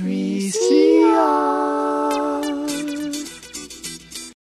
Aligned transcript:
3CR. 0.00 1.20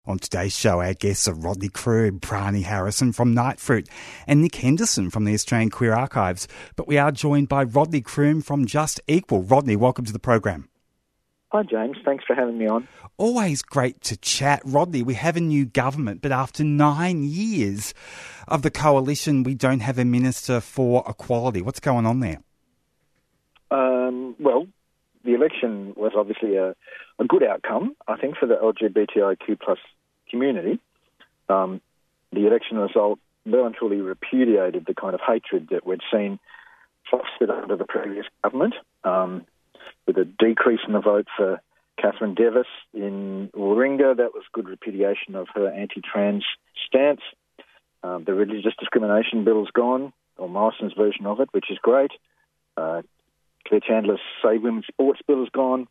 On 0.05 0.17
today's 0.17 0.57
show, 0.57 0.79
our 0.79 0.93
guests 0.93 1.27
are 1.27 1.33
Rodney 1.33 1.67
Croome, 1.67 2.21
Prani 2.21 2.63
Harrison 2.63 3.11
from 3.11 3.33
nite 3.33 3.59
fruit, 3.59 3.89
and 4.27 4.41
Nick 4.41 4.55
Henderson 4.55 5.09
from 5.09 5.25
the 5.25 5.33
Australian 5.33 5.69
Queer 5.69 5.93
Archives. 5.93 6.47
But 6.77 6.87
we 6.87 6.97
are 6.97 7.11
joined 7.11 7.49
by 7.49 7.63
Rodney 7.63 7.99
Croome 7.99 8.41
from 8.41 8.65
Just 8.65 9.01
Equal. 9.09 9.43
Rodney, 9.43 9.75
welcome 9.75 10.05
to 10.05 10.13
the 10.13 10.19
program. 10.19 10.69
Hi, 11.51 11.63
James. 11.63 11.97
Thanks 12.05 12.23
for 12.25 12.33
having 12.33 12.57
me 12.57 12.67
on. 12.67 12.87
Always 13.17 13.61
great 13.61 13.99
to 14.03 14.15
chat. 14.15 14.61
Rodney, 14.63 15.03
we 15.03 15.15
have 15.15 15.35
a 15.35 15.41
new 15.41 15.65
government, 15.65 16.21
but 16.21 16.31
after 16.31 16.63
nine 16.63 17.23
years 17.23 17.93
of 18.47 18.61
the 18.61 18.71
coalition, 18.71 19.43
we 19.43 19.55
don't 19.55 19.81
have 19.81 19.99
a 19.99 20.05
Minister 20.05 20.61
for 20.61 21.03
Equality. 21.09 21.61
What's 21.61 21.81
going 21.81 22.05
on 22.05 22.21
there? 22.21 22.39
Um, 23.69 24.35
well, 24.39 24.67
the 25.23 25.33
election 25.33 25.93
was 25.95 26.13
obviously 26.15 26.55
a, 26.55 26.75
a, 27.19 27.25
good 27.27 27.43
outcome, 27.43 27.95
I 28.07 28.17
think, 28.17 28.37
for 28.37 28.47
the 28.47 28.55
LGBTIQ 28.55 29.59
plus 29.59 29.79
community. 30.29 30.79
Um, 31.49 31.81
the 32.31 32.47
election 32.47 32.77
result 32.77 33.19
well 33.45 33.65
and 33.65 33.75
truly 33.75 34.01
repudiated 34.01 34.85
the 34.85 34.93
kind 34.93 35.13
of 35.13 35.21
hatred 35.25 35.69
that 35.71 35.85
we'd 35.85 36.01
seen 36.13 36.39
fostered 37.09 37.49
under 37.49 37.75
the 37.75 37.85
previous 37.85 38.25
government. 38.43 38.75
Um, 39.03 39.45
with 40.07 40.17
a 40.17 40.25
decrease 40.25 40.79
in 40.87 40.93
the 40.93 41.01
vote 41.01 41.27
for 41.35 41.61
Katherine 42.01 42.35
Deves 42.35 42.65
in 42.93 43.49
Warringah. 43.55 44.17
That 44.17 44.33
was 44.33 44.43
good 44.53 44.67
repudiation 44.67 45.35
of 45.35 45.47
her 45.53 45.69
anti-trans 45.69 46.45
stance. 46.87 47.21
Um, 48.03 48.23
the 48.25 48.33
religious 48.33 48.73
discrimination 48.79 49.43
bill 49.43 49.63
is 49.63 49.69
gone, 49.73 50.11
or 50.37 50.49
Morrison's 50.49 50.93
version 50.93 51.25
of 51.25 51.39
it, 51.39 51.49
which 51.51 51.69
is 51.69 51.77
great. 51.81 52.11
Uh, 52.75 53.03
Claire 53.71 53.81
Chandler's 53.87 54.19
Save 54.43 54.63
Women's 54.63 54.87
Sports 54.87 55.21
bill 55.25 55.43
is 55.43 55.49
gone, 55.49 55.87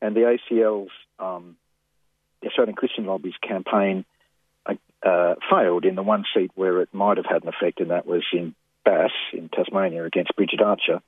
and 0.00 0.14
the 0.14 0.38
ACL's 0.52 0.92
um, 1.18 1.56
the 2.40 2.48
Australian 2.48 2.76
Christian 2.76 3.04
Lobby's 3.06 3.34
campaign 3.42 4.04
uh, 4.64 4.74
uh, 5.04 5.34
failed 5.50 5.84
in 5.84 5.96
the 5.96 6.04
one 6.04 6.24
seat 6.32 6.52
where 6.54 6.80
it 6.80 6.88
might 6.92 7.16
have 7.16 7.26
had 7.26 7.42
an 7.42 7.48
effect, 7.48 7.80
and 7.80 7.90
that 7.90 8.06
was 8.06 8.22
in 8.32 8.54
Bass 8.84 9.10
in 9.32 9.48
Tasmania 9.48 10.04
against 10.04 10.36
Bridget 10.36 10.60
Archer 10.62 11.02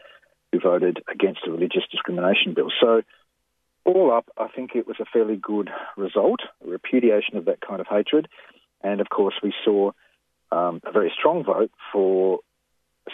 who 0.50 0.58
voted 0.58 1.04
against 1.08 1.40
the 1.44 1.52
religious 1.52 1.84
discrimination 1.88 2.52
bill. 2.52 2.72
So, 2.80 3.02
all 3.84 4.10
up, 4.10 4.28
I 4.36 4.48
think 4.48 4.72
it 4.74 4.88
was 4.88 4.96
a 4.98 5.04
fairly 5.04 5.36
good 5.36 5.70
result, 5.96 6.40
a 6.66 6.68
repudiation 6.68 7.36
of 7.36 7.44
that 7.44 7.60
kind 7.60 7.80
of 7.80 7.86
hatred. 7.86 8.26
And 8.82 9.00
of 9.00 9.08
course, 9.08 9.34
we 9.40 9.54
saw 9.64 9.92
um, 10.50 10.80
a 10.84 10.90
very 10.90 11.12
strong 11.16 11.44
vote 11.44 11.70
for 11.92 12.40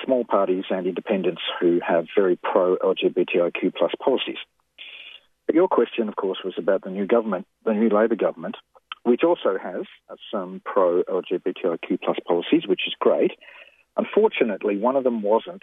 small 0.05 0.25
parties 0.25 0.65
and 0.71 0.87
independents 0.87 1.43
who 1.61 1.81
have 1.87 2.07
very 2.17 2.37
pro 2.37 2.77
LGBTIQ 2.77 3.75
plus 3.77 3.93
policies. 4.03 4.39
But 5.47 5.55
your 5.55 5.69
question, 5.69 6.09
of 6.09 6.17
course, 6.17 6.39
was 6.45 6.55
about 6.57 6.83
the 6.83 6.91
new 6.91 7.07
government, 7.07 7.47
the 7.65 7.75
new 7.75 7.89
Labor 7.89 8.17
government, 8.17 8.57
which 9.03 9.23
also 9.23 9.59
has 9.63 9.85
some 10.33 10.63
pro 10.65 11.03
LGBTIQ 11.05 12.01
plus 12.03 12.17
policies, 12.27 12.67
which 12.67 12.83
is 12.87 12.95
great. 12.99 13.33
Unfortunately, 13.97 14.79
one 14.79 14.97
of 14.97 15.05
them 15.05 15.23
wasn't 15.23 15.63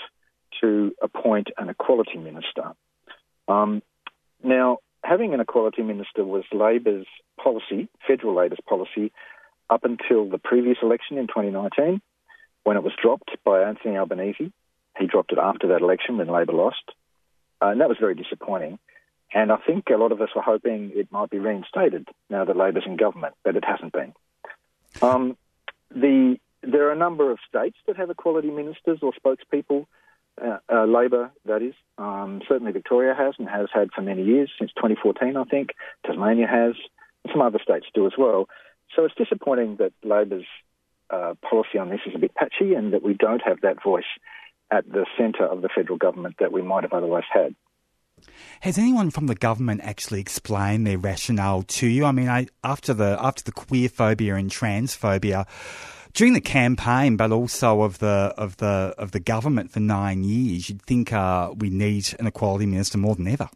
to 0.61 0.93
appoint 1.01 1.49
an 1.57 1.69
equality 1.69 2.17
minister. 2.17 2.73
Um, 3.47 3.81
now, 4.43 4.77
having 5.03 5.33
an 5.33 5.39
equality 5.39 5.81
minister 5.81 6.23
was 6.23 6.43
Labor's 6.51 7.07
policy, 7.41 7.89
federal 8.07 8.35
Labor's 8.35 8.59
policy, 8.67 9.11
up 9.69 9.83
until 9.83 10.29
the 10.29 10.37
previous 10.37 10.77
election 10.81 11.17
in 11.17 11.27
2019, 11.27 12.01
when 12.63 12.77
it 12.77 12.83
was 12.83 12.93
dropped 13.01 13.31
by 13.43 13.61
Anthony 13.63 13.97
Albanese. 13.97 14.51
He 14.99 15.07
dropped 15.07 15.31
it 15.31 15.39
after 15.39 15.67
that 15.69 15.81
election 15.81 16.17
when 16.17 16.27
Labor 16.27 16.53
lost, 16.53 16.83
uh, 17.61 17.67
and 17.67 17.81
that 17.81 17.89
was 17.89 17.97
very 17.99 18.15
disappointing. 18.15 18.77
And 19.33 19.51
I 19.51 19.57
think 19.57 19.89
a 19.89 19.97
lot 19.97 20.11
of 20.11 20.21
us 20.21 20.29
were 20.35 20.41
hoping 20.41 20.91
it 20.93 21.11
might 21.11 21.29
be 21.29 21.39
reinstated 21.39 22.07
now 22.29 22.43
that 22.43 22.57
Labor's 22.57 22.83
in 22.85 22.97
government, 22.97 23.35
but 23.43 23.55
it 23.55 23.63
hasn't 23.63 23.93
been. 23.93 24.13
Um, 25.01 25.37
the 25.89 26.37
there 26.63 26.87
are 26.87 26.91
a 26.91 26.97
number 26.97 27.31
of 27.31 27.39
states 27.47 27.77
that 27.87 27.97
have 27.97 28.09
equality 28.09 28.51
ministers 28.51 28.99
or 29.01 29.13
spokespeople 29.13 29.87
uh, 30.39 30.57
uh, 30.71 30.85
Labor, 30.85 31.31
that 31.45 31.61
is. 31.61 31.73
Um, 31.97 32.41
certainly 32.47 32.71
Victoria 32.71 33.15
has 33.15 33.35
and 33.37 33.49
has 33.49 33.67
had 33.73 33.91
for 33.93 34.01
many 34.01 34.23
years, 34.23 34.49
since 34.59 34.71
2014, 34.75 35.37
I 35.37 35.43
think. 35.45 35.71
Tasmania 36.05 36.47
has, 36.47 36.75
some 37.31 37.41
other 37.41 37.59
states 37.63 37.87
do 37.93 38.05
as 38.05 38.13
well. 38.17 38.47
So 38.95 39.05
it's 39.05 39.15
disappointing 39.15 39.77
that 39.77 39.93
Labor's 40.03 40.45
uh, 41.11 41.33
policy 41.47 41.77
on 41.79 41.89
this 41.89 41.99
is 42.05 42.13
a 42.15 42.19
bit 42.19 42.33
patchy 42.35 42.73
and 42.73 42.93
that 42.93 43.03
we 43.03 43.13
don't 43.13 43.41
have 43.45 43.61
that 43.61 43.83
voice 43.83 44.03
at 44.71 44.89
the 44.89 45.05
centre 45.17 45.45
of 45.45 45.61
the 45.61 45.69
federal 45.73 45.97
government 45.97 46.35
that 46.39 46.51
we 46.51 46.61
might 46.61 46.83
have 46.83 46.93
otherwise 46.93 47.25
had. 47.31 47.55
Has 48.61 48.77
anyone 48.77 49.09
from 49.09 49.27
the 49.27 49.35
government 49.35 49.81
actually 49.83 50.21
explained 50.21 50.85
their 50.85 50.97
rationale 50.97 51.63
to 51.63 51.87
you? 51.87 52.05
I 52.05 52.11
mean, 52.11 52.29
I, 52.29 52.47
after 52.63 52.93
the 52.93 53.17
after 53.19 53.43
the 53.43 53.51
queer 53.51 53.89
phobia 53.89 54.35
and 54.35 54.51
transphobia, 54.51 55.47
during 56.13 56.33
the 56.33 56.41
campaign, 56.41 57.17
but 57.17 57.31
also 57.31 57.81
of 57.81 57.97
the 57.99 58.33
of 58.37 58.57
the 58.57 58.93
of 58.97 59.11
the 59.11 59.19
government 59.19 59.71
for 59.71 59.79
nine 59.79 60.23
years, 60.23 60.69
you'd 60.69 60.83
think 60.83 61.11
uh, 61.11 61.51
we 61.57 61.69
need 61.71 62.13
an 62.19 62.27
equality 62.27 62.67
minister 62.67 62.99
more 62.99 63.15
than 63.15 63.27
ever. 63.27 63.49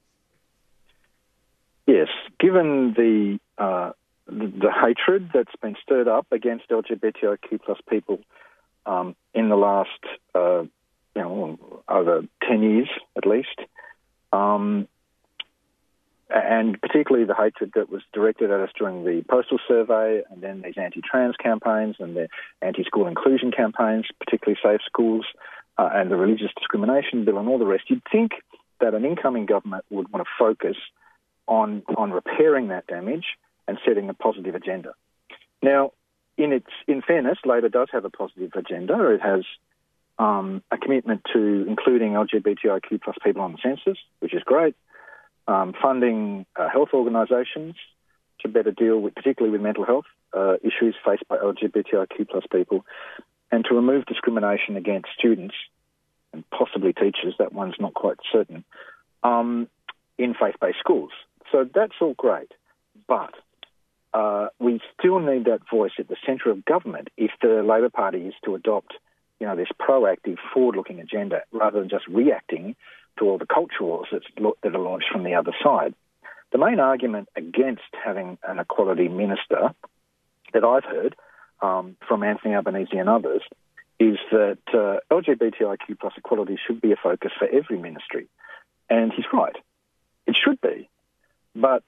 Yes, 1.88 2.08
given 2.40 2.94
the, 2.98 3.38
uh, 3.64 3.92
the, 4.28 4.72
hatred 4.72 5.30
that's 5.34 5.56
been 5.62 5.76
stirred 5.82 6.08
up 6.08 6.28
against 6.32 6.70
LGBTIQ 6.70 7.62
plus 7.66 7.78
people 7.90 8.20
um, 8.86 9.16
in 9.34 9.50
the 9.50 9.56
last 9.56 9.90
uh, 10.34 10.62
you 11.16 11.22
know 11.22 11.82
over 11.88 12.24
ten 12.48 12.64
years 12.64 12.90
at 13.16 13.26
least. 13.26 13.60
Um, 14.34 14.88
and 16.30 16.82
particularly 16.82 17.26
the 17.26 17.36
hatred 17.36 17.72
that 17.76 17.90
was 17.90 18.02
directed 18.12 18.50
at 18.50 18.60
us 18.60 18.72
during 18.78 19.04
the 19.06 19.24
postal 19.30 19.60
survey 19.68 20.24
and 20.32 20.42
then 20.42 20.64
these 20.64 20.74
anti-trans 20.76 21.36
campaigns 21.38 21.98
and 22.00 22.16
the 22.16 22.28
anti-school 22.64 23.08
inclusion 23.08 23.52
campaigns, 23.52 24.06
particularly 24.20 24.60
Safe 24.64 24.82
Schools 24.86 25.26
uh, 25.78 25.90
and 25.94 26.10
the 26.10 26.16
religious 26.16 26.50
discrimination 26.58 27.26
bill 27.26 27.38
and 27.38 27.48
all 27.48 27.60
the 27.60 27.66
rest, 27.66 27.84
you'd 27.90 28.02
think 28.12 28.32
that 28.82 28.96
an 28.96 29.06
incoming 29.06 29.46
government 29.46 29.86
would 29.92 30.12
want 30.12 30.26
to 30.26 30.32
focus 30.38 30.78
on, 31.48 31.84
on 31.96 32.12
repairing 32.12 32.70
that 32.70 32.88
damage 32.88 33.26
and 33.68 33.78
setting 33.86 34.10
a 34.10 34.14
positive 34.14 34.56
agenda. 34.56 34.94
Now, 35.62 35.92
in 36.38 36.52
its 36.52 36.68
in 36.88 37.02
fairness, 37.02 37.38
Labor 37.46 37.70
does 37.70 37.88
have 37.92 38.06
a 38.06 38.10
positive 38.10 38.52
agenda. 38.56 39.10
It 39.12 39.22
has 39.22 39.44
um, 40.20 40.64
a 40.72 40.78
commitment 40.78 41.22
to 41.34 41.66
including 41.68 42.14
LGBTIQ 42.14 43.02
plus 43.02 43.16
people 43.24 43.42
on 43.42 43.54
the 43.54 43.58
census, 43.64 43.98
which 44.20 44.34
is 44.34 44.44
great 44.44 44.76
um, 45.48 45.74
funding 45.82 46.46
uh, 46.56 46.70
health 46.70 46.90
organisations 46.94 47.76
to 48.42 48.48
better 48.48 48.72
deal 48.72 49.00
with, 49.00 49.16
particularly 49.16 49.52
with 49.52 49.62
mental 49.62 49.86
health 49.86 50.06
uh, 50.34 50.56
issues 50.64 50.96
faced 51.06 51.28
by 51.28 51.38
LGBTIQ 51.38 52.30
plus 52.30 52.44
people, 52.52 52.86
and 53.52 53.66
to 53.66 53.76
remove 53.76 54.06
discrimination 54.06 54.76
against 54.76 55.08
students 55.18 55.56
and 56.34 56.44
possibly 56.50 56.94
teachers. 56.94 57.36
That 57.40 57.54
one's 57.54 57.76
not 57.80 57.94
quite 57.94 58.18
certain 58.32 58.64
um, 59.24 59.68
in 60.18 60.34
faith-based 60.34 60.80
schools. 60.80 61.12
So 61.52 61.68
that's 61.74 61.94
all 62.02 62.16
great, 62.16 62.52
but 63.08 63.34
uh, 64.16 64.48
we 64.60 64.80
still 64.98 65.20
need 65.20 65.44
that 65.44 65.60
voice 65.70 65.92
at 66.00 66.08
the 66.08 66.16
centre 66.26 66.50
of 66.50 66.64
government 66.64 67.10
if 67.18 67.32
the 67.42 67.62
Labor 67.62 67.90
Party 67.90 68.20
is 68.20 68.34
to 68.46 68.56
adopt, 68.56 68.94
you 69.42 69.46
know, 69.46 69.58
this 69.58 69.68
proactive, 69.78 70.38
forward-looking 70.54 71.02
agenda 71.02 71.42
rather 71.52 71.82
than 71.82 71.90
just 71.90 72.08
reacting 72.08 72.78
to 73.20 73.26
all 73.26 73.38
the 73.38 73.46
culture 73.46 73.84
wars 73.84 74.08
that 74.12 74.74
are 74.74 74.80
launched 74.80 75.08
from 75.12 75.24
the 75.24 75.34
other 75.34 75.52
side. 75.62 75.94
The 76.54 76.58
main 76.58 76.80
argument 76.80 77.28
against 77.36 77.82
having 78.06 78.38
an 78.48 78.60
equality 78.60 79.10
minister 79.10 79.76
that 80.54 80.64
I've 80.64 80.86
heard 80.86 81.18
um, 81.62 81.98
from 82.08 82.24
Anthony 82.24 82.56
Albanese 82.56 82.98
and 82.98 83.10
others 83.10 83.42
is 84.00 84.18
that 84.32 84.60
uh, 84.74 85.00
LGBTIQ 85.14 86.00
plus 86.00 86.14
equality 86.16 86.58
should 86.66 86.80
be 86.80 86.94
a 86.94 86.98
focus 87.02 87.34
for 87.38 87.50
every 87.50 87.78
ministry. 87.78 88.28
And 88.90 89.12
he's 89.12 89.26
right. 89.34 89.56
It 90.26 90.38
should 90.42 90.62
be. 90.62 90.90
But 91.54 91.84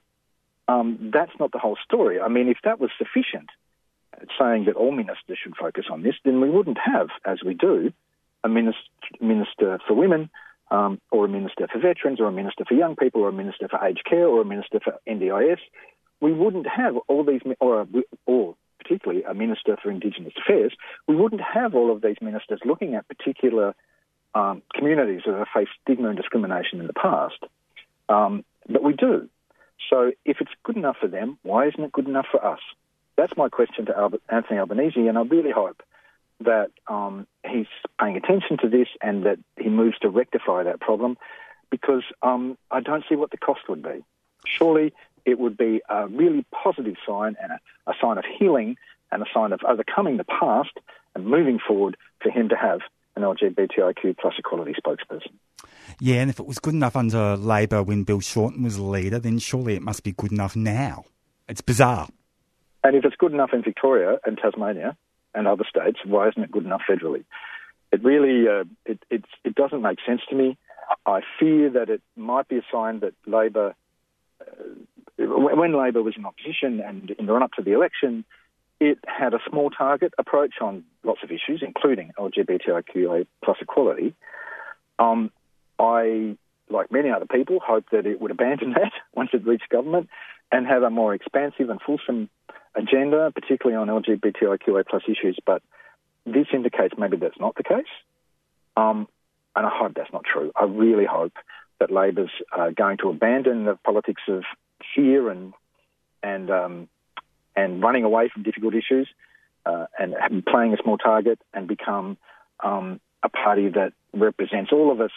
um, 0.68 1.10
that's 1.12 1.32
not 1.40 1.52
the 1.52 1.58
whole 1.58 1.78
story. 1.82 2.20
I 2.20 2.28
mean, 2.28 2.48
if 2.48 2.58
that 2.64 2.78
was 2.78 2.90
sufficient, 2.98 3.48
saying 4.38 4.64
that 4.66 4.74
all 4.74 4.92
ministers 4.92 5.38
should 5.42 5.56
focus 5.56 5.86
on 5.90 6.02
this, 6.02 6.14
then 6.24 6.40
we 6.40 6.50
wouldn't 6.50 6.78
have, 6.78 7.08
as 7.24 7.38
we 7.44 7.54
do, 7.54 7.92
a 8.44 8.48
minister, 8.48 8.80
minister 9.20 9.78
for 9.86 9.94
women, 9.94 10.30
um, 10.70 11.00
or 11.10 11.24
a 11.24 11.28
minister 11.28 11.66
for 11.72 11.78
veterans, 11.78 12.20
or 12.20 12.26
a 12.26 12.32
minister 12.32 12.64
for 12.66 12.74
young 12.74 12.96
people, 12.96 13.22
or 13.22 13.28
a 13.28 13.32
minister 13.32 13.68
for 13.68 13.82
aged 13.84 14.04
care, 14.04 14.26
or 14.26 14.42
a 14.42 14.44
minister 14.44 14.80
for 14.80 14.94
NDIS, 15.08 15.58
we 16.20 16.32
wouldn't 16.32 16.66
have 16.66 16.96
all 17.08 17.24
these, 17.24 17.40
or, 17.60 17.86
or 18.26 18.56
particularly 18.78 19.22
a 19.24 19.34
minister 19.34 19.76
for 19.82 19.90
Indigenous 19.90 20.32
Affairs, 20.38 20.72
we 21.06 21.16
wouldn't 21.16 21.42
have 21.42 21.74
all 21.74 21.90
of 21.92 22.02
these 22.02 22.16
ministers 22.20 22.60
looking 22.64 22.94
at 22.94 23.08
particular 23.08 23.74
um, 24.34 24.62
communities 24.74 25.22
that 25.26 25.34
have 25.34 25.46
faced 25.54 25.70
stigma 25.82 26.08
and 26.08 26.16
discrimination 26.16 26.80
in 26.80 26.86
the 26.86 26.92
past. 26.92 27.38
Um, 28.08 28.44
but 28.68 28.82
we 28.82 28.92
do. 28.92 29.28
So 29.88 30.12
if 30.24 30.40
it's 30.40 30.50
good 30.64 30.76
enough 30.76 30.96
for 31.00 31.08
them, 31.08 31.38
why 31.42 31.66
isn't 31.66 31.82
it 31.82 31.92
good 31.92 32.08
enough 32.08 32.26
for 32.30 32.44
us? 32.44 32.60
That's 33.16 33.36
my 33.36 33.48
question 33.48 33.86
to 33.86 33.96
Albert, 33.96 34.22
Anthony 34.28 34.58
Albanese, 34.58 35.06
and 35.06 35.18
I 35.18 35.22
really 35.22 35.50
hope 35.50 35.82
that 36.40 36.70
um, 36.86 37.26
he's 37.44 37.66
paying 38.00 38.16
attention 38.16 38.58
to 38.58 38.68
this 38.68 38.88
and 39.02 39.24
that 39.26 39.38
he 39.56 39.68
moves 39.68 39.98
to 40.00 40.08
rectify 40.08 40.62
that 40.62 40.80
problem 40.80 41.16
because 41.70 42.04
um, 42.22 42.56
I 42.70 42.80
don't 42.80 43.04
see 43.08 43.16
what 43.16 43.30
the 43.30 43.36
cost 43.36 43.68
would 43.68 43.82
be. 43.82 44.04
Surely 44.46 44.92
it 45.24 45.38
would 45.38 45.56
be 45.56 45.80
a 45.88 46.06
really 46.06 46.44
positive 46.52 46.94
sign 47.06 47.36
and 47.42 47.52
a, 47.52 47.90
a 47.90 47.94
sign 48.00 48.18
of 48.18 48.24
healing 48.38 48.76
and 49.10 49.22
a 49.22 49.26
sign 49.34 49.52
of 49.52 49.60
overcoming 49.66 50.16
the 50.16 50.24
past 50.24 50.72
and 51.14 51.26
moving 51.26 51.58
forward 51.58 51.96
for 52.22 52.30
him 52.30 52.48
to 52.50 52.56
have 52.56 52.80
an 53.16 53.22
LGBTIQ 53.22 54.16
plus 54.18 54.34
equality 54.38 54.74
spokesperson. 54.74 55.32
Yeah, 56.00 56.20
and 56.20 56.30
if 56.30 56.38
it 56.38 56.46
was 56.46 56.58
good 56.58 56.74
enough 56.74 56.94
under 56.94 57.36
Labor 57.36 57.82
when 57.82 58.04
Bill 58.04 58.20
Shorten 58.20 58.62
was 58.62 58.78
leader, 58.78 59.18
then 59.18 59.38
surely 59.38 59.74
it 59.74 59.82
must 59.82 60.04
be 60.04 60.12
good 60.12 60.30
enough 60.30 60.54
now. 60.54 61.04
It's 61.48 61.60
bizarre. 61.60 62.08
And 62.84 62.94
if 62.94 63.04
it's 63.04 63.16
good 63.16 63.32
enough 63.32 63.50
in 63.52 63.62
Victoria 63.62 64.18
and 64.24 64.38
Tasmania 64.38 64.96
and 65.34 65.48
other 65.48 65.64
states, 65.68 65.98
why 66.04 66.28
isn't 66.28 66.42
it 66.42 66.52
good 66.52 66.64
enough 66.64 66.82
federally? 66.88 67.24
It 67.90 68.04
really 68.04 68.46
uh, 68.48 68.64
it, 68.84 69.02
it, 69.10 69.24
it 69.44 69.54
doesn't 69.54 69.82
make 69.82 69.98
sense 70.06 70.20
to 70.30 70.36
me. 70.36 70.56
I 71.04 71.20
fear 71.40 71.70
that 71.70 71.90
it 71.90 72.00
might 72.16 72.48
be 72.48 72.58
a 72.58 72.62
sign 72.72 73.00
that 73.00 73.14
Labor, 73.26 73.74
uh, 74.40 74.44
when 75.18 75.76
Labor 75.76 76.02
was 76.02 76.14
in 76.16 76.24
opposition 76.24 76.80
and 76.80 77.10
in 77.10 77.26
the 77.26 77.32
run 77.32 77.42
up 77.42 77.52
to 77.54 77.62
the 77.62 77.72
election, 77.72 78.24
it 78.80 78.98
had 79.06 79.34
a 79.34 79.40
small 79.50 79.70
target 79.70 80.12
approach 80.18 80.54
on 80.60 80.84
lots 81.02 81.20
of 81.22 81.30
issues, 81.30 81.62
including 81.66 82.12
LGBTIQA 82.18 83.26
plus 83.44 83.56
equality. 83.60 84.14
Um, 84.98 85.30
I, 85.78 86.36
like 86.70 86.90
many 86.90 87.10
other 87.10 87.26
people, 87.26 87.60
hope 87.64 87.86
that 87.92 88.06
it 88.06 88.20
would 88.20 88.30
abandon 88.30 88.70
that 88.74 88.92
once 89.14 89.30
it 89.32 89.46
reached 89.46 89.68
government 89.68 90.08
and 90.50 90.66
have 90.66 90.82
a 90.82 90.90
more 90.90 91.14
expansive 91.14 91.70
and 91.70 91.80
fulsome 91.80 92.28
agenda, 92.74 93.30
particularly 93.34 93.76
on 93.76 93.88
LGBTIQA 94.02 94.86
plus 94.88 95.02
issues. 95.06 95.38
But 95.44 95.62
this 96.24 96.46
indicates 96.52 96.94
maybe 96.98 97.16
that's 97.16 97.38
not 97.38 97.54
the 97.56 97.64
case. 97.64 97.86
Um, 98.76 99.08
and 99.56 99.66
I 99.66 99.70
hope 99.72 99.94
that's 99.94 100.12
not 100.12 100.24
true. 100.24 100.52
I 100.54 100.64
really 100.64 101.04
hope 101.04 101.32
that 101.80 101.90
Labor's 101.90 102.30
uh, 102.56 102.70
going 102.70 102.98
to 102.98 103.10
abandon 103.10 103.64
the 103.64 103.76
politics 103.84 104.22
of 104.28 104.44
fear 104.94 105.30
and 105.30 105.52
and 106.22 106.50
um, 106.50 106.88
and 107.56 107.82
running 107.82 108.04
away 108.04 108.28
from 108.32 108.42
difficult 108.42 108.74
issues 108.74 109.08
uh, 109.66 109.86
and 109.98 110.44
playing 110.46 110.74
a 110.74 110.76
small 110.82 110.98
target 110.98 111.38
and 111.52 111.66
become 111.66 112.16
um, 112.62 113.00
a 113.22 113.28
party 113.28 113.68
that 113.68 113.92
represents 114.12 114.72
all 114.72 114.90
of 114.90 115.00
us 115.00 115.10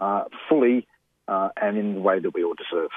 uh, 0.00 0.24
fully 0.48 0.86
uh, 1.28 1.50
and 1.60 1.78
in 1.78 1.94
the 1.94 2.00
way 2.00 2.18
that 2.18 2.34
we 2.34 2.42
all 2.42 2.54
deserve. 2.54 2.90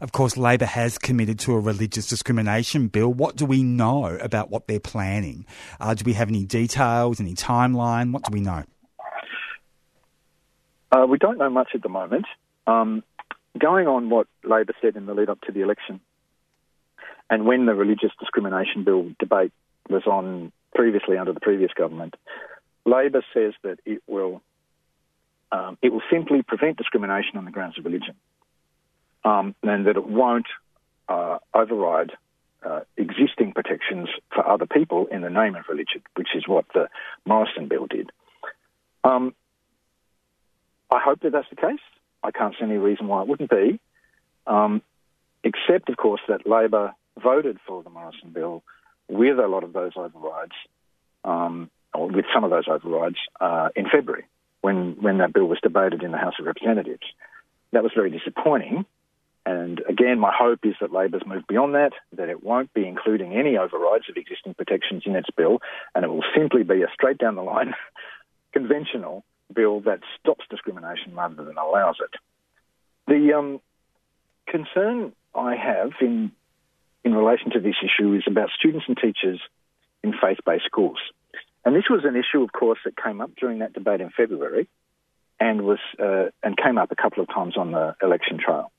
Of 0.00 0.12
course, 0.12 0.36
Labor 0.36 0.64
has 0.64 0.98
committed 0.98 1.38
to 1.40 1.52
a 1.52 1.60
religious 1.60 2.06
discrimination 2.06 2.88
bill. 2.88 3.12
What 3.12 3.36
do 3.36 3.46
we 3.46 3.62
know 3.62 4.18
about 4.20 4.50
what 4.50 4.66
they're 4.66 4.80
planning? 4.80 5.46
Uh, 5.78 5.94
do 5.94 6.02
we 6.04 6.14
have 6.14 6.28
any 6.28 6.44
details, 6.44 7.20
any 7.20 7.34
timeline? 7.34 8.12
What 8.12 8.24
do 8.24 8.30
we 8.32 8.40
know? 8.40 8.64
Uh, 10.90 11.06
we 11.06 11.18
don't 11.18 11.38
know 11.38 11.50
much 11.50 11.68
at 11.74 11.82
the 11.82 11.88
moment. 11.88 12.26
Um, 12.66 13.02
going 13.58 13.86
on 13.86 14.10
what 14.10 14.26
Labor 14.42 14.74
said 14.80 14.96
in 14.96 15.06
the 15.06 15.14
lead 15.14 15.28
up 15.28 15.40
to 15.42 15.52
the 15.52 15.60
election, 15.60 16.00
and 17.30 17.46
when 17.46 17.66
the 17.66 17.74
religious 17.74 18.10
discrimination 18.18 18.84
bill 18.84 19.10
debate 19.18 19.52
was 19.88 20.06
on 20.06 20.52
previously 20.74 21.16
under 21.16 21.32
the 21.32 21.40
previous 21.40 21.72
government, 21.72 22.14
Labor 22.84 23.24
says 23.32 23.54
that 23.62 23.78
it 23.84 24.02
will 24.06 24.42
um, 25.54 25.78
it 25.82 25.92
will 25.92 26.02
simply 26.10 26.42
prevent 26.42 26.76
discrimination 26.76 27.36
on 27.36 27.44
the 27.44 27.52
grounds 27.52 27.78
of 27.78 27.84
religion, 27.84 28.16
um, 29.24 29.54
and 29.62 29.86
that 29.86 29.96
it 29.96 30.04
won't 30.04 30.46
uh, 31.08 31.38
override 31.54 32.10
uh, 32.64 32.80
existing 32.96 33.52
protections 33.52 34.08
for 34.34 34.46
other 34.46 34.66
people 34.66 35.06
in 35.06 35.20
the 35.20 35.30
name 35.30 35.54
of 35.54 35.64
religion, 35.68 36.02
which 36.16 36.30
is 36.34 36.48
what 36.48 36.64
the 36.74 36.88
Morrison 37.24 37.68
bill 37.68 37.86
did. 37.86 38.10
Um, 39.04 39.32
I 40.90 40.98
hope 40.98 41.20
that 41.20 41.30
that's 41.30 41.48
the 41.50 41.56
case. 41.56 41.84
I 42.24 42.32
can't 42.32 42.54
see 42.58 42.64
any 42.64 42.78
reason 42.78 43.06
why 43.06 43.22
it 43.22 43.28
wouldn't 43.28 43.50
be, 43.50 43.78
um, 44.48 44.82
except, 45.44 45.88
of 45.88 45.96
course, 45.96 46.22
that 46.26 46.48
Labor 46.48 46.94
voted 47.22 47.58
for 47.64 47.84
the 47.84 47.90
Morrison 47.90 48.30
bill 48.30 48.64
with 49.06 49.38
a 49.38 49.46
lot 49.46 49.62
of 49.62 49.72
those 49.72 49.92
overrides, 49.94 50.56
um, 51.22 51.70
or 51.92 52.08
with 52.08 52.24
some 52.34 52.42
of 52.42 52.50
those 52.50 52.66
overrides, 52.66 53.18
uh, 53.40 53.68
in 53.76 53.84
February 53.88 54.24
when, 54.64 54.96
when 54.98 55.18
that 55.18 55.34
bill 55.34 55.44
was 55.44 55.58
debated 55.62 56.02
in 56.02 56.10
the 56.10 56.16
House 56.16 56.32
of 56.40 56.46
Representatives. 56.46 57.02
That 57.72 57.82
was 57.82 57.92
very 57.94 58.08
disappointing. 58.08 58.86
And 59.44 59.82
again, 59.86 60.18
my 60.18 60.32
hope 60.34 60.60
is 60.64 60.74
that 60.80 60.90
Labor's 60.90 61.26
moved 61.26 61.46
beyond 61.46 61.74
that, 61.74 61.92
that 62.16 62.30
it 62.30 62.42
won't 62.42 62.72
be 62.72 62.88
including 62.88 63.34
any 63.34 63.58
overrides 63.58 64.08
of 64.08 64.16
existing 64.16 64.54
protections 64.54 65.02
in 65.04 65.16
its 65.16 65.28
bill, 65.36 65.58
and 65.94 66.02
it 66.02 66.08
will 66.08 66.24
simply 66.34 66.62
be 66.62 66.80
a 66.80 66.86
straight 66.94 67.18
down 67.18 67.34
the 67.34 67.42
line 67.42 67.74
conventional 68.54 69.22
bill 69.54 69.80
that 69.80 70.00
stops 70.18 70.46
discrimination 70.48 71.14
rather 71.14 71.44
than 71.44 71.58
allows 71.58 71.96
it. 72.00 72.18
The 73.06 73.34
um, 73.34 73.60
concern 74.46 75.12
I 75.34 75.56
have 75.56 75.90
in 76.00 76.32
in 77.04 77.14
relation 77.14 77.50
to 77.50 77.60
this 77.60 77.76
issue 77.84 78.14
is 78.14 78.22
about 78.26 78.48
students 78.58 78.86
and 78.88 78.96
teachers 78.96 79.38
in 80.02 80.14
faith-based 80.14 80.64
schools. 80.64 80.96
And 81.64 81.74
this 81.74 81.84
was 81.88 82.04
an 82.04 82.16
issue, 82.16 82.42
of 82.42 82.52
course, 82.52 82.78
that 82.84 82.96
came 82.96 83.20
up 83.20 83.30
during 83.36 83.60
that 83.60 83.72
debate 83.72 84.00
in 84.00 84.10
February, 84.10 84.68
and 85.40 85.62
was 85.62 85.78
uh, 85.98 86.26
and 86.42 86.56
came 86.56 86.78
up 86.78 86.90
a 86.92 86.96
couple 86.96 87.22
of 87.22 87.28
times 87.28 87.56
on 87.56 87.72
the 87.72 87.96
election 88.02 88.38
trail. 88.38 88.70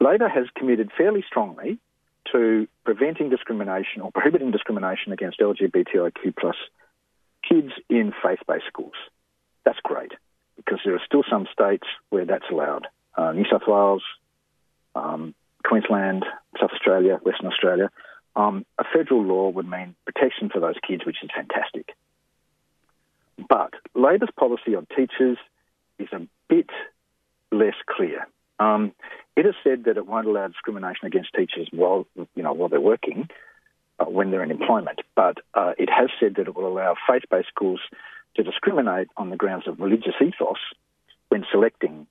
Labor 0.00 0.28
has 0.28 0.46
committed 0.56 0.90
fairly 0.96 1.24
strongly 1.26 1.78
to 2.32 2.66
preventing 2.84 3.30
discrimination 3.30 4.02
or 4.02 4.10
prohibiting 4.10 4.50
discrimination 4.50 5.12
against 5.12 5.38
LGBTIQ 5.40 6.34
plus 6.38 6.56
kids 7.48 7.72
in 7.88 8.12
faith-based 8.22 8.66
schools. 8.66 8.94
That's 9.64 9.78
great 9.82 10.12
because 10.56 10.80
there 10.84 10.94
are 10.94 11.02
still 11.04 11.22
some 11.30 11.46
states 11.52 11.86
where 12.10 12.24
that's 12.24 12.44
allowed. 12.50 12.88
Uh, 13.16 13.32
New 13.32 13.44
South 13.50 13.62
Wales, 13.66 14.02
um, 14.94 15.34
Queensland, 15.64 16.24
South 16.60 16.70
Australia, 16.72 17.18
Western 17.22 17.46
Australia. 17.46 17.90
Um, 18.36 18.66
a 18.78 18.84
federal 18.84 19.24
law 19.24 19.48
would 19.48 19.68
mean 19.68 19.96
protection 20.04 20.50
for 20.50 20.60
those 20.60 20.76
kids, 20.86 21.04
which 21.06 21.16
is 21.22 21.30
fantastic. 21.34 21.94
But 23.48 23.72
Labor's 23.94 24.30
policy 24.38 24.74
on 24.74 24.86
teachers 24.94 25.38
is 25.98 26.08
a 26.12 26.20
bit 26.48 26.70
less 27.50 27.74
clear. 27.88 28.28
Um, 28.58 28.92
it 29.36 29.44
has 29.44 29.54
said 29.64 29.84
that 29.84 29.96
it 29.96 30.06
won't 30.06 30.26
allow 30.26 30.48
discrimination 30.48 31.06
against 31.06 31.32
teachers 31.34 31.68
while 31.70 32.06
you 32.34 32.42
know 32.42 32.52
while 32.52 32.68
they're 32.68 32.80
working, 32.80 33.28
uh, 33.98 34.06
when 34.06 34.30
they're 34.30 34.42
in 34.42 34.50
employment. 34.50 35.00
But 35.14 35.38
uh, 35.54 35.72
it 35.78 35.90
has 35.90 36.10
said 36.20 36.36
that 36.36 36.48
it 36.48 36.54
will 36.54 36.66
allow 36.66 36.94
faith-based 37.08 37.48
schools 37.48 37.80
to 38.36 38.42
discriminate 38.42 39.08
on 39.16 39.30
the 39.30 39.36
grounds 39.36 39.66
of 39.66 39.80
religious 39.80 40.14
ethos 40.20 40.58
when 41.28 41.44
selecting 41.50 42.06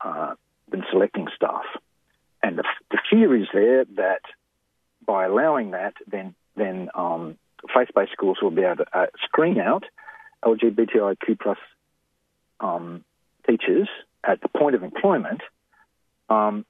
uh, 0.00 0.34
when 0.68 0.84
selecting 0.90 1.28
staff. 1.34 1.64
And 2.42 2.58
the, 2.58 2.64
the, 2.90 2.98
fear 3.08 3.36
is 3.36 3.46
there 3.54 3.84
that 3.96 4.22
by 5.06 5.26
allowing 5.26 5.72
that, 5.72 5.94
then 6.06 6.34
then 6.56 6.88
um, 6.94 7.38
faith-based 7.74 8.12
schools 8.12 8.38
will 8.42 8.50
be 8.50 8.62
able 8.62 8.84
to 8.84 8.98
uh, 8.98 9.06
screen 9.24 9.58
out 9.58 9.84
LGBTIQ 10.44 11.40
plus 11.40 11.58
um, 12.60 13.04
teachers 13.48 13.88
at 14.24 14.40
the 14.40 14.48
point 14.48 14.74
of 14.74 14.82
employment, 14.82 15.40
um, 16.28 16.64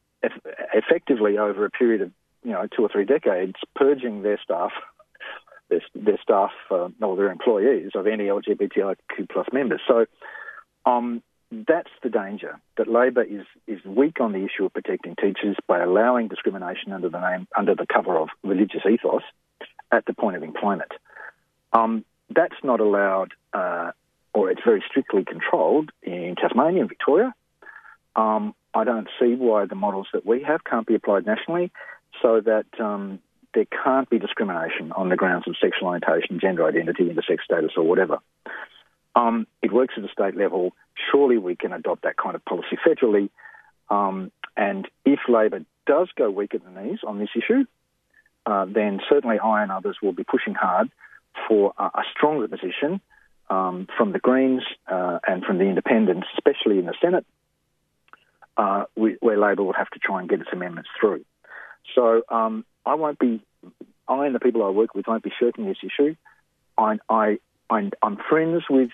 effectively 0.73 1.39
over 1.39 1.65
a 1.65 1.71
period 1.71 2.03
of 2.03 2.13
you 2.45 2.53
know 2.53 2.67
two 2.75 2.83
or 2.83 2.89
three 2.89 3.05
decades, 3.05 3.55
purging 3.75 4.23
their 4.23 4.41
staff 4.43 4.73
their, 5.69 5.81
their 5.95 6.19
staff 6.23 6.51
uh, 6.71 6.89
or 7.01 7.17
their 7.17 7.31
employees 7.31 7.91
of 7.95 8.07
any 8.07 8.25
LGBTIQ 8.25 9.31
plus 9.31 9.47
members. 9.53 9.81
So 9.87 10.07
um, 10.85 11.23
that's 11.53 11.91
the 12.03 12.09
danger 12.09 12.59
that 12.79 12.89
Labor 12.89 13.23
is 13.23 13.45
is 13.67 13.85
weak 13.85 14.21
on 14.21 14.33
the 14.33 14.39
issue 14.39 14.65
of 14.65 14.73
protecting 14.73 15.15
teachers 15.17 15.57
by 15.67 15.81
allowing 15.81 16.29
discrimination 16.29 16.93
under 16.93 17.11
the 17.11 17.21
name 17.21 17.47
under 17.57 17.75
the 17.75 17.87
cover 17.87 18.17
of 18.17 18.29
religious 18.43 18.81
ethos 18.91 19.23
at 19.91 20.07
the 20.07 20.15
point 20.15 20.37
of 20.37 20.43
employment. 20.43 20.93
Um, 21.75 22.05
that's 22.35 22.57
not 22.65 22.81
allowed, 22.81 23.33
uh, 23.53 23.93
or 24.33 24.51
it's 24.51 24.63
very 24.65 24.83
strictly 24.89 25.25
controlled 25.25 25.91
in 26.03 26.37
Tasmania 26.41 26.81
and 26.81 26.89
Victoria. 26.89 27.35
Um, 28.17 28.55
I 28.75 28.85
don't 28.85 29.09
see 29.21 29.35
why 29.35 29.67
the 29.67 29.75
models 29.75 30.09
that 30.15 30.25
we 30.25 30.43
have 30.43 30.65
can't 30.65 30.87
be 30.87 30.95
applied 30.95 31.27
nationally, 31.27 31.71
so 32.23 32.41
that 32.41 32.67
um, 32.81 33.21
there 33.53 33.67
can't 33.85 34.09
be 34.09 34.19
discrimination 34.19 34.93
on 34.93 35.11
the 35.11 35.17
grounds 35.17 35.47
of 35.47 35.57
sexual 35.61 35.89
orientation, 35.89 36.41
gender 36.41 36.67
identity, 36.67 37.05
intersex 37.05 37.43
status, 37.45 37.73
or 37.77 37.85
whatever. 37.85 38.19
Um, 39.15 39.47
it 39.63 39.73
works 39.73 39.95
at 39.97 40.03
the 40.03 40.09
state 40.09 40.37
level. 40.37 40.73
Surely 41.11 41.39
we 41.39 41.57
can 41.57 41.73
adopt 41.73 42.03
that 42.03 42.17
kind 42.17 42.35
of 42.35 42.45
policy 42.45 42.79
federally. 42.87 43.31
Um, 43.91 44.33
and 44.57 44.89
if 45.05 45.21
Labor 45.29 45.61
does 45.87 46.09
go 46.17 46.31
weaker 46.31 46.59
than 46.59 46.89
these 46.89 47.01
on 47.07 47.19
this 47.19 47.31
issue, 47.37 47.65
uh, 48.47 48.67
then 48.67 49.01
certainly 49.09 49.39
I 49.39 49.63
and 49.63 49.71
others 49.71 49.99
will 50.03 50.13
be 50.13 50.25
pushing 50.25 50.55
hard 50.55 50.91
for 51.49 51.73
a, 51.79 51.85
a 51.85 52.03
stronger 52.17 52.49
position 52.49 53.01
um, 53.51 53.87
from 53.97 54.13
the 54.13 54.19
Greens 54.19 54.63
uh, 54.91 55.19
and 55.27 55.45
from 55.45 55.59
the 55.59 55.65
Independents, 55.65 56.27
especially 56.35 56.79
in 56.79 56.87
the 56.87 56.95
Senate, 57.01 57.27
uh, 58.57 58.85
we, 58.97 59.17
where 59.21 59.39
Labor 59.39 59.63
will 59.63 59.73
have 59.73 59.91
to 59.91 59.99
try 59.99 60.21
and 60.21 60.29
get 60.29 60.41
its 60.41 60.51
amendments 60.53 60.91
through. 61.01 61.25
So 61.95 62.23
um, 62.29 62.65
I 62.87 62.95
won't 62.95 63.19
be, 63.19 63.43
I 64.09 64.27
and 64.27 64.35
the 64.35 64.41
people 64.41 64.65
I 64.65 64.71
work 64.71 64.95
with 64.95 65.07
won't 65.07 65.23
be 65.23 65.33
shirking 65.39 65.67
this 65.67 65.79
issue. 65.83 66.15
I, 66.79 66.99
I, 67.09 67.39
I'm, 67.69 67.91
I'm 68.03 68.19
friends 68.29 68.63
with 68.69 68.91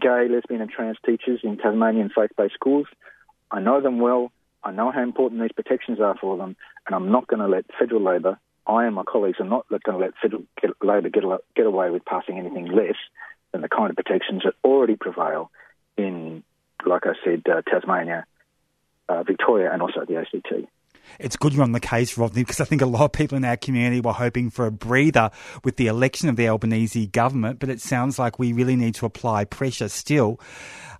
gay, 0.00 0.28
lesbian, 0.28 0.60
and 0.60 0.70
trans 0.70 0.96
teachers 1.04 1.40
in 1.42 1.58
Tasmanian 1.58 2.10
faith-based 2.14 2.54
schools. 2.54 2.86
I 3.50 3.60
know 3.60 3.80
them 3.80 4.00
well. 4.00 4.32
I 4.64 4.70
know 4.70 4.90
how 4.90 5.02
important 5.02 5.40
these 5.40 5.52
protections 5.52 6.00
are 6.00 6.16
for 6.20 6.36
them, 6.36 6.56
and 6.86 6.94
I'm 6.94 7.10
not 7.10 7.26
going 7.26 7.40
to 7.40 7.48
let 7.48 7.64
federal 7.78 8.02
Labor, 8.02 8.38
I 8.66 8.86
and 8.86 8.94
my 8.94 9.02
colleagues 9.02 9.40
are 9.40 9.46
not 9.46 9.68
going 9.68 9.98
to 9.98 10.04
let 10.04 10.14
federal 10.20 10.44
get, 10.60 10.70
Labor 10.82 11.08
get, 11.08 11.24
get 11.56 11.66
away 11.66 11.90
with 11.90 12.04
passing 12.04 12.38
anything 12.38 12.66
less 12.66 12.96
than 13.50 13.60
the 13.60 13.68
kind 13.68 13.90
of 13.90 13.96
protections 13.96 14.42
that 14.44 14.54
already 14.64 14.96
prevail 14.96 15.50
in, 15.96 16.42
like 16.86 17.02
I 17.06 17.12
said, 17.24 17.42
uh, 17.50 17.62
Tasmania, 17.62 18.24
uh, 19.08 19.24
Victoria, 19.24 19.72
and 19.72 19.82
also 19.82 20.04
the 20.06 20.16
ACT. 20.16 20.68
It's 21.18 21.36
good 21.36 21.52
you're 21.52 21.62
on 21.62 21.72
the 21.72 21.80
case, 21.80 22.16
Rodney, 22.16 22.42
because 22.42 22.60
I 22.60 22.64
think 22.64 22.82
a 22.82 22.86
lot 22.86 23.04
of 23.04 23.12
people 23.12 23.36
in 23.36 23.44
our 23.44 23.56
community 23.56 24.00
were 24.00 24.12
hoping 24.12 24.50
for 24.50 24.66
a 24.66 24.70
breather 24.70 25.30
with 25.64 25.76
the 25.76 25.86
election 25.86 26.28
of 26.28 26.36
the 26.36 26.48
Albanese 26.48 27.06
government, 27.06 27.58
but 27.58 27.68
it 27.68 27.80
sounds 27.80 28.18
like 28.18 28.38
we 28.38 28.52
really 28.52 28.76
need 28.76 28.94
to 28.96 29.06
apply 29.06 29.44
pressure 29.44 29.88
still 29.88 30.40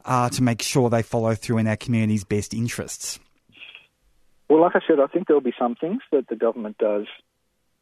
uh, 0.05 0.29
to 0.31 0.43
make 0.43 0.63
sure 0.63 0.91
they 0.91 1.03
follow 1.03 1.35
through 1.35 1.59
in 1.59 1.67
our 1.67 1.77
community's 1.77 2.25
best 2.25 2.55
interests. 2.55 3.19
Well, 4.49 4.61
like 4.61 4.77
I 4.77 4.81
said, 4.87 5.01
I 5.01 5.07
think 5.07 5.29
there'll 5.29 5.41
be 5.41 5.55
some 5.59 5.77
things 5.77 6.03
that 6.11 6.29
the 6.29 6.37
government 6.37 6.77
does 6.79 7.07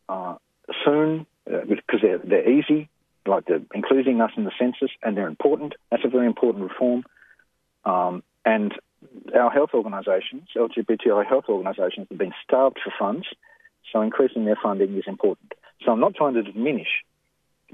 uh, 0.09 0.37
soon 0.85 1.27
uh, 1.53 1.65
because 1.67 2.01
they're, 2.03 2.19
they're 2.19 2.49
easy, 2.49 2.89
like 3.27 3.47
the 3.47 3.65
including 3.75 4.21
us 4.21 4.31
in 4.37 4.45
the 4.45 4.53
census, 4.59 4.91
and 5.03 5.17
they're 5.17 5.27
important. 5.27 5.75
That's 5.91 6.05
a 6.05 6.09
very 6.09 6.27
important 6.27 6.71
reform. 6.71 7.05
Um, 7.85 8.23
and 8.45 8.73
our 9.35 9.51
health 9.51 9.71
organisations, 9.75 10.49
LGBTI 10.57 11.27
health 11.27 11.45
organisations, 11.49 12.07
have 12.11 12.19
been 12.19 12.35
starved 12.45 12.79
for 12.83 12.93
funds, 12.99 13.27
so 13.93 14.01
increasing 14.03 14.45
their 14.45 14.59
funding 14.61 14.97
is 14.97 15.05
important. 15.07 15.53
So 15.85 15.93
I'm 15.93 16.01
not 16.01 16.15
trying 16.15 16.35
to 16.35 16.43
diminish 16.43 16.89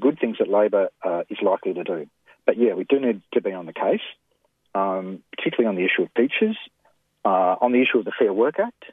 good 0.00 0.18
things 0.18 0.36
that 0.38 0.48
Labor 0.48 0.88
uh, 1.02 1.22
is 1.28 1.38
likely 1.42 1.74
to 1.74 1.84
do. 1.84 2.06
But 2.44 2.58
yeah, 2.58 2.74
we 2.74 2.84
do 2.84 3.00
need 3.00 3.22
to 3.32 3.40
be 3.40 3.52
on 3.52 3.66
the 3.66 3.72
case, 3.72 4.00
um, 4.74 5.22
particularly 5.36 5.68
on 5.68 5.74
the 5.76 5.84
issue 5.84 6.02
of 6.02 6.14
teachers, 6.14 6.56
uh, 7.24 7.56
on 7.60 7.72
the 7.72 7.82
issue 7.82 7.98
of 7.98 8.04
the 8.04 8.12
Fair 8.16 8.32
Work 8.32 8.58
Act, 8.58 8.84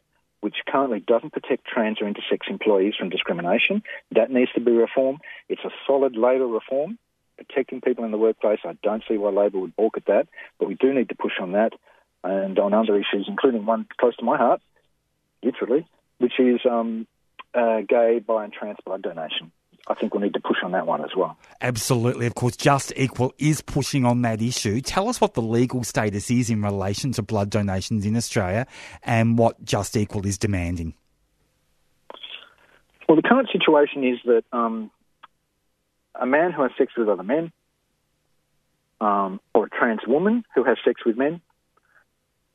which 0.41 0.55
currently 0.67 0.99
doesn't 0.99 1.31
protect 1.31 1.65
trans 1.65 2.01
or 2.01 2.05
intersex 2.05 2.49
employees 2.49 2.95
from 2.97 3.09
discrimination. 3.09 3.83
That 4.11 4.31
needs 4.31 4.51
to 4.53 4.59
be 4.59 4.71
reformed. 4.71 5.19
It's 5.49 5.63
a 5.63 5.69
solid 5.85 6.15
Labor 6.15 6.47
reform, 6.47 6.97
protecting 7.37 7.81
people 7.81 8.03
in 8.03 8.11
the 8.11 8.17
workplace. 8.17 8.59
I 8.65 8.77
don't 8.81 9.03
see 9.07 9.17
why 9.17 9.29
Labor 9.29 9.59
would 9.59 9.75
balk 9.75 9.97
at 9.97 10.05
that, 10.05 10.27
but 10.59 10.67
we 10.67 10.75
do 10.75 10.93
need 10.93 11.09
to 11.09 11.15
push 11.15 11.33
on 11.39 11.51
that 11.53 11.73
and 12.23 12.57
on 12.59 12.73
other 12.73 12.95
issues, 12.95 13.25
including 13.27 13.65
one 13.65 13.85
close 13.99 14.15
to 14.17 14.25
my 14.25 14.37
heart, 14.37 14.61
literally, 15.43 15.87
which 16.19 16.39
is 16.39 16.61
um, 16.69 17.07
uh, 17.53 17.81
gay, 17.87 18.19
bi, 18.25 18.43
and 18.43 18.53
trans 18.53 18.77
blood 18.85 19.01
donation. 19.01 19.51
I 19.85 19.95
think 19.95 20.13
we 20.13 20.21
need 20.21 20.33
to 20.33 20.39
push 20.39 20.57
on 20.63 20.71
that 20.71 20.87
one 20.87 21.03
as 21.03 21.09
well. 21.15 21.37
Absolutely. 21.59 22.25
Of 22.25 22.35
course, 22.35 22.55
Just 22.55 22.93
Equal 22.95 23.33
is 23.37 23.61
pushing 23.61 24.05
on 24.05 24.21
that 24.21 24.41
issue. 24.41 24.79
Tell 24.79 25.09
us 25.09 25.19
what 25.19 25.33
the 25.33 25.41
legal 25.41 25.83
status 25.83 26.31
is 26.31 26.49
in 26.49 26.61
relation 26.61 27.11
to 27.13 27.21
blood 27.21 27.49
donations 27.49 28.05
in 28.05 28.15
Australia 28.15 28.65
and 29.03 29.37
what 29.37 29.63
Just 29.65 29.97
Equal 29.97 30.25
is 30.25 30.37
demanding. 30.37 30.93
Well, 33.09 33.17
the 33.17 33.27
current 33.27 33.49
situation 33.51 34.05
is 34.05 34.19
that 34.25 34.45
um, 34.53 34.89
a 36.15 36.25
man 36.25 36.53
who 36.53 36.61
has 36.61 36.71
sex 36.77 36.93
with 36.97 37.09
other 37.09 37.23
men 37.23 37.51
um, 39.01 39.41
or 39.53 39.65
a 39.65 39.69
trans 39.69 39.99
woman 40.07 40.45
who 40.55 40.63
has 40.63 40.77
sex 40.85 41.01
with 41.05 41.17
men 41.17 41.41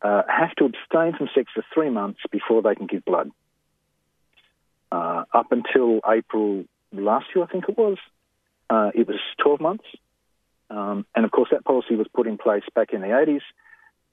uh, 0.02 0.22
have 0.28 0.54
to 0.56 0.64
abstain 0.64 1.16
from 1.16 1.28
sex 1.34 1.50
for 1.54 1.64
three 1.74 1.90
months 1.90 2.20
before 2.30 2.62
they 2.62 2.74
can 2.74 2.86
give 2.86 3.04
blood. 3.04 3.30
Uh, 4.90 5.24
up 5.32 5.52
until 5.52 6.00
April 6.08 6.64
last 6.92 7.26
year, 7.34 7.44
I 7.44 7.48
think 7.48 7.64
it 7.68 7.76
was, 7.76 7.98
uh, 8.70 8.90
it 8.94 9.06
was 9.06 9.18
12 9.42 9.60
months. 9.60 9.84
Um, 10.70 11.06
and 11.14 11.24
of 11.24 11.30
course, 11.30 11.48
that 11.50 11.64
policy 11.64 11.96
was 11.96 12.06
put 12.14 12.26
in 12.26 12.38
place 12.38 12.62
back 12.74 12.92
in 12.92 13.00
the 13.00 13.08
80s 13.08 13.40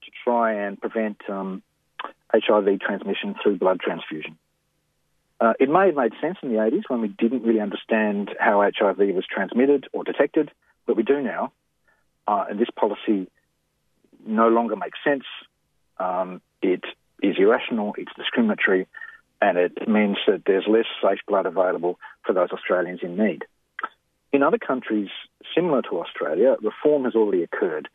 to 0.04 0.12
try 0.24 0.54
and 0.65 0.80
prevent 0.80 1.18
um, 1.30 1.62
HIV 2.34 2.80
transmission 2.80 3.36
through 3.42 3.58
blood 3.58 3.80
transfusion. 3.80 4.38
Uh, 5.39 5.54
it 5.60 5.70
may 5.70 5.88
have 5.88 5.96
made 5.96 6.13
sense 6.22 6.38
in 6.42 6.50
the 6.50 6.60
80s 6.60 6.84
when 6.88 7.01
we 7.01 7.10
didn't 7.10 7.44
really 7.44 7.60
understand 7.60 8.34
how 8.39 8.62
HIV 8.62 8.98
was 8.98 9.25
transmitted 9.30 9.88
or 9.92 10.04
detected, 10.04 10.50
but 10.86 10.96
we 10.96 11.04
do 11.04 11.22
now. 11.22 11.51
Uh, 12.27 12.46
and 12.50 12.60
this 12.60 12.70
policy 12.75 13.30
no 14.25 14.48
longer 14.48 14.75
makes 14.75 14.98
sense 15.04 15.25
um, 15.99 16.41
it 16.61 16.83
is 17.21 17.35
irrational, 17.37 17.93
it's 17.97 18.11
discriminatory, 18.15 18.87
and 19.41 19.57
it 19.57 19.87
means 19.87 20.17
that 20.27 20.43
there's 20.45 20.65
less 20.67 20.85
safe 21.01 21.19
blood 21.27 21.45
available 21.45 21.99
for 22.25 22.33
those 22.33 22.49
Australians 22.51 22.99
in 23.03 23.17
need. 23.17 23.43
In 24.31 24.43
other 24.43 24.57
countries 24.57 25.09
similar 25.53 25.81
to 25.83 25.99
Australia, 25.99 26.57
reform 26.61 27.05
has 27.05 27.15
already 27.15 27.43
occurred. 27.43 27.87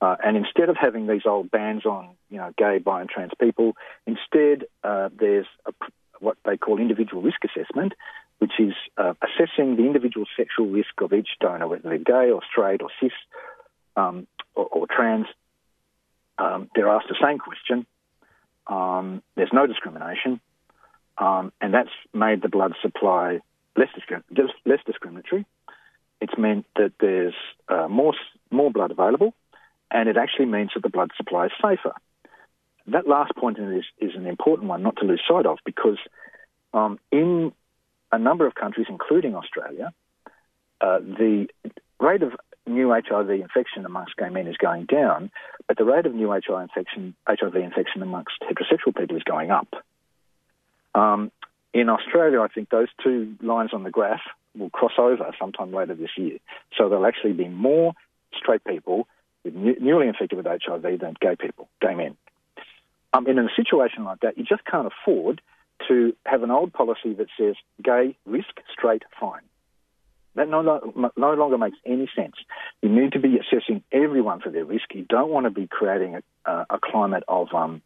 Uh, 0.00 0.16
and 0.24 0.36
instead 0.36 0.68
of 0.68 0.76
having 0.76 1.06
these 1.06 1.22
old 1.24 1.50
bans 1.50 1.86
on, 1.86 2.10
you 2.30 2.38
know, 2.38 2.52
gay, 2.56 2.78
bi, 2.78 3.00
and 3.00 3.08
trans 3.08 3.32
people, 3.40 3.74
instead 4.06 4.66
uh, 4.82 5.08
there's 5.18 5.46
a, 5.66 5.72
what 6.20 6.36
they 6.44 6.56
call 6.56 6.78
individual 6.78 7.22
risk 7.22 7.40
assessment, 7.44 7.92
which 8.38 8.52
is 8.58 8.74
uh, 8.98 9.14
assessing 9.22 9.76
the 9.76 9.84
individual 9.84 10.26
sexual 10.36 10.66
risk 10.66 11.00
of 11.00 11.12
each 11.12 11.28
donor, 11.40 11.68
whether 11.68 11.88
they're 11.88 11.98
gay 11.98 12.30
or 12.30 12.40
straight 12.50 12.82
or 12.82 12.90
cis 13.00 13.12
um, 13.96 14.26
or, 14.54 14.66
or, 14.66 14.86
trans, 14.86 15.26
um, 16.38 16.68
they're 16.74 16.88
asked 16.88 17.08
the 17.08 17.16
same 17.22 17.38
question. 17.38 17.86
Um, 18.66 19.22
there's 19.36 19.52
no 19.52 19.66
discrimination, 19.66 20.40
um, 21.18 21.52
and 21.60 21.72
that's 21.74 21.90
made 22.12 22.42
the 22.42 22.48
blood 22.48 22.72
supply 22.80 23.40
less, 23.76 23.88
less 24.64 24.80
discriminatory. 24.86 25.44
It's 26.20 26.36
meant 26.38 26.66
that 26.76 26.92
there's 27.00 27.34
uh, 27.68 27.88
more 27.88 28.14
more 28.50 28.70
blood 28.70 28.90
available, 28.90 29.34
and 29.90 30.08
it 30.08 30.16
actually 30.16 30.46
means 30.46 30.70
that 30.74 30.82
the 30.82 30.88
blood 30.88 31.10
supply 31.16 31.46
is 31.46 31.52
safer. 31.60 31.92
That 32.86 33.08
last 33.08 33.34
point 33.36 33.58
is, 33.58 33.84
is 33.98 34.14
an 34.14 34.26
important 34.26 34.68
one 34.68 34.82
not 34.82 34.96
to 34.96 35.04
lose 35.04 35.22
sight 35.28 35.46
of 35.46 35.58
because 35.64 35.98
um, 36.72 36.98
in 37.10 37.52
a 38.12 38.18
number 38.18 38.46
of 38.46 38.54
countries, 38.54 38.86
including 38.88 39.34
Australia, 39.34 39.92
uh, 40.80 40.98
the 41.00 41.48
rate 42.00 42.22
of 42.22 42.32
new 42.66 42.90
HIV 42.90 43.30
infection 43.30 43.84
amongst 43.84 44.16
gay 44.16 44.28
men 44.28 44.46
is 44.46 44.56
going 44.56 44.86
down, 44.86 45.30
but 45.68 45.76
the 45.76 45.84
rate 45.84 46.06
of 46.06 46.14
new 46.14 46.30
HIV 46.30 46.62
infection, 46.62 47.14
HIV 47.26 47.56
infection 47.56 48.02
amongst 48.02 48.40
heterosexual 48.42 48.96
people 48.96 49.16
is 49.16 49.22
going 49.22 49.50
up. 49.50 49.68
Um, 50.94 51.30
in 51.72 51.88
Australia, 51.88 52.40
I 52.40 52.48
think 52.48 52.70
those 52.70 52.88
two 53.02 53.34
lines 53.42 53.70
on 53.72 53.82
the 53.82 53.90
graph 53.90 54.22
will 54.56 54.70
cross 54.70 54.92
over 54.98 55.30
sometime 55.38 55.72
later 55.72 55.94
this 55.94 56.10
year. 56.16 56.38
So 56.78 56.88
there'll 56.88 57.06
actually 57.06 57.32
be 57.32 57.48
more 57.48 57.94
straight 58.36 58.64
people 58.64 59.08
new, 59.44 59.76
newly 59.80 60.08
infected 60.08 60.36
with 60.36 60.46
HIV 60.46 61.00
than 61.00 61.16
gay 61.20 61.36
people, 61.36 61.68
gay 61.80 61.94
men. 61.94 62.16
Um, 63.12 63.26
in 63.26 63.38
a 63.38 63.48
situation 63.54 64.04
like 64.04 64.20
that, 64.20 64.38
you 64.38 64.44
just 64.44 64.64
can't 64.64 64.86
afford 64.86 65.40
to 65.88 66.14
have 66.24 66.42
an 66.42 66.50
old 66.50 66.72
policy 66.72 67.12
that 67.14 67.26
says 67.38 67.54
gay 67.82 68.16
risk, 68.24 68.60
straight 68.72 69.02
fine. 69.20 69.42
That 70.36 70.48
no, 70.48 70.62
no 71.16 71.34
longer 71.34 71.58
makes 71.58 71.76
any 71.86 72.10
sense. 72.16 72.34
You 72.82 72.88
need 72.88 73.12
to 73.12 73.20
be 73.20 73.38
assessing 73.38 73.84
everyone 73.92 74.40
for 74.40 74.50
their 74.50 74.64
risk. 74.64 74.92
You 74.92 75.06
don't 75.08 75.30
want 75.30 75.44
to 75.44 75.50
be 75.50 75.68
creating 75.68 76.20
a, 76.44 76.66
a 76.70 76.78
climate 76.82 77.22
of 77.28 77.54
um, 77.54 77.82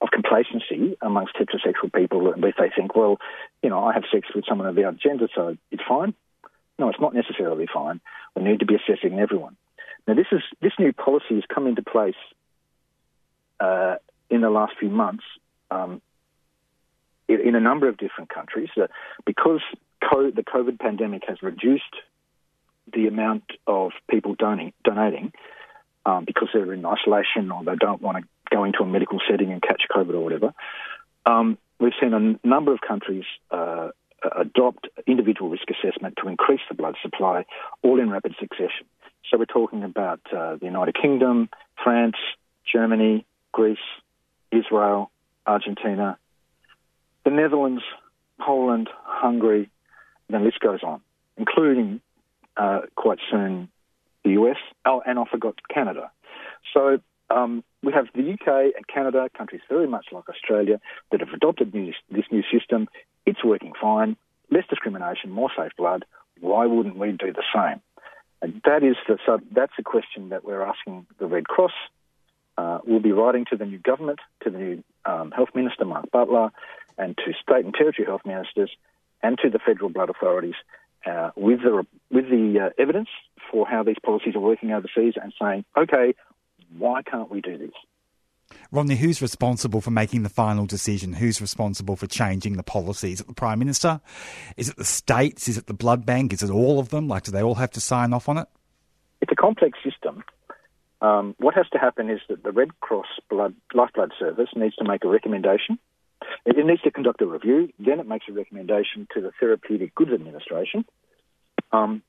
of 0.00 0.08
complacency 0.10 0.96
amongst 1.02 1.34
heterosexual 1.36 1.92
people 1.92 2.20
where 2.22 2.34
they 2.36 2.70
think, 2.74 2.96
well, 2.96 3.18
you 3.62 3.68
know, 3.68 3.84
I 3.84 3.92
have 3.92 4.04
sex 4.12 4.28
with 4.34 4.44
someone 4.48 4.66
of 4.66 4.74
the 4.74 4.84
other 4.84 4.96
gender, 5.02 5.28
so 5.34 5.56
it's 5.70 5.82
fine. 5.86 6.14
No, 6.78 6.88
it's 6.88 7.00
not 7.00 7.14
necessarily 7.14 7.66
fine. 7.72 8.00
We 8.34 8.42
need 8.42 8.60
to 8.60 8.66
be 8.66 8.76
assessing 8.76 9.18
everyone. 9.18 9.56
Now, 10.06 10.14
this 10.14 10.26
is 10.32 10.40
this 10.62 10.72
new 10.78 10.92
policy 10.92 11.34
has 11.34 11.44
come 11.52 11.66
into 11.66 11.82
place 11.82 12.14
uh, 13.60 13.96
in 14.30 14.40
the 14.40 14.50
last 14.50 14.72
few 14.78 14.88
months 14.88 15.24
um, 15.70 16.00
in, 17.28 17.40
in, 17.40 17.54
a 17.54 17.60
number 17.60 17.88
of 17.88 17.98
different 17.98 18.30
countries 18.30 18.70
uh, 18.80 18.86
because 19.26 19.60
co- 20.00 20.30
the 20.30 20.42
COVID 20.42 20.78
pandemic 20.78 21.22
has 21.28 21.42
reduced 21.42 21.94
the 22.92 23.06
amount 23.06 23.44
of 23.66 23.92
people 24.10 24.34
donating, 24.34 24.72
donating 24.84 25.32
um, 26.06 26.24
because 26.24 26.48
they're 26.52 26.72
in 26.72 26.84
isolation 26.84 27.50
or 27.50 27.64
they 27.64 27.76
don't 27.76 28.02
want 28.02 28.18
to 28.18 28.24
go 28.50 28.64
into 28.64 28.80
a 28.80 28.86
medical 28.86 29.20
setting 29.30 29.52
and 29.52 29.62
catch 29.62 29.82
COVID 29.94 30.14
or 30.14 30.20
whatever. 30.20 30.52
Um, 31.26 31.58
we've 31.78 31.92
seen 32.00 32.14
a 32.14 32.46
number 32.46 32.72
of 32.72 32.80
countries 32.80 33.24
uh, 33.50 33.90
adopt 34.36 34.88
individual 35.06 35.50
risk 35.50 35.64
assessment 35.70 36.16
to 36.22 36.28
increase 36.28 36.60
the 36.68 36.74
blood 36.74 36.96
supply, 37.02 37.44
all 37.82 38.00
in 38.00 38.10
rapid 38.10 38.34
succession. 38.38 38.86
So 39.30 39.38
we're 39.38 39.44
talking 39.44 39.84
about 39.84 40.20
uh, 40.34 40.56
the 40.56 40.66
United 40.66 40.96
Kingdom, 41.00 41.48
France, 41.82 42.16
Germany, 42.70 43.24
Greece, 43.52 43.78
Israel, 44.50 45.10
Argentina, 45.46 46.18
the 47.24 47.30
Netherlands, 47.30 47.82
Poland, 48.40 48.88
Hungary, 49.04 49.70
the 50.32 50.38
list 50.38 50.60
goes 50.60 50.80
on, 50.82 51.00
including 51.36 52.00
uh, 52.56 52.80
quite 52.96 53.18
soon 53.30 53.68
the 54.24 54.30
US. 54.30 54.56
Oh, 54.84 55.02
and 55.06 55.18
I 55.18 55.24
forgot 55.30 55.54
Canada. 55.72 56.10
So 56.74 57.00
um, 57.30 57.64
we 57.82 57.92
have 57.92 58.06
the 58.14 58.32
UK 58.32 58.74
and 58.76 58.86
Canada, 58.86 59.28
countries 59.36 59.62
very 59.68 59.86
much 59.86 60.06
like 60.12 60.28
Australia, 60.28 60.80
that 61.10 61.20
have 61.20 61.30
adopted 61.30 61.74
new, 61.74 61.92
this 62.10 62.24
new 62.30 62.42
system. 62.52 62.88
It's 63.26 63.44
working 63.44 63.72
fine. 63.80 64.16
Less 64.50 64.64
discrimination, 64.68 65.30
more 65.30 65.50
safe 65.56 65.72
blood. 65.76 66.04
Why 66.40 66.66
wouldn't 66.66 66.96
we 66.96 67.12
do 67.12 67.32
the 67.32 67.44
same? 67.54 67.80
And 68.42 68.60
that 68.64 68.82
is 68.82 68.96
the 69.06 69.18
so 69.26 69.38
that's 69.52 69.72
a 69.78 69.82
question 69.82 70.30
that 70.30 70.44
we're 70.44 70.62
asking 70.62 71.06
the 71.18 71.26
Red 71.26 71.46
Cross, 71.46 71.74
uh, 72.56 72.78
will 72.86 73.00
be 73.00 73.12
writing 73.12 73.44
to 73.50 73.56
the 73.56 73.66
new 73.66 73.78
government, 73.78 74.18
to 74.42 74.50
the 74.50 74.58
new 74.58 74.84
um, 75.04 75.30
Health 75.30 75.50
Minister, 75.54 75.84
Mark 75.84 76.10
Butler, 76.10 76.50
and 76.96 77.16
to 77.18 77.32
state 77.40 77.64
and 77.64 77.74
territory 77.74 78.06
health 78.06 78.22
ministers 78.24 78.70
and 79.22 79.38
to 79.42 79.50
the 79.50 79.58
federal 79.58 79.90
blood 79.90 80.10
authorities 80.10 80.54
uh, 81.06 81.30
with 81.36 81.60
the, 81.62 81.86
with 82.10 82.28
the 82.28 82.60
uh, 82.66 82.82
evidence 82.82 83.08
for 83.50 83.66
how 83.66 83.82
these 83.82 83.96
policies 84.04 84.34
are 84.34 84.40
working 84.40 84.72
overseas 84.72 85.14
and 85.20 85.32
saying, 85.40 85.64
okay, 85.76 86.14
why 86.76 87.02
can't 87.02 87.30
we 87.30 87.40
do 87.40 87.58
this? 87.58 87.72
Rodney, 88.72 88.96
who's 88.96 89.22
responsible 89.22 89.80
for 89.80 89.90
making 89.90 90.22
the 90.22 90.28
final 90.28 90.66
decision? 90.66 91.14
Who's 91.14 91.40
responsible 91.40 91.96
for 91.96 92.06
changing 92.06 92.56
the 92.56 92.62
policy? 92.62 93.12
Is 93.12 93.20
it 93.20 93.26
the 93.26 93.34
Prime 93.34 93.58
Minister? 93.58 94.00
Is 94.56 94.68
it 94.68 94.76
the 94.76 94.84
states? 94.84 95.48
Is 95.48 95.56
it 95.58 95.66
the 95.66 95.74
blood 95.74 96.06
bank? 96.06 96.32
Is 96.32 96.42
it 96.42 96.50
all 96.50 96.78
of 96.78 96.90
them? 96.90 97.08
Like, 97.08 97.24
do 97.24 97.32
they 97.32 97.42
all 97.42 97.56
have 97.56 97.70
to 97.72 97.80
sign 97.80 98.12
off 98.12 98.28
on 98.28 98.38
it? 98.38 98.48
It's 99.20 99.32
a 99.32 99.36
complex 99.36 99.78
system. 99.84 100.24
Um, 101.02 101.34
what 101.38 101.54
has 101.54 101.68
to 101.72 101.78
happen 101.78 102.10
is 102.10 102.20
that 102.28 102.42
the 102.42 102.52
Red 102.52 102.78
Cross 102.80 103.06
blood 103.28 103.54
lifeblood 103.72 104.12
service 104.18 104.50
needs 104.54 104.76
to 104.76 104.84
make 104.84 105.04
a 105.04 105.08
recommendation. 105.08 105.78
It 106.44 106.64
needs 106.64 106.82
to 106.82 106.90
conduct 106.90 107.22
a 107.22 107.26
review. 107.26 107.72
Then 107.78 108.00
it 108.00 108.06
makes 108.06 108.26
a 108.28 108.32
recommendation 108.32 109.06
to 109.14 109.20
the 109.20 109.32
Therapeutic 109.38 109.94
Goods 109.94 110.12
Administration. 110.12 110.84
Um, 111.72 112.02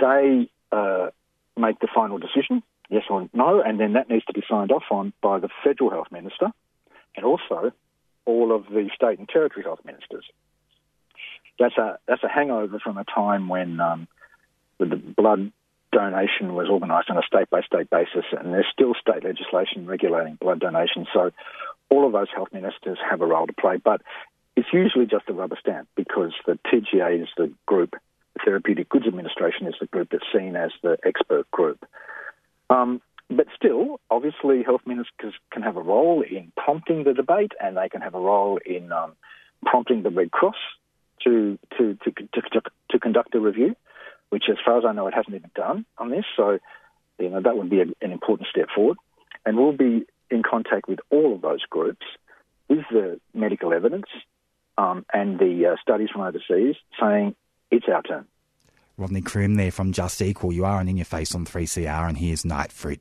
they 0.00 0.48
uh, 0.72 1.10
make 1.56 1.78
the 1.80 1.88
final 1.94 2.18
decision 2.18 2.62
yes 2.90 3.04
or 3.08 3.28
no, 3.32 3.60
and 3.60 3.80
then 3.80 3.94
that 3.94 4.08
needs 4.08 4.24
to 4.26 4.32
be 4.32 4.42
signed 4.48 4.72
off 4.72 4.84
on 4.90 5.12
by 5.22 5.38
the 5.38 5.48
federal 5.62 5.90
health 5.90 6.08
minister 6.10 6.52
and 7.16 7.24
also 7.24 7.72
all 8.26 8.54
of 8.54 8.66
the 8.66 8.90
state 8.94 9.18
and 9.18 9.28
territory 9.28 9.64
health 9.64 9.80
ministers. 9.84 10.24
That's 11.58 11.76
a 11.76 11.98
that's 12.06 12.22
a 12.24 12.28
hangover 12.28 12.78
from 12.80 12.98
a 12.98 13.04
time 13.04 13.48
when 13.48 13.80
um, 13.80 14.08
the 14.78 14.96
blood 14.96 15.52
donation 15.92 16.54
was 16.54 16.68
organised 16.68 17.08
on 17.10 17.16
a 17.16 17.22
state 17.22 17.48
by 17.50 17.62
state 17.62 17.88
basis, 17.88 18.24
and 18.32 18.52
there's 18.52 18.66
still 18.72 18.94
state 18.94 19.22
legislation 19.22 19.86
regulating 19.86 20.34
blood 20.34 20.60
donation. 20.60 21.06
So 21.12 21.30
all 21.90 22.06
of 22.06 22.12
those 22.12 22.28
health 22.34 22.48
ministers 22.52 22.98
have 23.08 23.20
a 23.20 23.26
role 23.26 23.46
to 23.46 23.52
play, 23.52 23.76
but 23.76 24.02
it's 24.56 24.68
usually 24.72 25.06
just 25.06 25.28
a 25.28 25.32
rubber 25.32 25.56
stamp 25.60 25.88
because 25.96 26.32
the 26.46 26.58
TGA 26.66 27.22
is 27.22 27.28
the 27.36 27.52
group, 27.66 27.94
the 28.34 28.40
Therapeutic 28.44 28.88
Goods 28.88 29.06
Administration 29.06 29.66
is 29.66 29.74
the 29.80 29.86
group 29.86 30.08
that's 30.10 30.24
seen 30.32 30.56
as 30.56 30.70
the 30.82 30.96
expert 31.04 31.50
group. 31.50 31.84
Um, 32.70 33.00
but 33.30 33.46
still, 33.56 34.00
obviously, 34.10 34.62
health 34.62 34.82
ministers 34.86 35.34
can 35.50 35.62
have 35.62 35.76
a 35.76 35.82
role 35.82 36.22
in 36.22 36.52
prompting 36.56 37.04
the 37.04 37.14
debate, 37.14 37.52
and 37.60 37.76
they 37.76 37.88
can 37.88 38.00
have 38.00 38.14
a 38.14 38.20
role 38.20 38.58
in 38.64 38.92
um, 38.92 39.12
prompting 39.64 40.02
the 40.02 40.10
Red 40.10 40.30
Cross 40.30 40.56
to 41.24 41.58
to, 41.78 41.98
to 42.04 42.12
to, 42.12 42.60
to 42.90 42.98
conduct 42.98 43.34
a 43.34 43.40
review, 43.40 43.74
which, 44.28 44.44
as 44.50 44.56
far 44.64 44.78
as 44.78 44.84
I 44.84 44.92
know, 44.92 45.06
it 45.06 45.14
hasn't 45.14 45.34
even 45.34 45.50
done 45.54 45.86
on 45.98 46.10
this. 46.10 46.24
So, 46.36 46.58
you 47.18 47.30
know, 47.30 47.40
that 47.40 47.56
would 47.56 47.70
be 47.70 47.80
a, 47.80 47.86
an 48.02 48.12
important 48.12 48.48
step 48.50 48.68
forward, 48.74 48.98
and 49.46 49.56
we'll 49.56 49.72
be 49.72 50.06
in 50.34 50.42
contact 50.42 50.88
with 50.88 50.98
all 51.10 51.34
of 51.34 51.40
those 51.40 51.62
groups 51.70 52.04
with 52.68 52.84
the 52.90 53.20
medical 53.32 53.72
evidence 53.72 54.06
um, 54.76 55.06
and 55.12 55.38
the 55.38 55.72
uh, 55.72 55.76
studies 55.80 56.10
from 56.10 56.22
overseas 56.22 56.76
saying 57.00 57.34
it's 57.70 57.86
our 57.92 58.02
turn. 58.02 58.26
Rodney 58.96 59.22
Croome 59.22 59.54
there 59.54 59.72
from 59.72 59.92
Just 59.92 60.20
Equal. 60.20 60.52
You 60.52 60.64
are 60.64 60.78
on 60.78 60.88
In 60.88 60.96
Your 60.96 61.04
Face 61.04 61.34
on 61.34 61.44
3CR, 61.44 62.08
and 62.08 62.18
here's 62.18 62.44
nite 62.44 62.70
fruit. 62.70 63.00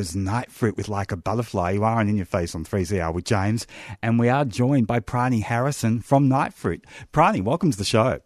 Was 0.00 0.16
nite 0.16 0.50
fruit 0.50 0.78
with 0.78 0.88
Like 0.88 1.12
a 1.12 1.16
Butterfly. 1.18 1.72
You 1.72 1.84
are 1.84 2.00
on 2.00 2.08
In 2.08 2.16
Your 2.16 2.24
Face 2.24 2.54
on 2.54 2.64
3CR 2.64 3.12
with 3.12 3.26
James, 3.26 3.66
and 4.02 4.18
we 4.18 4.30
are 4.30 4.46
joined 4.46 4.86
by 4.86 4.98
Prani 4.98 5.42
Harrison 5.42 6.00
from 6.00 6.26
nite 6.26 6.54
fruit. 6.54 6.86
Prani, 7.12 7.42
welcome 7.42 7.70
to 7.70 7.76
the 7.76 7.84
show. 7.84 8.18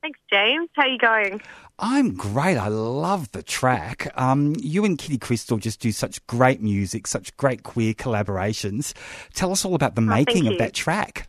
Thanks, 0.00 0.20
James. 0.30 0.68
How 0.74 0.82
are 0.82 0.88
you 0.88 0.98
going? 0.98 1.40
I'm 1.80 2.14
great. 2.14 2.56
I 2.56 2.68
love 2.68 3.32
the 3.32 3.42
track. 3.42 4.12
Um, 4.14 4.54
you 4.60 4.84
and 4.84 4.96
Kitty 4.96 5.18
Crystal 5.18 5.58
just 5.58 5.80
do 5.80 5.90
such 5.90 6.24
great 6.28 6.62
music, 6.62 7.08
such 7.08 7.36
great 7.36 7.64
queer 7.64 7.92
collaborations. 7.92 8.94
Tell 9.34 9.50
us 9.50 9.64
all 9.64 9.74
about 9.74 9.96
the 9.96 10.02
oh, 10.02 10.04
making 10.04 10.46
of 10.46 10.56
that 10.58 10.72
track. 10.72 11.26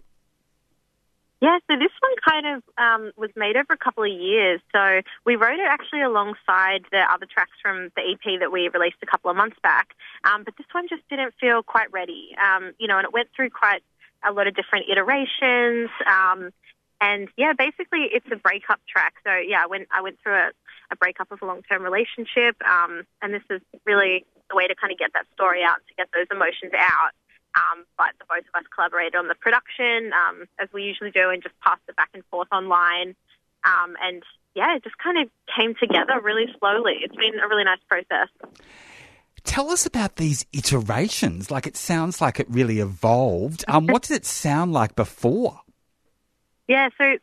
Yeah, 1.40 1.60
so 1.70 1.78
this 1.78 1.92
one 2.02 2.16
kind 2.28 2.46
of 2.58 2.64
um, 2.78 3.12
was 3.16 3.30
made 3.36 3.58
over 3.58 3.74
a 3.74 3.78
couple 3.78 4.04
of 4.04 4.10
years. 4.10 4.60
So 4.74 5.02
we 5.24 5.36
wrote 5.36 5.60
it 5.60 5.68
actually 5.70 6.02
alongside 6.02 6.86
the 6.92 7.06
other 7.12 7.28
tracks 7.32 7.54
from 7.62 7.90
the 7.96 8.02
EP 8.02 8.40
that 8.40 8.52
we 8.52 8.70
released 8.74 8.98
a 9.04 9.06
couple 9.06 9.30
of 9.30 9.38
months 9.38 9.58
back. 9.62 9.94
Um, 10.24 10.44
but 10.44 10.56
this 10.58 10.66
one 10.72 10.88
just 10.90 11.08
didn't 11.10 11.36
feel 11.40 11.62
quite 11.62 11.92
ready, 11.94 12.36
um, 12.42 12.74
you 12.80 12.88
know, 12.88 12.98
and 12.98 13.06
it 13.06 13.14
went 13.14 13.30
through 13.36 13.52
quite 13.52 13.84
a 14.28 14.34
lot 14.34 14.48
of 14.48 14.56
different 14.56 14.86
iterations. 14.90 15.90
Um, 16.10 16.50
and 17.00 17.30
yeah, 17.38 17.54
basically 17.54 18.10
it's 18.10 18.26
a 18.32 18.38
breakup 18.38 18.80
track. 18.90 19.14
So 19.24 19.30
yeah, 19.36 19.62
I 19.64 19.68
went 19.68 19.88
I 19.92 20.02
went 20.02 20.18
through 20.24 20.34
a, 20.34 20.50
a 20.92 20.96
breakup 20.96 21.32
of 21.32 21.40
a 21.44 21.46
long 21.46 21.62
term 21.70 21.84
relationship, 21.84 22.58
um, 22.66 23.04
and 23.22 23.32
this 23.32 23.44
is 23.52 23.62
really 23.86 24.26
the 24.50 24.56
way 24.56 24.66
to 24.66 24.74
kind 24.74 24.92
of 24.92 24.98
get 24.98 25.14
that 25.14 25.28
story 25.34 25.62
out, 25.64 25.78
to 25.88 25.94
get 25.94 26.10
those 26.14 26.26
emotions 26.32 26.74
out. 26.74 27.12
Um, 27.58 27.86
but 27.98 28.14
the 28.20 28.26
both 28.30 28.46
of 28.46 28.54
us 28.54 28.68
collaborated 28.74 29.16
on 29.16 29.28
the 29.28 29.36
production, 29.36 30.14
um, 30.14 30.46
as 30.60 30.70
we 30.72 30.84
usually 30.84 31.12
do, 31.12 31.30
and 31.30 31.42
just 31.42 31.56
passed 31.62 31.82
it 31.88 31.96
back 31.96 32.10
and 32.14 32.24
forth 32.26 32.50
online. 32.52 33.16
Um, 33.66 33.98
and 34.02 34.22
yeah, 34.54 34.76
it 34.76 34.84
just 34.84 34.98
kind 34.98 35.18
of 35.18 35.30
came 35.58 35.74
together 35.76 36.22
really 36.22 36.46
slowly. 36.60 37.00
It's 37.02 37.16
been 37.16 37.40
a 37.40 37.48
really 37.48 37.64
nice 37.64 37.82
process. 37.88 38.30
Tell 39.44 39.72
us 39.72 39.86
about 39.86 40.18
these 40.18 40.46
iterations. 40.54 41.50
Like 41.50 41.66
it 41.66 41.78
sounds 41.78 42.22
like 42.22 42.40
it 42.40 42.48
really 42.50 42.80
evolved. 42.80 43.64
Um, 43.68 43.88
what 43.88 44.04
did 44.04 44.18
it 44.18 44.26
sound 44.26 44.74
like 44.74 44.96
before? 44.96 45.62
Yeah, 46.68 46.90
so 46.98 47.18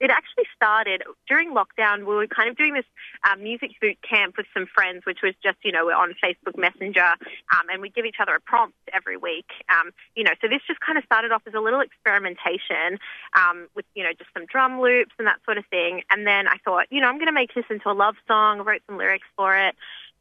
it 0.00 0.10
actually 0.10 0.44
started 0.54 1.02
during 1.28 1.54
lockdown. 1.54 2.00
We 2.00 2.14
were 2.14 2.26
kind 2.26 2.48
of 2.48 2.56
doing 2.56 2.74
this 2.74 2.84
um, 3.28 3.42
music 3.42 3.72
boot 3.80 3.98
camp 4.08 4.36
with 4.36 4.46
some 4.54 4.66
friends, 4.72 5.02
which 5.04 5.18
was 5.22 5.34
just, 5.42 5.58
you 5.64 5.72
know, 5.72 5.86
we're 5.86 5.94
on 5.94 6.14
Facebook 6.22 6.58
Messenger 6.58 7.14
um, 7.52 7.66
and 7.70 7.80
we 7.82 7.90
give 7.90 8.04
each 8.04 8.16
other 8.20 8.34
a 8.34 8.40
prompt 8.40 8.76
every 8.92 9.16
week. 9.16 9.46
Um, 9.68 9.92
you 10.14 10.24
know, 10.24 10.32
so 10.40 10.48
this 10.48 10.60
just 10.66 10.80
kind 10.80 10.98
of 10.98 11.04
started 11.04 11.32
off 11.32 11.42
as 11.46 11.54
a 11.54 11.60
little 11.60 11.80
experimentation 11.80 12.98
um, 13.36 13.68
with, 13.74 13.84
you 13.94 14.02
know, 14.02 14.10
just 14.16 14.30
some 14.34 14.46
drum 14.46 14.80
loops 14.80 15.12
and 15.18 15.26
that 15.26 15.40
sort 15.44 15.58
of 15.58 15.64
thing. 15.66 16.02
And 16.10 16.26
then 16.26 16.48
I 16.48 16.56
thought, 16.64 16.86
you 16.90 17.00
know, 17.00 17.08
I'm 17.08 17.16
going 17.16 17.26
to 17.26 17.32
make 17.32 17.54
this 17.54 17.64
into 17.70 17.90
a 17.90 17.96
love 17.96 18.16
song. 18.26 18.60
I 18.60 18.64
wrote 18.64 18.82
some 18.86 18.98
lyrics 18.98 19.26
for 19.36 19.56
it. 19.56 19.74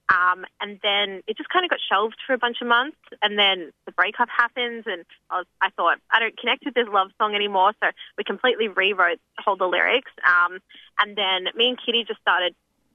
Um, 0.10 0.46
and 0.62 0.80
then 0.84 1.24
it 1.28 1.38
just 1.38 1.50
kind 1.50 1.65
of 1.65 1.70
got 1.70 1.80
shelved 1.82 2.18
for 2.26 2.34
a 2.34 2.38
bunch 2.38 2.58
of 2.62 2.68
months. 2.68 2.98
And 3.22 3.39
then 3.39 3.72
the 3.86 3.91
breakup 3.91 4.30
happens, 4.30 4.84
and 4.86 5.04
I, 5.30 5.38
was, 5.38 5.48
I 5.62 5.70
thought 5.72 5.98
I 6.12 6.20
don't 6.20 6.38
connect 6.38 6.65
with 6.65 6.76
this 6.76 6.88
love 6.91 7.10
song 7.18 7.34
anymore. 7.36 7.74
So 7.84 7.89
we 8.18 8.24
completely 8.24 8.68
rewrote 8.68 9.20
all 9.46 9.56
the 9.58 9.68
lyrics. 9.68 10.12
Um, 10.26 10.60
and 11.00 11.15
then 11.15 11.48
me 11.56 11.70
and 11.70 11.80
Kitty 11.84 12.04
just 12.08 12.22
started 12.22 12.54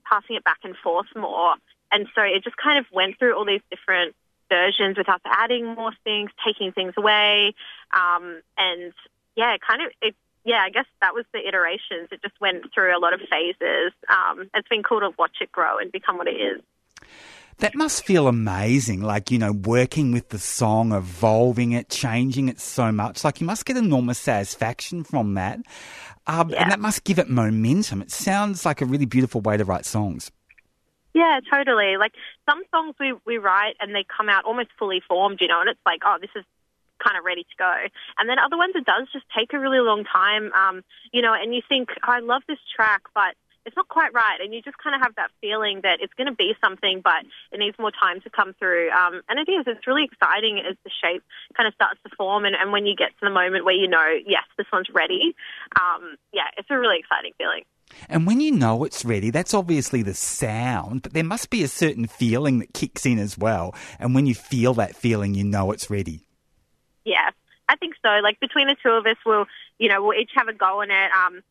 passing 0.09 0.35
it 0.35 0.43
back 0.43 0.59
and 0.63 0.75
forth 0.77 1.07
more. 1.15 1.55
And 1.91 2.07
so 2.15 2.21
it 2.21 2.43
just 2.43 2.57
kind 2.57 2.79
of 2.79 2.85
went 2.91 3.19
through 3.19 3.35
all 3.35 3.45
these 3.45 3.61
different 3.69 4.15
versions 4.49 4.97
with 4.97 5.09
us 5.09 5.19
adding 5.25 5.65
more 5.65 5.91
things, 6.03 6.29
taking 6.45 6.71
things 6.71 6.93
away, 6.97 7.53
um, 7.93 8.41
and 8.57 8.93
yeah, 9.35 9.55
kind 9.57 9.81
of 9.81 9.91
it. 10.01 10.15
Yeah, 10.43 10.57
I 10.57 10.71
guess 10.71 10.87
that 11.01 11.13
was 11.13 11.25
the 11.33 11.47
iterations. 11.47 12.09
It 12.11 12.21
just 12.23 12.33
went 12.41 12.65
through 12.73 12.97
a 12.97 12.99
lot 12.99 13.13
of 13.13 13.21
phases. 13.29 13.93
Um, 14.09 14.49
it's 14.55 14.67
been 14.67 14.81
cool 14.81 14.99
to 15.01 15.11
watch 15.17 15.37
it 15.39 15.51
grow 15.51 15.77
and 15.77 15.91
become 15.91 16.17
what 16.17 16.27
it 16.27 16.31
is. 16.31 16.61
That 17.57 17.75
must 17.75 18.03
feel 18.03 18.27
amazing, 18.27 19.01
like, 19.01 19.29
you 19.29 19.37
know, 19.37 19.51
working 19.51 20.11
with 20.11 20.29
the 20.29 20.39
song, 20.39 20.93
evolving 20.93 21.73
it, 21.73 21.89
changing 21.89 22.49
it 22.49 22.59
so 22.59 22.91
much. 22.91 23.23
Like, 23.23 23.39
you 23.39 23.45
must 23.45 23.65
get 23.65 23.77
enormous 23.77 24.17
satisfaction 24.17 25.03
from 25.03 25.35
that. 25.35 25.59
Um, 26.25 26.49
yeah. 26.49 26.63
And 26.63 26.71
that 26.71 26.79
must 26.79 27.03
give 27.03 27.19
it 27.19 27.29
momentum. 27.29 28.01
It 28.01 28.09
sounds 28.09 28.65
like 28.65 28.81
a 28.81 28.85
really 28.85 29.05
beautiful 29.05 29.41
way 29.41 29.57
to 29.57 29.65
write 29.65 29.85
songs. 29.85 30.31
Yeah, 31.13 31.39
totally. 31.51 31.97
Like, 31.97 32.13
some 32.49 32.63
songs 32.71 32.95
we, 32.99 33.13
we 33.25 33.37
write 33.37 33.75
and 33.79 33.93
they 33.93 34.05
come 34.05 34.29
out 34.29 34.45
almost 34.45 34.69
fully 34.79 35.01
formed, 35.07 35.37
you 35.41 35.47
know, 35.47 35.59
and 35.59 35.69
it's 35.69 35.79
like, 35.85 36.01
oh, 36.03 36.17
this 36.19 36.31
is 36.35 36.45
kind 37.03 37.17
of 37.17 37.25
ready 37.25 37.43
to 37.43 37.55
go. 37.57 37.73
And 38.17 38.29
then 38.29 38.37
other 38.39 38.57
ones, 38.57 38.73
it 38.75 38.85
does 38.85 39.07
just 39.11 39.25
take 39.37 39.53
a 39.53 39.59
really 39.59 39.79
long 39.79 40.03
time, 40.03 40.51
um, 40.53 40.83
you 41.11 41.21
know, 41.21 41.33
and 41.33 41.53
you 41.53 41.61
think, 41.67 41.89
oh, 42.07 42.11
I 42.11 42.19
love 42.19 42.43
this 42.47 42.59
track, 42.75 43.01
but 43.13 43.35
it's 43.65 43.75
not 43.75 43.87
quite 43.87 44.13
right. 44.13 44.39
And 44.41 44.53
you 44.53 44.61
just 44.61 44.77
kind 44.77 44.95
of 44.95 45.01
have 45.01 45.15
that 45.15 45.29
feeling 45.41 45.81
that 45.83 45.99
it's 46.01 46.13
going 46.13 46.27
to 46.27 46.35
be 46.35 46.53
something, 46.61 47.01
but 47.03 47.23
it 47.51 47.59
needs 47.59 47.77
more 47.77 47.91
time 47.91 48.21
to 48.21 48.29
come 48.29 48.53
through. 48.57 48.89
Um, 48.91 49.21
and 49.29 49.39
it 49.39 49.51
is. 49.51 49.65
It's 49.67 49.85
really 49.87 50.05
exciting 50.05 50.59
as 50.59 50.75
the 50.83 50.89
shape 50.89 51.23
kind 51.55 51.67
of 51.67 51.73
starts 51.73 51.99
to 52.03 52.15
form. 52.15 52.45
And, 52.45 52.55
and 52.55 52.71
when 52.71 52.85
you 52.85 52.95
get 52.95 53.09
to 53.19 53.25
the 53.25 53.29
moment 53.29 53.65
where 53.65 53.75
you 53.75 53.87
know, 53.87 54.17
yes, 54.25 54.43
this 54.57 54.67
one's 54.71 54.89
ready, 54.93 55.35
um, 55.79 56.17
yeah, 56.33 56.49
it's 56.57 56.69
a 56.69 56.77
really 56.77 56.99
exciting 56.99 57.33
feeling. 57.37 57.63
And 58.09 58.25
when 58.25 58.39
you 58.39 58.51
know 58.51 58.83
it's 58.83 59.03
ready, 59.03 59.29
that's 59.29 59.53
obviously 59.53 60.01
the 60.01 60.13
sound, 60.13 61.01
but 61.01 61.13
there 61.13 61.23
must 61.23 61.49
be 61.49 61.63
a 61.63 61.67
certain 61.67 62.07
feeling 62.07 62.59
that 62.59 62.73
kicks 62.73 63.05
in 63.05 63.19
as 63.19 63.37
well. 63.37 63.75
And 63.99 64.15
when 64.15 64.25
you 64.25 64.35
feel 64.35 64.73
that 64.75 64.95
feeling, 64.95 65.33
you 65.33 65.43
know 65.43 65.71
it's 65.71 65.89
ready. 65.89 66.21
Yeah, 67.03 67.31
I 67.67 67.75
think 67.75 67.95
so. 68.01 68.09
Like 68.23 68.39
between 68.39 68.67
the 68.67 68.75
two 68.81 68.91
of 68.91 69.05
us, 69.05 69.17
we'll, 69.25 69.45
you 69.77 69.89
know, 69.89 70.03
we'll 70.03 70.19
each 70.19 70.31
have 70.35 70.47
a 70.47 70.53
go 70.53 70.81
on 70.81 70.91
it. 70.91 71.11
Um, 71.11 71.41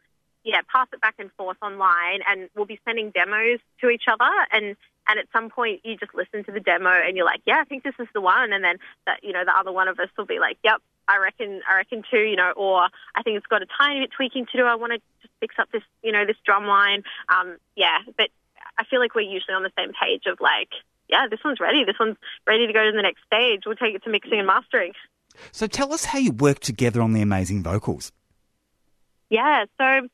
yeah, 0.45 0.61
pass 0.73 0.89
it 0.93 1.01
back 1.01 1.17
and 1.19 1.31
forth 1.33 1.57
online, 1.63 2.21
and 2.29 2.49
we'll 2.55 2.67
be 2.67 2.81
sending 2.85 3.11
demos 3.11 3.61
to 3.81 3.89
each 3.89 4.05
other. 4.11 4.31
And 4.53 4.77
and 5.09 5.19
at 5.19 5.27
some 5.33 5.51
point, 5.51 5.81
you 5.85 5.97
just 5.97 6.15
listen 6.15 6.45
to 6.45 6.53
the 6.53 6.61
demo, 6.61 6.91
and 6.91 7.17
you're 7.17 7.27
like, 7.27 7.43
yeah, 7.47 7.59
I 7.61 7.65
think 7.65 7.83
this 7.83 7.95
is 7.99 8.07
the 8.15 8.21
one. 8.21 8.53
And 8.53 8.63
then 8.63 8.77
that 9.07 9.21
you 9.23 9.33
know, 9.33 9.45
the 9.45 9.57
other 9.57 9.73
one 9.73 9.89
of 9.89 9.99
us 9.99 10.09
will 10.17 10.27
be 10.27 10.39
like, 10.39 10.59
yep, 10.65 10.81
I 11.09 11.19
reckon, 11.19 11.61
I 11.69 11.77
reckon 11.77 12.03
too. 12.11 12.21
You 12.21 12.37
know, 12.37 12.53
or 12.57 12.89
I 13.15 13.23
think 13.23 13.37
it's 13.37 13.47
got 13.47 13.63
a 13.63 13.67
tiny 13.79 14.01
bit 14.01 14.11
tweaking 14.17 14.47
to 14.53 14.59
do. 14.59 14.65
I 14.65 14.77
want 14.77 14.93
to 14.93 14.99
just 15.23 15.35
fix 15.41 15.55
up 15.59 15.71
this, 15.73 15.83
you 16.03 16.13
know, 16.13 16.25
this 16.27 16.37
drum 16.45 16.67
line. 16.67 17.03
Um, 17.29 17.57
yeah, 17.77 17.99
but 18.17 18.29
I 18.79 18.85
feel 18.85 19.01
like 19.01 19.15
we're 19.15 19.23
usually 19.23 19.55
on 19.55 19.63
the 19.63 19.73
same 19.77 19.93
page 19.93 20.25
of 20.27 20.39
like, 20.41 20.69
yeah, 21.09 21.27
this 21.29 21.41
one's 21.45 21.61
ready. 21.61 21.85
This 21.85 21.97
one's 21.99 22.17
ready 22.47 22.67
to 22.67 22.73
go 22.73 22.85
to 22.85 22.93
the 22.95 23.03
next 23.03 23.21
stage. 23.27 23.63
We'll 23.67 23.77
take 23.77 23.95
it 23.95 24.05
to 24.05 24.11
mixing 24.11 24.39
and 24.39 24.47
mastering. 24.47 24.93
So 25.53 25.67
tell 25.67 25.93
us 25.93 26.07
how 26.07 26.19
you 26.19 26.33
work 26.33 26.61
together 26.61 27.03
on 27.03 27.13
the 27.13 27.23
amazing 27.23 27.63
vocals. 27.63 28.13
Yeah, 29.29 29.65
so 29.79 30.09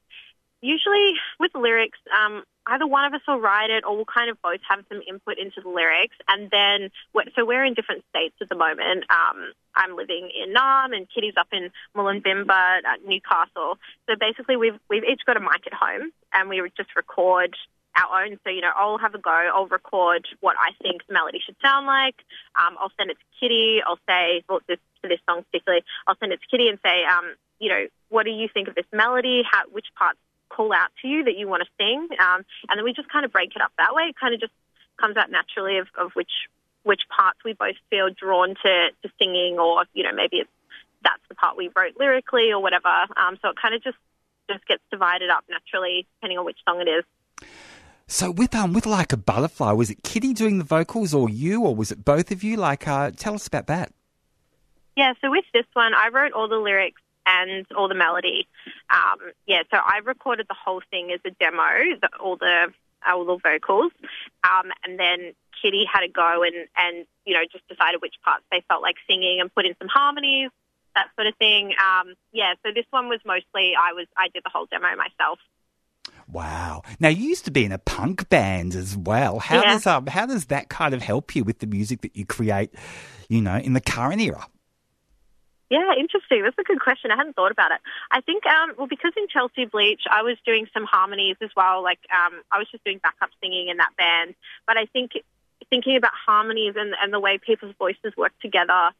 usually 0.61 1.15
with 1.39 1.53
lyrics, 1.55 1.99
um, 2.13 2.43
either 2.67 2.87
one 2.87 3.05
of 3.05 3.15
us 3.15 3.21
will 3.27 3.41
write 3.41 3.71
it 3.71 3.85
or 3.85 3.97
we'll 3.97 4.05
kind 4.05 4.31
of 4.31 4.41
both 4.43 4.61
have 4.69 4.85
some 4.89 5.01
input 5.09 5.39
into 5.39 5.61
the 5.63 5.69
lyrics. 5.69 6.17
And 6.29 6.51
then, 6.51 6.91
so 7.35 7.45
we're 7.45 7.65
in 7.65 7.75
different 7.75 8.05
states 8.11 8.35
at 8.41 8.49
the 8.49 8.57
moment. 8.57 9.05
Um, 9.11 9.53
I'm 9.75 9.97
living 9.97 10.31
in 10.35 10.55
Naarm 10.55 10.97
and 10.97 11.07
Kitty's 11.13 11.35
up 11.39 11.49
in 11.53 11.71
Mullumbimba, 11.97 12.79
uh, 12.79 12.97
Newcastle. 13.07 13.79
So 14.09 14.17
basically, 14.19 14.57
we've, 14.57 14.79
we've 14.91 15.05
each 15.05 15.23
got 15.27 15.37
a 15.37 15.41
mic 15.41 15.67
at 15.67 15.75
home 15.75 16.11
and 16.33 16.49
we 16.49 16.61
just 16.77 16.97
record 16.97 17.55
our 17.97 18.25
own. 18.25 18.39
So, 18.45 18.51
you 18.51 18.61
know, 18.61 18.73
I'll 18.77 18.99
have 18.99 19.15
a 19.15 19.19
go. 19.19 19.31
I'll 19.31 19.67
record 19.69 20.27
what 20.41 20.57
I 20.59 20.73
think 20.83 21.07
the 21.07 21.15
melody 21.15 21.41
should 21.45 21.57
sound 21.63 21.87
like. 21.87 22.17
Um, 22.55 22.77
I'll 22.81 22.93
send 22.99 23.11
it 23.11 23.17
to 23.19 23.27
Kitty. 23.41 23.81
I'll 23.87 24.01
say, 24.09 24.43
well, 24.49 24.61
this, 24.67 24.79
for 25.01 25.09
this 25.09 25.21
song 25.29 25.45
particularly, 25.51 25.85
I'll 26.07 26.17
send 26.19 26.33
it 26.33 26.41
to 26.41 26.47
Kitty 26.51 26.69
and 26.69 26.79
say, 26.85 27.05
um, 27.05 27.35
you 27.59 27.71
know, 27.71 27.87
what 28.09 28.25
do 28.25 28.31
you 28.31 28.49
think 28.53 28.69
of 28.69 28.75
this 28.75 28.85
melody? 28.93 29.43
How, 29.51 29.63
which 29.71 29.87
parts 29.97 30.19
call 30.49 30.73
out 30.73 30.91
to 31.03 31.09
you 31.09 31.25
that 31.25 31.37
you 31.37 31.49
want 31.49 31.63
to 31.63 31.69
sing, 31.79 32.09
um, 32.21 32.45
and 32.69 32.79
then 32.79 32.85
we 32.85 32.93
just 32.93 33.09
kind 33.09 33.25
of 33.25 33.33
break 33.33 33.55
it 33.55 33.63
up 33.63 33.73
that 33.79 33.95
way. 33.95 34.05
It 34.05 34.17
kind 34.19 34.35
of 34.35 34.41
just 34.41 34.53
comes 35.01 35.17
out 35.17 35.31
naturally 35.31 35.79
of, 35.79 35.89
of 35.99 36.13
which 36.15 36.31
which 36.83 37.03
parts 37.15 37.41
we 37.45 37.53
both 37.53 37.75
feel 37.91 38.11
drawn 38.11 38.51
to, 38.51 38.89
to 39.03 39.11
singing, 39.19 39.59
or 39.59 39.85
you 39.93 40.05
know 40.05 40.13
maybe 40.15 40.39
it's 40.39 40.51
that's 41.03 41.23
the 41.29 41.35
part 41.35 41.57
we 41.57 41.71
wrote 41.77 41.95
lyrically 41.99 42.51
or 42.53 42.61
whatever. 42.61 42.89
Um, 43.17 43.39
so 43.43 43.51
it 43.51 43.57
kind 43.61 43.75
of 43.75 43.83
just 43.83 43.99
just 44.51 44.67
gets 44.67 44.83
divided 44.91 45.31
up 45.31 45.45
naturally 45.49 46.07
depending 46.17 46.39
on 46.39 46.45
which 46.45 46.59
song 46.67 46.81
it 46.81 46.89
is. 46.89 47.05
So 48.07 48.31
with 48.31 48.55
um 48.55 48.73
with 48.73 48.87
like 48.87 49.13
a 49.13 49.17
butterfly, 49.17 49.73
was 49.73 49.91
it 49.91 50.03
Kitty 50.03 50.33
doing 50.33 50.59
the 50.59 50.65
vocals 50.65 51.13
or 51.13 51.29
you, 51.29 51.65
or 51.65 51.75
was 51.75 51.91
it 51.91 52.05
both 52.05 52.31
of 52.31 52.45
you? 52.45 52.57
Like, 52.57 52.87
uh, 52.87 53.11
tell 53.11 53.35
us 53.35 53.47
about 53.47 53.67
that. 53.67 53.93
Yeah, 54.97 55.13
so 55.21 55.31
with 55.31 55.45
this 55.53 55.67
one, 55.75 55.93
I 55.93 56.09
wrote 56.09 56.33
all 56.33 56.49
the 56.49 56.57
lyrics 56.57 57.03
and 57.27 57.67
all 57.77 57.89
the 57.89 57.95
melody. 57.95 58.49
Um, 58.91 59.19
yeah, 59.47 59.63
so 59.71 59.77
I 59.77 59.99
recorded 60.05 60.47
the 60.49 60.57
whole 60.57 60.81
thing 60.91 61.11
as 61.13 61.21
a 61.27 61.31
demo, 61.31 61.99
the, 62.01 62.09
all 62.21 62.37
the 62.37 62.73
all 63.07 63.25
the 63.25 63.39
vocals, 63.43 63.93
um, 64.43 64.73
and 64.85 64.99
then 64.99 65.33
Kitty 65.61 65.85
had 65.93 66.03
a 66.03 66.09
go 66.09 66.43
and 66.43 66.69
and 66.77 67.07
you 67.25 67.35
know 67.35 67.43
just 67.51 67.67
decided 67.69 68.01
which 68.01 68.15
parts 68.25 68.45
they 68.51 68.63
felt 68.69 68.83
like 68.83 68.97
singing 69.09 69.41
and 69.41 69.53
put 69.55 69.67
in 69.67 69.75
some 69.79 69.89
harmonies, 69.89 70.51
that 70.95 71.09
sort 71.15 71.27
of 71.27 71.35
thing. 71.37 71.73
Um, 71.79 72.15
yeah, 72.33 72.55
so 72.65 72.73
this 72.75 72.87
one 72.91 73.09
was 73.09 73.21
mostly 73.25 73.75
I 73.79 73.93
was 73.93 74.07
I 74.17 74.29
did 74.33 74.43
the 74.45 74.51
whole 74.53 74.67
demo 74.67 74.89
myself. 74.97 75.39
Wow! 76.29 76.83
Now 76.99 77.09
you 77.09 77.29
used 77.29 77.45
to 77.45 77.51
be 77.51 77.65
in 77.65 77.73
a 77.73 77.79
punk 77.79 78.29
band 78.29 78.75
as 78.75 78.97
well. 78.97 79.39
How 79.39 79.63
yeah. 79.63 79.73
does 79.75 79.87
um 79.87 80.07
how 80.07 80.27
does 80.27 80.47
that 80.47 80.69
kind 80.69 80.95
of 80.95 81.03
help 81.03 81.37
you 81.37 81.45
with 81.45 81.61
the 81.61 81.67
music 81.67 82.01
that 82.03 82.17
you 82.17 82.27
create? 82.27 82.71
You 83.29 83.43
know, 83.43 83.57
in 83.57 83.73
the 83.73 83.81
current 83.81 84.21
era. 84.21 84.47
Yeah, 85.69 85.95
interesting. 85.99 86.43
That's 86.43 86.59
a 86.59 86.63
good 86.63 86.81
question. 86.81 87.11
I 87.11 87.17
hadn't 87.17 87.35
thought 87.35 87.51
about 87.51 87.73
it. 87.73 87.81
I 88.11 88.21
think, 88.21 88.47
um, 88.47 88.75
well, 88.79 88.87
because 88.87 89.13
in 89.17 89.27
Chelsea 89.27 89.65
Bleach, 89.65 90.03
I 90.09 90.23
was 90.23 90.37
doing 90.47 90.69
some 90.73 90.85
harmonies 90.85 91.37
as 91.43 91.51
well. 91.57 91.83
Like, 91.83 91.99
um, 92.15 92.41
I 92.53 92.59
was 92.59 92.69
just 92.71 92.85
doing 92.85 92.99
backup 93.03 93.31
singing 93.43 93.69
in 93.69 93.79
that 93.79 93.91
band. 93.99 94.37
But 94.67 94.77
I 94.77 94.87
think 94.87 95.13
thinking 95.69 95.97
about 95.97 96.13
harmonies 96.15 96.75
and, 96.77 96.95
and 97.03 97.13
the 97.13 97.19
way 97.19 97.39
people's 97.39 97.75
voices 97.79 98.17
work 98.17 98.33
together 98.41 98.91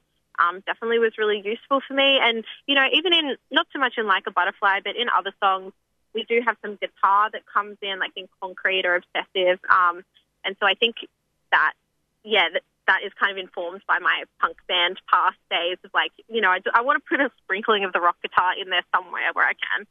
um, 0.41 0.61
definitely 0.67 0.99
was 0.99 1.13
really 1.19 1.41
useful 1.45 1.81
for 1.87 1.95
me. 1.95 2.19
And, 2.21 2.45
you 2.67 2.75
know, 2.75 2.87
even 2.93 3.15
in, 3.15 3.37
not 3.51 3.69
so 3.73 3.79
much 3.79 3.95
in 3.97 4.07
Like 4.07 4.25
a 4.27 4.33
Butterfly, 4.33 4.81
but 4.85 4.97
in 4.97 5.07
other 5.09 5.33
songs, 5.41 5.73
we 6.15 6.25
do 6.25 6.41
have 6.45 6.57
some 6.63 6.77
guitar 6.77 7.31
that 7.31 7.43
comes 7.47 7.77
in, 7.81 8.01
like 8.01 8.13
in 8.17 8.27
Concrete 8.41 8.87
or 8.87 8.97
Obsessive. 8.97 9.61
Um, 9.71 10.03
and 10.45 10.57
so 10.59 10.67
I 10.67 10.75
think 10.75 10.97
that, 11.53 11.75
yeah, 12.25 12.49
that 12.53 12.63
that 12.87 13.01
is 13.05 13.13
kind 13.19 13.33
of 13.33 13.39
informed 13.39 13.83
by 13.87 13.99
my 13.99 14.25
punk 14.41 14.57
band 14.69 14.99
past 15.11 15.39
days 15.51 15.79
of 15.85 15.91
like, 15.95 16.13
you 16.29 16.41
know, 16.41 16.51
I, 16.51 16.59
I 16.75 16.83
want 16.83 17.03
to 17.03 17.09
put 17.09 17.21
a 17.21 17.31
sprinkling 17.43 17.85
of 17.85 17.93
the 17.93 18.01
rock 18.01 18.17
guitar 18.23 18.53
in 18.61 18.71
there 18.71 18.85
somewhere 18.95 19.31
where 19.35 19.47
I 19.47 19.53
can. 19.53 19.87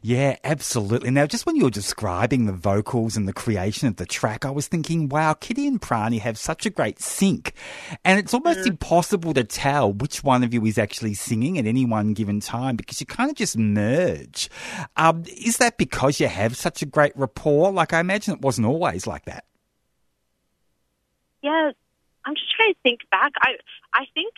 Yeah, 0.00 0.36
absolutely. 0.42 1.10
Now, 1.10 1.26
just 1.26 1.44
when 1.44 1.56
you 1.56 1.64
were 1.64 1.70
describing 1.70 2.46
the 2.46 2.52
vocals 2.52 3.16
and 3.16 3.28
the 3.28 3.32
creation 3.32 3.88
of 3.88 3.96
the 3.96 4.06
track, 4.06 4.46
I 4.46 4.50
was 4.50 4.68
thinking, 4.68 5.08
wow, 5.08 5.34
Kitty 5.34 5.66
and 5.66 5.80
Prani 5.80 6.18
have 6.20 6.38
such 6.38 6.64
a 6.64 6.70
great 6.70 6.98
sync. 6.98 7.52
And 8.04 8.18
it's 8.18 8.32
almost 8.32 8.60
mm. 8.60 8.68
impossible 8.68 9.34
to 9.34 9.44
tell 9.44 9.92
which 9.92 10.24
one 10.24 10.42
of 10.42 10.54
you 10.54 10.64
is 10.64 10.78
actually 10.78 11.14
singing 11.14 11.58
at 11.58 11.66
any 11.66 11.84
one 11.84 12.14
given 12.14 12.40
time 12.40 12.76
because 12.76 13.00
you 13.00 13.06
kind 13.06 13.30
of 13.30 13.36
just 13.36 13.58
merge. 13.58 14.48
Um, 14.96 15.24
is 15.26 15.58
that 15.58 15.76
because 15.76 16.20
you 16.20 16.28
have 16.28 16.56
such 16.56 16.80
a 16.80 16.86
great 16.86 17.12
rapport? 17.14 17.70
Like, 17.70 17.92
I 17.92 18.00
imagine 18.00 18.34
it 18.34 18.40
wasn't 18.40 18.66
always 18.66 19.06
like 19.06 19.26
that. 19.26 19.44
Yeah, 21.42 21.72
I'm 22.26 22.34
just 22.34 22.54
trying 22.54 22.74
to 22.74 22.80
think 22.82 23.08
back. 23.10 23.32
I 23.40 23.56
I 23.94 24.06
think 24.12 24.34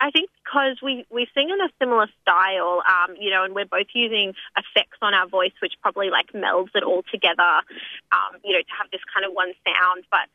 I 0.00 0.10
think 0.10 0.30
because 0.44 0.78
we, 0.82 1.06
we 1.10 1.28
sing 1.32 1.50
in 1.50 1.60
a 1.60 1.70
similar 1.78 2.08
style, 2.22 2.82
um, 2.88 3.14
you 3.20 3.30
know, 3.30 3.44
and 3.44 3.54
we're 3.54 3.66
both 3.66 3.86
using 3.94 4.34
effects 4.56 4.98
on 5.00 5.14
our 5.14 5.28
voice, 5.28 5.52
which 5.62 5.74
probably 5.80 6.10
like 6.10 6.32
melds 6.32 6.74
it 6.74 6.82
all 6.82 7.04
together, 7.10 7.62
um, 8.10 8.40
you 8.42 8.52
know, 8.52 8.58
to 8.58 8.74
have 8.76 8.90
this 8.90 9.00
kind 9.14 9.24
of 9.24 9.32
one 9.32 9.52
sound. 9.64 10.04
But 10.10 10.26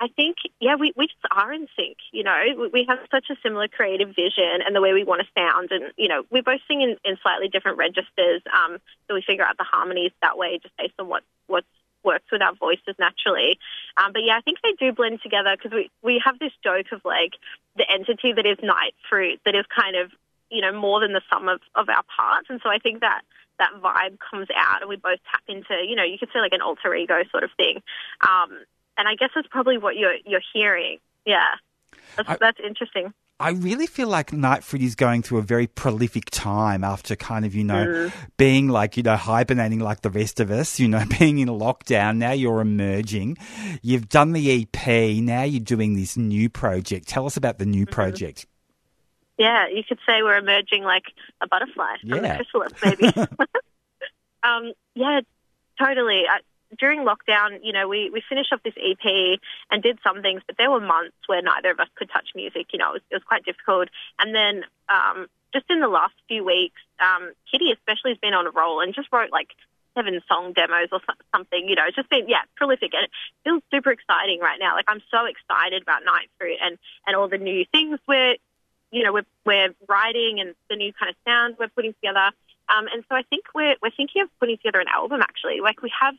I 0.00 0.08
think, 0.08 0.36
yeah, 0.60 0.76
we, 0.76 0.92
we 0.96 1.06
just 1.06 1.24
are 1.30 1.50
in 1.50 1.66
sync, 1.74 1.96
you 2.12 2.24
know. 2.24 2.68
We 2.70 2.84
have 2.90 2.98
such 3.10 3.30
a 3.30 3.36
similar 3.42 3.68
creative 3.68 4.08
vision 4.08 4.60
and 4.66 4.76
the 4.76 4.82
way 4.82 4.92
we 4.92 5.04
want 5.04 5.22
to 5.22 5.28
sound. 5.34 5.72
And, 5.72 5.92
you 5.96 6.08
know, 6.08 6.24
we 6.30 6.42
both 6.42 6.60
sing 6.68 6.82
in, 6.82 6.96
in 7.02 7.16
slightly 7.22 7.48
different 7.48 7.78
registers. 7.78 8.42
Um, 8.52 8.76
so 9.08 9.14
we 9.14 9.22
figure 9.22 9.44
out 9.44 9.56
the 9.56 9.64
harmonies 9.64 10.12
that 10.20 10.36
way 10.36 10.58
just 10.62 10.76
based 10.76 10.92
on 10.98 11.08
what, 11.08 11.22
what's 11.46 11.66
works 12.06 12.24
with 12.32 12.40
our 12.40 12.54
voices 12.54 12.94
naturally. 12.98 13.58
Um, 13.98 14.12
but 14.14 14.22
yeah, 14.24 14.38
I 14.38 14.40
think 14.40 14.58
they 14.62 14.72
do 14.78 14.92
blend 14.92 15.20
together 15.22 15.54
because 15.56 15.72
we, 15.72 15.90
we 16.02 16.22
have 16.24 16.38
this 16.38 16.52
joke 16.64 16.86
of 16.92 17.04
like 17.04 17.32
the 17.76 17.84
entity 17.90 18.32
that 18.32 18.46
is 18.46 18.58
nite 18.62 18.94
fruit 19.10 19.40
that 19.44 19.54
is 19.54 19.66
kind 19.68 19.96
of, 19.96 20.12
you 20.48 20.62
know, 20.62 20.72
more 20.72 21.00
than 21.00 21.12
the 21.12 21.22
sum 21.28 21.48
of, 21.48 21.60
of 21.74 21.88
our 21.88 22.04
parts. 22.16 22.46
And 22.48 22.60
so 22.62 22.70
I 22.70 22.78
think 22.78 23.00
that 23.00 23.22
that 23.58 23.72
vibe 23.82 24.18
comes 24.30 24.48
out 24.56 24.82
and 24.82 24.88
we 24.88 24.96
both 24.96 25.18
tap 25.30 25.42
into, 25.48 25.74
you 25.86 25.96
know, 25.96 26.04
you 26.04 26.18
could 26.18 26.30
say 26.32 26.40
like 26.40 26.52
an 26.52 26.62
alter 26.62 26.94
ego 26.94 27.22
sort 27.30 27.42
of 27.42 27.50
thing. 27.56 27.82
Um, 28.26 28.50
and 28.96 29.08
I 29.08 29.14
guess 29.18 29.30
that's 29.34 29.48
probably 29.48 29.76
what 29.76 29.96
you're, 29.96 30.16
you're 30.24 30.46
hearing. 30.54 30.98
Yeah. 31.26 31.56
That's, 32.16 32.28
I, 32.28 32.36
that's 32.38 32.60
interesting. 32.60 33.12
I 33.38 33.50
really 33.50 33.86
feel 33.86 34.08
like 34.08 34.32
Night 34.32 34.40
nite 34.40 34.64
fruit 34.64 34.82
is 34.82 34.94
going 34.94 35.22
through 35.22 35.38
a 35.38 35.42
very 35.42 35.66
prolific 35.66 36.30
time 36.30 36.82
after 36.82 37.14
kind 37.16 37.44
of, 37.44 37.54
you 37.54 37.64
know, 37.64 37.84
mm. 37.84 38.12
being 38.38 38.68
like, 38.68 38.96
you 38.96 39.02
know, 39.02 39.16
hibernating 39.16 39.80
like 39.80 40.00
the 40.00 40.08
rest 40.08 40.40
of 40.40 40.50
us, 40.50 40.80
you 40.80 40.88
know, 40.88 41.04
being 41.18 41.38
in 41.38 41.48
lockdown. 41.48 42.16
Now 42.16 42.32
you're 42.32 42.62
emerging. 42.62 43.36
You've 43.82 44.08
done 44.08 44.32
the 44.32 44.62
EP. 44.62 44.86
Now 45.22 45.42
you're 45.42 45.60
doing 45.60 45.94
this 45.94 46.16
new 46.16 46.48
project. 46.48 47.08
Tell 47.08 47.26
us 47.26 47.36
about 47.36 47.58
the 47.58 47.66
new 47.66 47.84
mm-hmm. 47.84 47.92
project. 47.92 48.46
Yeah, 49.38 49.68
you 49.68 49.82
could 49.86 49.98
say 50.08 50.22
we're 50.22 50.38
emerging 50.38 50.84
like 50.84 51.04
a 51.42 51.46
butterfly 51.46 51.96
from 52.00 52.24
yeah. 52.24 52.38
the 52.38 52.44
chrysalis, 52.44 52.72
maybe. 52.82 53.08
um, 54.42 54.72
yeah, 54.94 55.20
totally. 55.78 56.22
I, 56.26 56.38
during 56.78 57.00
lockdown, 57.00 57.60
you 57.62 57.72
know, 57.72 57.88
we, 57.88 58.10
we 58.10 58.22
finished 58.28 58.52
off 58.52 58.62
this 58.62 58.74
EP 58.76 59.38
and 59.70 59.82
did 59.82 59.98
some 60.02 60.22
things, 60.22 60.42
but 60.46 60.56
there 60.56 60.70
were 60.70 60.80
months 60.80 61.16
where 61.26 61.42
neither 61.42 61.70
of 61.70 61.80
us 61.80 61.88
could 61.94 62.10
touch 62.10 62.30
music. 62.34 62.66
You 62.72 62.78
know, 62.78 62.90
it 62.90 62.94
was, 62.94 63.02
it 63.10 63.14
was 63.14 63.22
quite 63.24 63.44
difficult. 63.44 63.88
And 64.18 64.34
then 64.34 64.64
um, 64.88 65.26
just 65.52 65.66
in 65.70 65.80
the 65.80 65.88
last 65.88 66.14
few 66.28 66.44
weeks, 66.44 66.80
um, 67.00 67.32
Kitty 67.50 67.72
especially 67.72 68.12
has 68.12 68.18
been 68.18 68.34
on 68.34 68.46
a 68.46 68.50
roll 68.50 68.80
and 68.80 68.94
just 68.94 69.08
wrote 69.12 69.30
like 69.32 69.48
seven 69.96 70.20
song 70.28 70.52
demos 70.52 70.88
or 70.92 71.00
something. 71.34 71.68
You 71.68 71.74
know, 71.74 71.84
it's 71.86 71.96
just 71.96 72.10
been 72.10 72.28
yeah 72.28 72.44
prolific 72.56 72.92
and 72.94 73.04
it 73.04 73.10
feels 73.44 73.62
super 73.72 73.90
exciting 73.90 74.40
right 74.40 74.58
now. 74.60 74.74
Like 74.74 74.84
I'm 74.88 75.02
so 75.10 75.24
excited 75.24 75.82
about 75.82 76.04
nite 76.04 76.30
fruit 76.38 76.58
and 76.62 76.78
and 77.06 77.16
all 77.16 77.28
the 77.28 77.38
new 77.38 77.64
things 77.72 77.98
we're 78.06 78.36
you 78.92 79.02
know 79.02 79.12
we're 79.12 79.26
we're 79.44 79.74
writing 79.88 80.40
and 80.40 80.54
the 80.68 80.76
new 80.76 80.92
kind 80.92 81.10
of 81.10 81.16
sounds 81.26 81.56
we're 81.58 81.68
putting 81.68 81.94
together. 81.94 82.30
Um, 82.68 82.86
and 82.92 83.04
so 83.08 83.14
I 83.14 83.22
think 83.22 83.44
we're 83.54 83.76
we're 83.82 83.94
thinking 83.96 84.22
of 84.22 84.28
putting 84.38 84.58
together 84.58 84.80
an 84.80 84.88
album 84.92 85.22
actually. 85.22 85.60
Like 85.62 85.82
we 85.82 85.90
have 86.00 86.14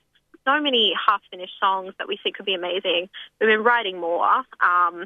so 0.48 0.62
many 0.62 0.94
half 1.08 1.22
finished 1.30 1.54
songs 1.60 1.94
that 2.00 2.08
we 2.08 2.18
think 2.22 2.38
could 2.38 2.46
be 2.46 2.54
amazing. 2.54 3.10
We've 3.40 3.50
been 3.50 3.64
writing 3.64 4.00
more. 4.00 4.44
Um, 4.62 5.06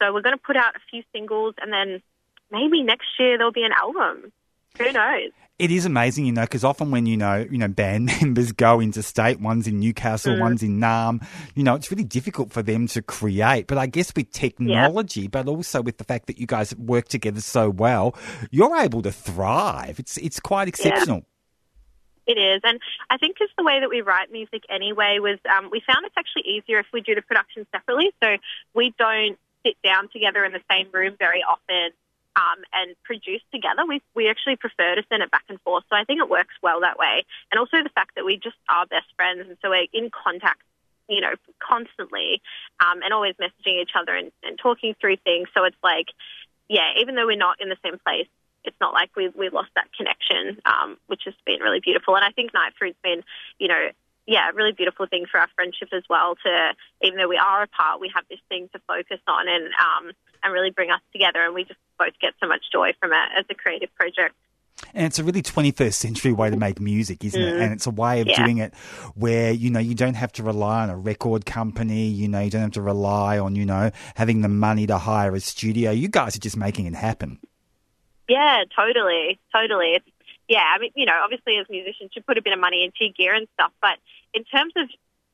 so 0.00 0.12
we're 0.12 0.22
going 0.22 0.36
to 0.36 0.42
put 0.42 0.56
out 0.56 0.76
a 0.76 0.80
few 0.90 1.02
singles 1.12 1.54
and 1.60 1.72
then 1.72 2.02
maybe 2.50 2.82
next 2.82 3.06
year 3.18 3.36
there'll 3.36 3.52
be 3.52 3.64
an 3.64 3.72
album. 3.72 4.32
Who 4.78 4.92
knows? 4.92 5.32
It 5.58 5.70
is 5.70 5.86
amazing, 5.86 6.26
you 6.26 6.32
know, 6.32 6.42
because 6.42 6.64
often 6.64 6.90
when 6.90 7.06
you 7.06 7.16
know, 7.16 7.46
you 7.50 7.56
know, 7.56 7.66
band 7.66 8.10
members 8.20 8.52
go 8.52 8.78
into 8.78 9.02
state, 9.02 9.40
one's 9.40 9.66
in 9.66 9.80
Newcastle, 9.80 10.34
mm. 10.34 10.40
one's 10.40 10.62
in 10.62 10.78
Naarm, 10.78 11.26
you 11.54 11.64
know, 11.64 11.74
it's 11.74 11.90
really 11.90 12.04
difficult 12.04 12.52
for 12.52 12.62
them 12.62 12.86
to 12.88 13.00
create. 13.00 13.66
But 13.66 13.78
I 13.78 13.86
guess 13.86 14.12
with 14.14 14.30
technology, 14.32 15.22
yeah. 15.22 15.28
but 15.30 15.48
also 15.48 15.80
with 15.80 15.96
the 15.96 16.04
fact 16.04 16.26
that 16.26 16.38
you 16.38 16.46
guys 16.46 16.76
work 16.76 17.08
together 17.08 17.40
so 17.40 17.70
well, 17.70 18.14
you're 18.50 18.76
able 18.76 19.00
to 19.00 19.10
thrive. 19.10 19.98
It's 19.98 20.18
it's 20.18 20.40
quite 20.40 20.68
exceptional. 20.68 21.18
Yeah. 21.18 21.35
It 22.26 22.38
is, 22.38 22.60
and 22.64 22.80
I 23.08 23.18
think 23.18 23.36
it's 23.40 23.52
the 23.56 23.64
way 23.64 23.80
that 23.80 23.88
we 23.88 24.00
write 24.00 24.32
music 24.32 24.64
anyway. 24.68 25.18
Was 25.20 25.38
um, 25.46 25.70
we 25.70 25.80
found 25.86 26.04
it's 26.06 26.16
actually 26.16 26.42
easier 26.42 26.78
if 26.80 26.86
we 26.92 27.00
do 27.00 27.14
the 27.14 27.22
production 27.22 27.66
separately, 27.70 28.10
so 28.22 28.36
we 28.74 28.92
don't 28.98 29.38
sit 29.64 29.76
down 29.84 30.08
together 30.08 30.44
in 30.44 30.52
the 30.52 30.62
same 30.70 30.88
room 30.92 31.14
very 31.18 31.42
often 31.42 31.92
um, 32.34 32.62
and 32.72 32.96
produce 33.04 33.42
together. 33.52 33.86
We 33.86 34.02
we 34.14 34.28
actually 34.28 34.56
prefer 34.56 34.96
to 34.96 35.04
send 35.08 35.22
it 35.22 35.30
back 35.30 35.44
and 35.48 35.60
forth, 35.60 35.84
so 35.88 35.94
I 35.94 36.04
think 36.04 36.20
it 36.20 36.28
works 36.28 36.54
well 36.62 36.80
that 36.80 36.98
way. 36.98 37.24
And 37.52 37.60
also 37.60 37.82
the 37.82 37.94
fact 37.94 38.16
that 38.16 38.24
we 38.24 38.36
just 38.36 38.56
are 38.68 38.86
best 38.86 39.06
friends, 39.14 39.46
and 39.48 39.56
so 39.62 39.70
we're 39.70 39.86
in 39.92 40.10
contact 40.10 40.62
you 41.08 41.20
know, 41.20 41.34
constantly 41.60 42.42
um, 42.80 43.02
and 43.02 43.12
always 43.12 43.34
messaging 43.36 43.80
each 43.80 43.92
other 43.94 44.14
and, 44.14 44.32
and 44.42 44.58
talking 44.58 44.94
through 45.00 45.16
things. 45.18 45.48
So 45.54 45.64
it's 45.64 45.76
like, 45.82 46.06
yeah, 46.68 46.98
even 47.00 47.14
though 47.14 47.26
we're 47.26 47.36
not 47.36 47.60
in 47.60 47.68
the 47.68 47.76
same 47.84 47.98
place, 48.04 48.26
it's 48.66 48.80
not 48.80 48.92
like 48.92 49.10
we 49.16 49.28
we 49.28 49.48
lost 49.48 49.70
that 49.76 49.88
connection, 49.96 50.60
um, 50.66 50.98
which 51.06 51.22
has 51.24 51.34
been 51.44 51.60
really 51.60 51.80
beautiful. 51.80 52.16
And 52.16 52.24
I 52.24 52.30
think 52.30 52.52
nite 52.52 52.74
fruit's 52.78 52.98
been, 53.02 53.22
you 53.58 53.68
know, 53.68 53.88
yeah, 54.26 54.50
a 54.50 54.52
really 54.52 54.72
beautiful 54.72 55.06
thing 55.06 55.26
for 55.30 55.38
our 55.38 55.48
friendship 55.54 55.88
as 55.92 56.02
well. 56.10 56.34
To 56.34 56.74
even 57.02 57.18
though 57.18 57.28
we 57.28 57.38
are 57.38 57.62
apart, 57.62 58.00
we 58.00 58.10
have 58.14 58.24
this 58.28 58.40
thing 58.48 58.68
to 58.72 58.80
focus 58.86 59.20
on 59.28 59.48
and 59.48 59.66
um, 59.66 60.12
and 60.42 60.52
really 60.52 60.70
bring 60.70 60.90
us 60.90 61.00
together, 61.12 61.44
and 61.44 61.54
we 61.54 61.64
just 61.64 61.80
both 61.98 62.18
get 62.20 62.34
so 62.40 62.48
much 62.48 62.64
joy 62.72 62.92
from 63.00 63.12
it 63.12 63.28
as 63.38 63.44
a 63.48 63.54
creative 63.54 63.94
project. 63.94 64.34
And 64.94 65.06
it's 65.06 65.18
a 65.18 65.24
really 65.24 65.42
21st 65.42 65.94
century 65.94 66.32
way 66.32 66.50
to 66.50 66.56
make 66.56 66.80
music, 66.80 67.24
isn't 67.24 67.40
mm. 67.40 67.46
it? 67.46 67.60
And 67.60 67.72
it's 67.72 67.86
a 67.86 67.90
way 67.90 68.20
of 68.20 68.26
yeah. 68.26 68.42
doing 68.42 68.58
it 68.58 68.74
where, 69.14 69.50
you 69.50 69.70
know, 69.70 69.80
you 69.80 69.94
don't 69.94 70.14
have 70.14 70.32
to 70.32 70.42
rely 70.42 70.82
on 70.82 70.90
a 70.90 70.96
record 70.96 71.46
company. 71.46 72.06
You 72.08 72.28
know, 72.28 72.40
you 72.40 72.50
don't 72.50 72.62
have 72.62 72.72
to 72.72 72.82
rely 72.82 73.38
on, 73.38 73.56
you 73.56 73.64
know, 73.64 73.90
having 74.14 74.42
the 74.42 74.48
money 74.48 74.86
to 74.86 74.98
hire 74.98 75.34
a 75.34 75.40
studio. 75.40 75.90
You 75.90 76.08
guys 76.08 76.36
are 76.36 76.40
just 76.40 76.56
making 76.56 76.86
it 76.86 76.94
happen. 76.94 77.38
Yeah, 78.28 78.64
totally, 78.74 79.38
totally. 79.54 79.92
It's, 79.94 80.06
yeah, 80.48 80.62
I 80.74 80.78
mean, 80.78 80.90
you 80.94 81.06
know, 81.06 81.20
obviously 81.22 81.58
as 81.58 81.66
musicians, 81.68 82.10
you 82.14 82.22
put 82.22 82.38
a 82.38 82.42
bit 82.42 82.52
of 82.52 82.58
money 82.60 82.84
into 82.84 83.12
gear 83.12 83.34
and 83.34 83.48
stuff, 83.54 83.72
but 83.80 83.98
in 84.34 84.44
terms 84.44 84.72
of, 84.76 84.88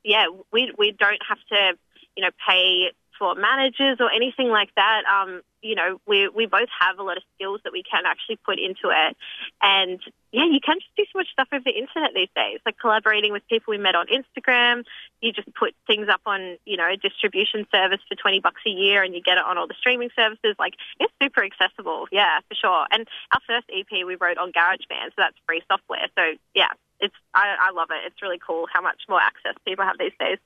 yeah, 0.04 0.26
we 0.52 0.72
we 0.76 0.92
don't 0.92 1.20
have 1.28 1.38
to, 1.50 1.78
you 2.16 2.22
know, 2.24 2.30
pay 2.48 2.92
for 3.18 3.34
managers 3.34 3.98
or 4.00 4.10
anything 4.10 4.48
like 4.48 4.70
that. 4.76 5.02
Um, 5.06 5.42
you 5.62 5.74
know, 5.74 6.00
we 6.06 6.28
we 6.28 6.46
both 6.46 6.68
have 6.80 6.98
a 6.98 7.02
lot 7.02 7.16
of 7.16 7.22
skills 7.34 7.60
that 7.64 7.72
we 7.72 7.82
can 7.82 8.04
actually 8.04 8.36
put 8.44 8.58
into 8.58 8.90
it, 8.90 9.16
and 9.62 10.00
yeah, 10.32 10.44
you 10.44 10.60
can 10.64 10.80
just 10.80 10.90
do 10.96 11.04
so 11.12 11.18
much 11.18 11.28
stuff 11.32 11.48
over 11.52 11.62
the 11.64 11.70
internet 11.70 12.10
these 12.14 12.32
days, 12.34 12.58
like 12.66 12.78
collaborating 12.78 13.32
with 13.32 13.46
people 13.48 13.70
we 13.70 13.78
met 13.78 13.94
on 13.94 14.06
Instagram. 14.08 14.84
You 15.20 15.32
just 15.32 15.52
put 15.54 15.74
things 15.86 16.08
up 16.08 16.22
on, 16.26 16.58
you 16.64 16.76
know, 16.76 16.88
a 16.90 16.96
distribution 16.96 17.66
service 17.72 18.00
for 18.08 18.16
twenty 18.16 18.40
bucks 18.40 18.60
a 18.66 18.70
year, 18.70 19.02
and 19.02 19.14
you 19.14 19.22
get 19.22 19.38
it 19.38 19.44
on 19.44 19.56
all 19.56 19.68
the 19.68 19.78
streaming 19.78 20.10
services. 20.16 20.56
Like 20.58 20.74
it's 20.98 21.12
super 21.22 21.44
accessible, 21.44 22.08
yeah, 22.10 22.40
for 22.48 22.54
sure. 22.54 22.86
And 22.90 23.06
our 23.32 23.40
first 23.46 23.70
EP 23.70 24.04
we 24.04 24.16
wrote 24.16 24.38
on 24.38 24.52
GarageBand, 24.52 25.14
so 25.14 25.18
that's 25.18 25.36
free 25.46 25.62
software. 25.70 26.08
So 26.18 26.34
yeah, 26.54 26.74
it's 26.98 27.14
I, 27.34 27.70
I 27.70 27.70
love 27.72 27.88
it. 27.90 28.02
It's 28.06 28.22
really 28.22 28.40
cool 28.44 28.66
how 28.72 28.82
much 28.82 29.02
more 29.08 29.20
access 29.20 29.54
people 29.64 29.84
have 29.84 29.98
these 29.98 30.16
days. 30.18 30.38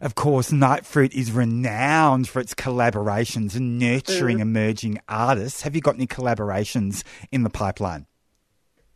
Of 0.00 0.14
course, 0.14 0.50
nite 0.50 0.84
fruit 0.84 1.12
is 1.12 1.30
renowned 1.30 2.28
for 2.28 2.40
its 2.40 2.54
collaborations 2.54 3.54
and 3.54 3.78
nurturing 3.78 4.38
mm. 4.38 4.42
emerging 4.42 5.00
artists. 5.08 5.62
Have 5.62 5.74
you 5.74 5.80
got 5.80 5.94
any 5.94 6.06
collaborations 6.06 7.04
in 7.30 7.42
the 7.42 7.50
pipeline? 7.50 8.06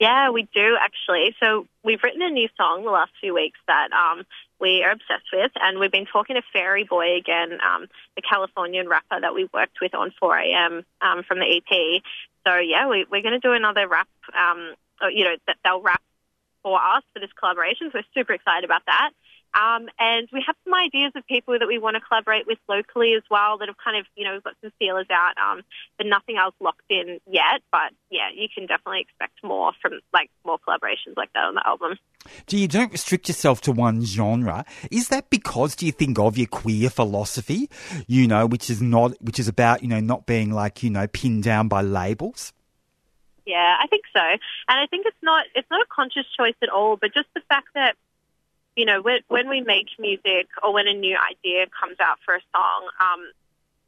Yeah, 0.01 0.31
we 0.31 0.49
do 0.55 0.77
actually. 0.81 1.35
So 1.41 1.67
we've 1.83 2.03
written 2.03 2.23
a 2.23 2.31
new 2.31 2.49
song 2.57 2.85
the 2.85 2.91
last 2.91 3.13
few 3.21 3.35
weeks 3.35 3.59
that 3.67 3.89
um, 3.93 4.25
we 4.61 4.83
are 4.83 4.91
obsessed 4.91 5.29
with, 5.33 5.53
and 5.57 5.79
we've 5.79 5.93
been 5.93 6.07
talking 6.07 6.37
to 6.37 6.43
Fairy 6.53 6.85
Boy 6.85 7.17
again, 7.17 7.59
um, 7.67 7.87
the 8.15 8.23
Californian 8.23 8.89
rapper 8.89 9.21
that 9.21 9.35
we 9.35 9.49
worked 9.55 9.79
with 9.81 9.95
on 9.95 10.13
4am 10.23 10.85
um, 11.01 11.23
from 11.23 11.39
the 11.39 11.47
EP. 11.47 12.03
So 12.47 12.59
yeah, 12.59 12.89
we, 12.89 13.03
are 13.03 13.23
going 13.23 13.33
to 13.33 13.39
do 13.39 13.53
another 13.53 13.89
rap. 13.89 14.09
Um, 14.39 14.75
you 15.11 15.25
know, 15.25 15.37
that 15.47 15.57
they'll 15.63 15.83
rap 15.83 16.03
for 16.63 16.81
us 16.81 17.03
for 17.13 17.21
this 17.21 17.31
collaboration. 17.39 17.91
So 17.93 17.99
we're 17.99 18.21
super 18.21 18.33
excited 18.33 18.65
about 18.65 18.83
that. 18.87 19.11
Um, 19.55 19.89
and 19.99 20.29
we 20.33 20.43
have 20.47 20.55
some 20.65 20.75
ideas 20.75 21.13
of 21.17 21.27
people 21.27 21.59
that 21.59 21.67
we 21.67 21.79
want 21.79 21.95
to 21.97 22.01
collaborate 22.01 22.47
with 22.47 22.59
locally 22.69 23.15
as 23.15 23.23
well 23.31 23.59
that 23.59 23.69
have 23.69 23.77
kind 23.83 23.97
of, 23.97 24.07
you 24.15 24.25
know, 24.25 24.35
we've 24.35 24.45
got 24.45 24.55
some 24.61 24.73
feelers 24.79 25.07
out, 25.11 25.33
um, 25.39 25.63
but 25.97 26.07
nothing 26.07 26.37
else 26.37 26.55
locked 26.61 26.91
in 26.91 27.21
yet. 27.27 27.63
But 27.73 27.93
yeah, 28.11 28.29
you 28.35 28.49
can 28.55 28.67
definitely 28.67 29.01
expect 29.01 29.43
more 29.43 29.73
from 29.81 30.01
like 30.13 30.31
more 30.45 30.59
collaborations 30.59 31.17
like 31.17 31.33
that 31.33 31.45
on 31.45 31.55
the 31.55 31.67
album. 31.67 31.99
Do 32.47 32.59
you 32.59 32.69
don't 32.69 32.93
restrict 32.93 33.29
yourself 33.29 33.61
to 33.63 33.73
one 33.73 34.05
genre? 34.05 34.65
Is 34.91 35.09
that 35.09 35.31
because 35.31 35.75
do 35.75 35.87
you 35.87 35.93
think 35.93 36.19
of 36.19 36.37
your 36.37 36.49
queer 36.49 36.91
philosophy, 36.91 37.71
you 38.07 38.27
know, 38.27 38.47
which 38.47 38.69
is 38.69 38.83
not 38.83 39.21
which 39.23 39.39
is 39.39 39.49
about, 39.49 39.83
you 39.83 39.89
know, 39.89 40.01
not 40.01 40.27
being 40.27 40.53
like, 40.53 40.83
you 40.83 40.91
know, 40.91 41.07
pinned 41.07 41.45
down 41.45 41.69
by 41.69 41.81
labels? 41.81 42.53
Yeah, 43.47 43.77
I 43.81 43.87
think 43.87 44.03
so. 44.13 44.21
And 44.21 44.41
I 44.69 44.87
think 44.87 45.07
it's 45.07 45.17
not 45.23 45.47
it's 45.55 45.71
not 45.71 45.81
a 45.81 45.87
conscious 45.89 46.27
choice 46.37 46.57
at 46.63 46.69
all, 46.69 46.97
but 46.97 47.15
just 47.15 47.29
the 47.35 47.43
fact 47.49 47.69
that 47.75 47.95
you 48.77 48.85
know, 48.85 49.01
when, 49.01 49.21
when 49.29 49.49
we 49.49 49.63
make 49.63 49.89
music 49.99 50.49
or 50.63 50.73
when 50.73 50.87
a 50.87 50.93
new 50.93 51.17
idea 51.17 51.67
comes 51.81 51.97
out 51.99 52.19
for 52.25 52.35
a 52.35 52.41
song, 52.55 52.89
um, 53.01 53.31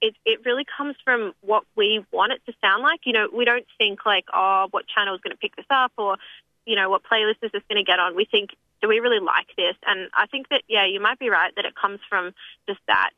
it, 0.00 0.14
it 0.24 0.44
really 0.44 0.64
comes 0.64 0.96
from 1.04 1.34
what 1.42 1.64
we 1.76 2.04
want 2.10 2.32
it 2.32 2.40
to 2.46 2.54
sound 2.60 2.82
like. 2.82 3.00
You 3.04 3.12
know, 3.12 3.28
we 3.32 3.44
don't 3.44 3.66
think 3.76 4.06
like, 4.06 4.24
oh, 4.32 4.68
what 4.70 4.86
channel 4.88 5.14
is 5.14 5.20
going 5.20 5.32
to 5.32 5.36
pick 5.36 5.54
this 5.56 5.66
up 5.68 5.92
or, 5.98 6.16
you 6.64 6.74
know, 6.74 6.88
what 6.88 7.02
playlist 7.04 7.36
is 7.42 7.52
this 7.52 7.62
going 7.68 7.84
to 7.84 7.84
get 7.84 7.98
on. 7.98 8.16
We 8.16 8.24
think, 8.24 8.50
do 8.80 8.88
we 8.88 9.00
really 9.00 9.20
like 9.20 9.48
this? 9.56 9.74
And 9.86 10.08
I 10.14 10.26
think 10.26 10.48
that, 10.48 10.62
yeah, 10.68 10.86
you 10.86 11.00
might 11.00 11.18
be 11.18 11.28
right 11.28 11.54
that 11.56 11.66
it 11.66 11.74
comes 11.74 12.00
from 12.08 12.32
just 12.66 12.80
that 12.86 13.10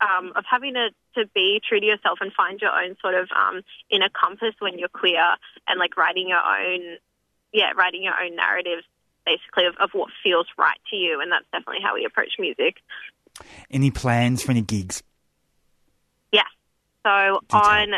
um, 0.00 0.32
of 0.36 0.44
having 0.50 0.74
to, 0.74 0.90
to 1.14 1.26
be 1.34 1.62
true 1.66 1.80
to 1.80 1.86
yourself 1.86 2.18
and 2.20 2.32
find 2.32 2.60
your 2.60 2.72
own 2.72 2.96
sort 3.00 3.14
of 3.14 3.28
um, 3.34 3.62
inner 3.90 4.10
compass 4.10 4.54
when 4.58 4.78
you're 4.78 4.88
queer 4.88 5.36
and 5.68 5.78
like 5.78 5.96
writing 5.96 6.28
your 6.28 6.42
own, 6.44 6.98
yeah, 7.52 7.70
writing 7.76 8.02
your 8.02 8.14
own 8.20 8.36
narratives 8.36 8.84
basically 9.26 9.66
of, 9.66 9.74
of 9.80 9.90
what 9.92 10.10
feels 10.22 10.46
right 10.58 10.78
to 10.90 10.96
you. 10.96 11.20
And 11.20 11.30
that's 11.32 11.46
definitely 11.52 11.82
how 11.82 11.94
we 11.94 12.04
approach 12.04 12.32
music. 12.38 12.76
Any 13.70 13.90
plans 13.90 14.42
for 14.42 14.52
any 14.52 14.62
gigs? 14.62 15.02
Yes. 16.32 16.46
So 17.04 17.40
on 17.50 17.94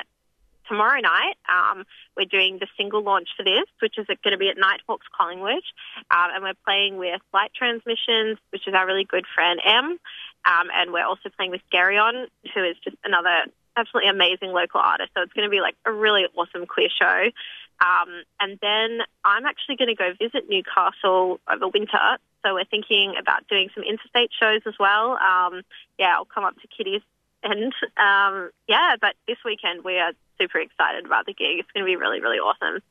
tomorrow 0.68 1.00
night, 1.00 1.34
um, 1.48 1.84
we're 2.16 2.26
doing 2.26 2.58
the 2.58 2.66
single 2.76 3.02
launch 3.02 3.28
for 3.36 3.44
this, 3.44 3.66
which 3.80 3.98
is 3.98 4.06
going 4.06 4.32
to 4.32 4.38
be 4.38 4.48
at 4.48 4.56
Nighthawks 4.56 5.06
Collingwood. 5.16 5.62
Um, 6.10 6.30
and 6.34 6.42
we're 6.42 6.54
playing 6.64 6.96
with 6.96 7.20
Light 7.32 7.52
Transmissions, 7.54 8.38
which 8.50 8.66
is 8.66 8.74
our 8.74 8.86
really 8.86 9.04
good 9.04 9.24
friend 9.34 9.60
M. 9.64 9.98
Um, 10.44 10.68
and 10.74 10.92
we're 10.92 11.04
also 11.04 11.28
playing 11.36 11.50
with 11.50 11.62
Geryon, 11.72 12.26
who 12.54 12.64
is 12.64 12.76
just 12.82 12.96
another 13.04 13.50
absolutely 13.76 14.10
amazing 14.10 14.52
local 14.52 14.80
artist. 14.80 15.10
So 15.14 15.22
it's 15.22 15.32
going 15.32 15.46
to 15.46 15.50
be 15.50 15.60
like 15.60 15.76
a 15.84 15.92
really 15.92 16.24
awesome 16.36 16.66
queer 16.66 16.88
show. 16.90 17.30
Um, 17.78 18.22
and 18.40 18.58
then 18.62 19.00
I'm 19.24 19.44
actually 19.44 19.76
going 19.76 19.88
to 19.88 19.94
go 19.94 20.12
visit 20.18 20.48
Newcastle 20.48 21.40
over 21.50 21.68
winter. 21.68 22.18
So 22.44 22.54
we're 22.54 22.64
thinking 22.64 23.14
about 23.20 23.46
doing 23.48 23.68
some 23.74 23.84
interstate 23.84 24.30
shows 24.40 24.62
as 24.66 24.74
well. 24.80 25.18
Um, 25.18 25.62
yeah, 25.98 26.14
I'll 26.14 26.24
come 26.24 26.44
up 26.44 26.54
to 26.60 26.68
Kitty's 26.68 27.02
and 27.42 27.72
um, 27.96 28.50
yeah, 28.66 28.96
but 29.00 29.14
this 29.28 29.36
weekend 29.44 29.84
we 29.84 29.98
are 29.98 30.12
super 30.40 30.58
excited 30.58 31.06
about 31.06 31.26
the 31.26 31.32
gig. 31.32 31.58
It's 31.60 31.70
going 31.72 31.84
to 31.84 31.86
be 31.86 31.96
really, 31.96 32.20
really 32.20 32.38
awesome. 32.38 32.82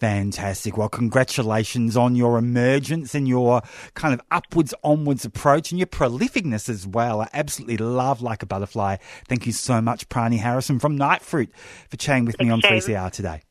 Fantastic. 0.00 0.76
Well, 0.76 0.88
congratulations 0.88 1.96
on 1.96 2.14
your 2.14 2.38
emergence 2.38 3.14
and 3.14 3.26
your 3.26 3.62
kind 3.94 4.14
of 4.14 4.20
upwards, 4.30 4.72
onwards 4.84 5.24
approach 5.24 5.72
and 5.72 5.78
your 5.78 5.88
prolificness 5.88 6.68
as 6.68 6.86
well. 6.86 7.20
I 7.20 7.28
absolutely 7.32 7.78
love 7.78 8.22
Like 8.22 8.42
a 8.42 8.46
Butterfly. 8.46 8.96
Thank 9.26 9.46
you 9.46 9.52
so 9.52 9.80
much, 9.80 10.08
Prani 10.08 10.38
Harrison 10.38 10.78
from 10.78 10.96
nite 10.96 11.22
fruit, 11.22 11.50
for 11.90 11.96
chatting 11.96 12.26
with 12.26 12.38
me 12.40 12.50
on 12.50 12.60
3CR 12.60 13.10
today 13.10 13.42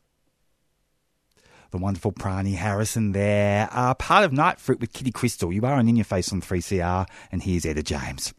the 1.70 1.78
wonderful 1.78 2.12
Prani 2.12 2.54
Harrison 2.54 3.12
there. 3.12 3.68
Uh, 3.70 3.94
part 3.94 4.24
of 4.24 4.32
nite 4.32 4.58
fruit 4.58 4.80
with 4.80 4.92
Kitty 4.92 5.10
Crystal. 5.10 5.52
You 5.52 5.62
are 5.66 5.74
on 5.74 5.86
In 5.86 5.96
Your 5.96 6.04
Face 6.04 6.32
on 6.32 6.40
3CR, 6.40 7.06
and 7.30 7.42
here's 7.42 7.66
Etta 7.66 7.82
James. 7.82 8.32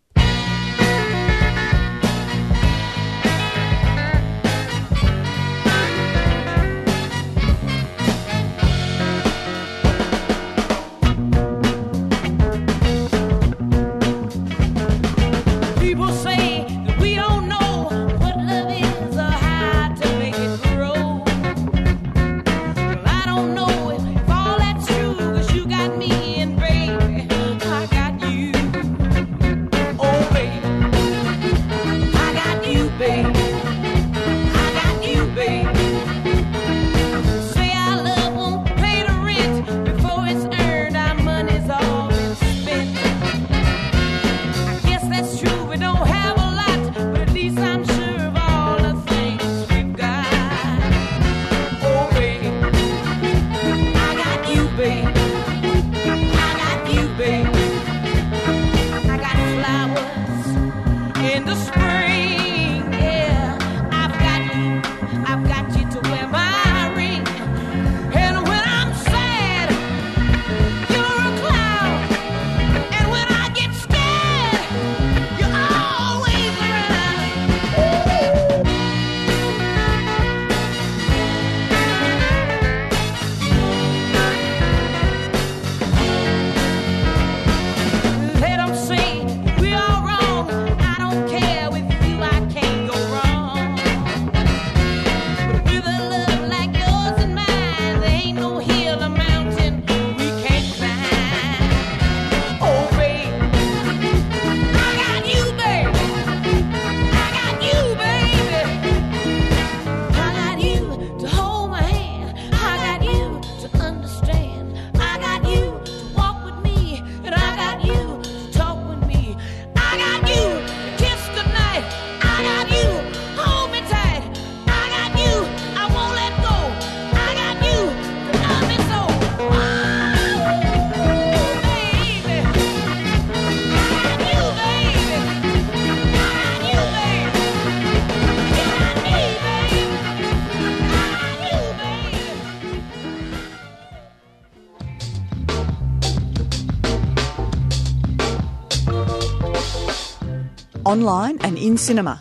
Online 150.89 151.37
and 151.41 151.57
in 151.57 151.77
cinema. 151.77 152.19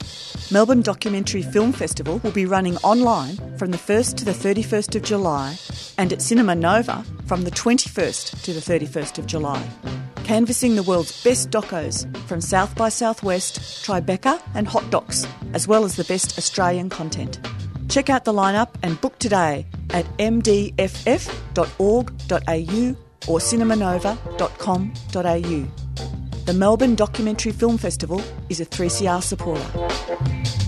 Melbourne 0.51 0.83
Documentary 0.83 1.43
Film 1.43 1.73
Festival 1.73 2.19
will 2.19 2.31
be 2.31 2.45
running 2.45 2.77
online 2.79 3.37
from 3.57 3.71
the 3.71 3.79
1st 3.79 4.17
to 4.17 4.25
the 4.27 4.33
31st 4.33 4.95
of 4.95 5.03
July 5.03 5.57
and 5.97 6.13
at 6.13 6.21
Cinema 6.21 6.55
Nova 6.55 7.03
from 7.27 7.45
the 7.45 7.51
21st 7.51 8.43
to 8.43 8.53
the 8.53 8.61
31st 8.61 9.19
of 9.19 9.27
July. 9.27 9.67
Canvassing 10.25 10.77
the 10.77 10.83
world's 10.83 11.25
best 11.25 11.51
docos 11.51 12.05
from 12.27 12.43
South 12.43 12.77
by 12.77 12.91
Southwest, 12.91 13.59
Tribeca 13.87 14.39
and 14.55 14.69
Hot 14.69 14.91
Docs, 14.91 15.27
as 15.55 15.67
well 15.67 15.85
as 15.85 15.97
the 15.97 16.05
best 16.05 16.37
Australian 16.37 16.91
content. 16.91 17.41
Check 17.89 18.11
out 18.11 18.27
the 18.27 18.35
lineup 18.35 18.75
and 18.83 19.01
book 19.01 19.19
today 19.19 19.65
at 19.91 20.05
mdff.org.au 20.19 20.77
or 23.27 23.39
cinemanova.com.au. 23.39 25.78
The 26.49 26.55
Melbourne 26.55 26.95
Documentary 26.95 27.53
Film 27.53 27.77
Festival 27.77 28.23
is 28.49 28.59
a 28.59 28.65
3CR 28.65 29.23
supporter. 29.23 30.68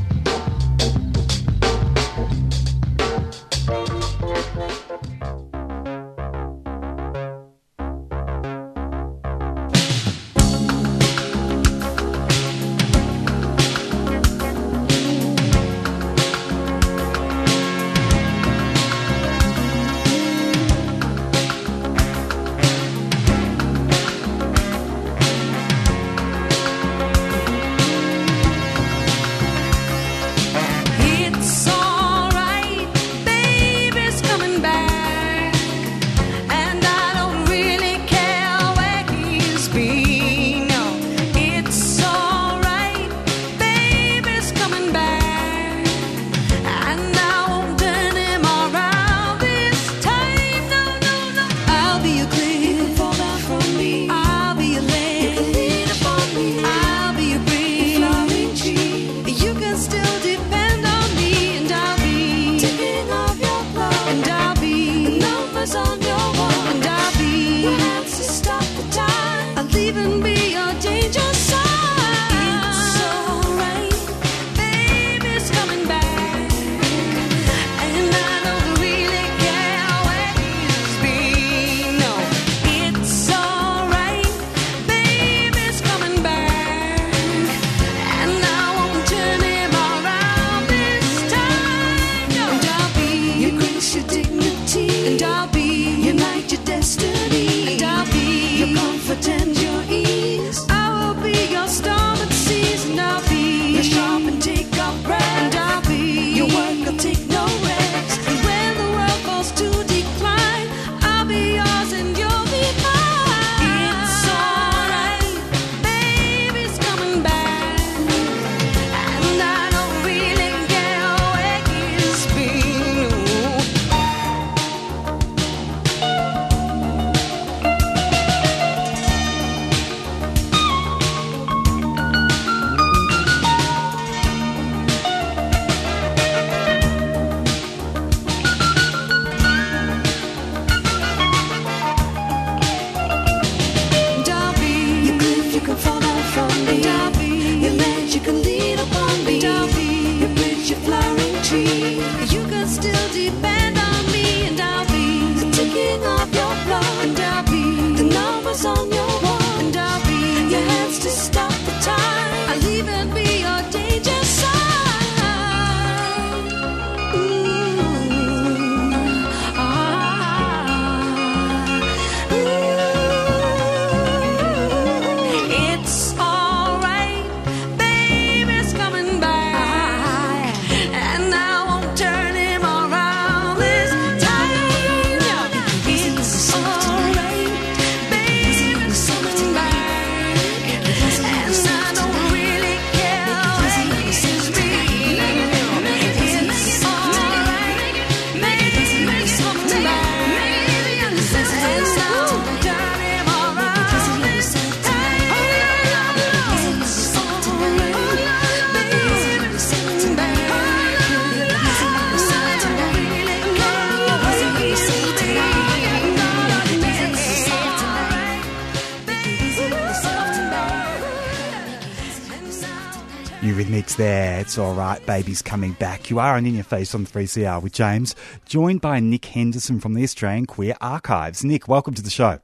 It's 224.50 224.58
all 224.58 224.74
right. 224.74 225.06
Baby's 225.06 225.42
coming 225.42 225.74
back. 225.74 226.10
You 226.10 226.18
are 226.18 226.34
on 226.34 226.44
In 226.44 226.56
Your 226.56 226.64
Face 226.64 226.92
on 226.92 227.06
3CR 227.06 227.62
with 227.62 227.72
James, 227.72 228.16
joined 228.46 228.80
by 228.80 228.98
Nick 228.98 229.26
Henderson 229.26 229.78
from 229.78 229.94
the 229.94 230.02
Australian 230.02 230.46
Queer 230.46 230.74
Archives. 230.80 231.44
Nick, 231.44 231.68
welcome 231.68 231.94
to 231.94 232.02
the 232.02 232.10
show. 232.10 232.40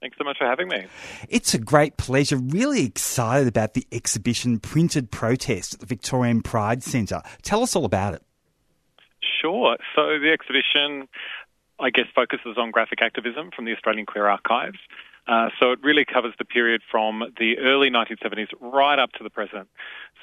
Thanks 0.00 0.18
so 0.18 0.24
much 0.24 0.38
for 0.38 0.48
having 0.48 0.66
me. 0.66 0.88
It's 1.28 1.54
a 1.54 1.60
great 1.60 1.96
pleasure. 1.96 2.38
Really 2.38 2.84
excited 2.84 3.46
about 3.46 3.74
the 3.74 3.86
exhibition 3.92 4.58
Printed 4.58 5.12
Protest 5.12 5.74
at 5.74 5.78
the 5.78 5.86
Victorian 5.86 6.42
Pride 6.42 6.82
Centre. 6.82 7.22
Tell 7.42 7.62
us 7.62 7.76
all 7.76 7.84
about 7.84 8.14
it. 8.14 8.22
Sure. 9.40 9.76
So 9.94 10.18
the 10.18 10.32
exhibition, 10.32 11.06
I 11.78 11.90
guess, 11.90 12.06
focuses 12.16 12.58
on 12.58 12.72
graphic 12.72 13.00
activism 13.00 13.52
from 13.54 13.64
the 13.64 13.72
Australian 13.74 14.06
Queer 14.06 14.26
Archives. 14.26 14.78
Uh, 15.28 15.50
so 15.60 15.72
it 15.72 15.78
really 15.82 16.06
covers 16.06 16.32
the 16.38 16.44
period 16.44 16.80
from 16.90 17.22
the 17.38 17.58
early 17.58 17.90
1970s 17.90 18.48
right 18.60 18.98
up 18.98 19.12
to 19.12 19.22
the 19.22 19.28
present. 19.28 19.68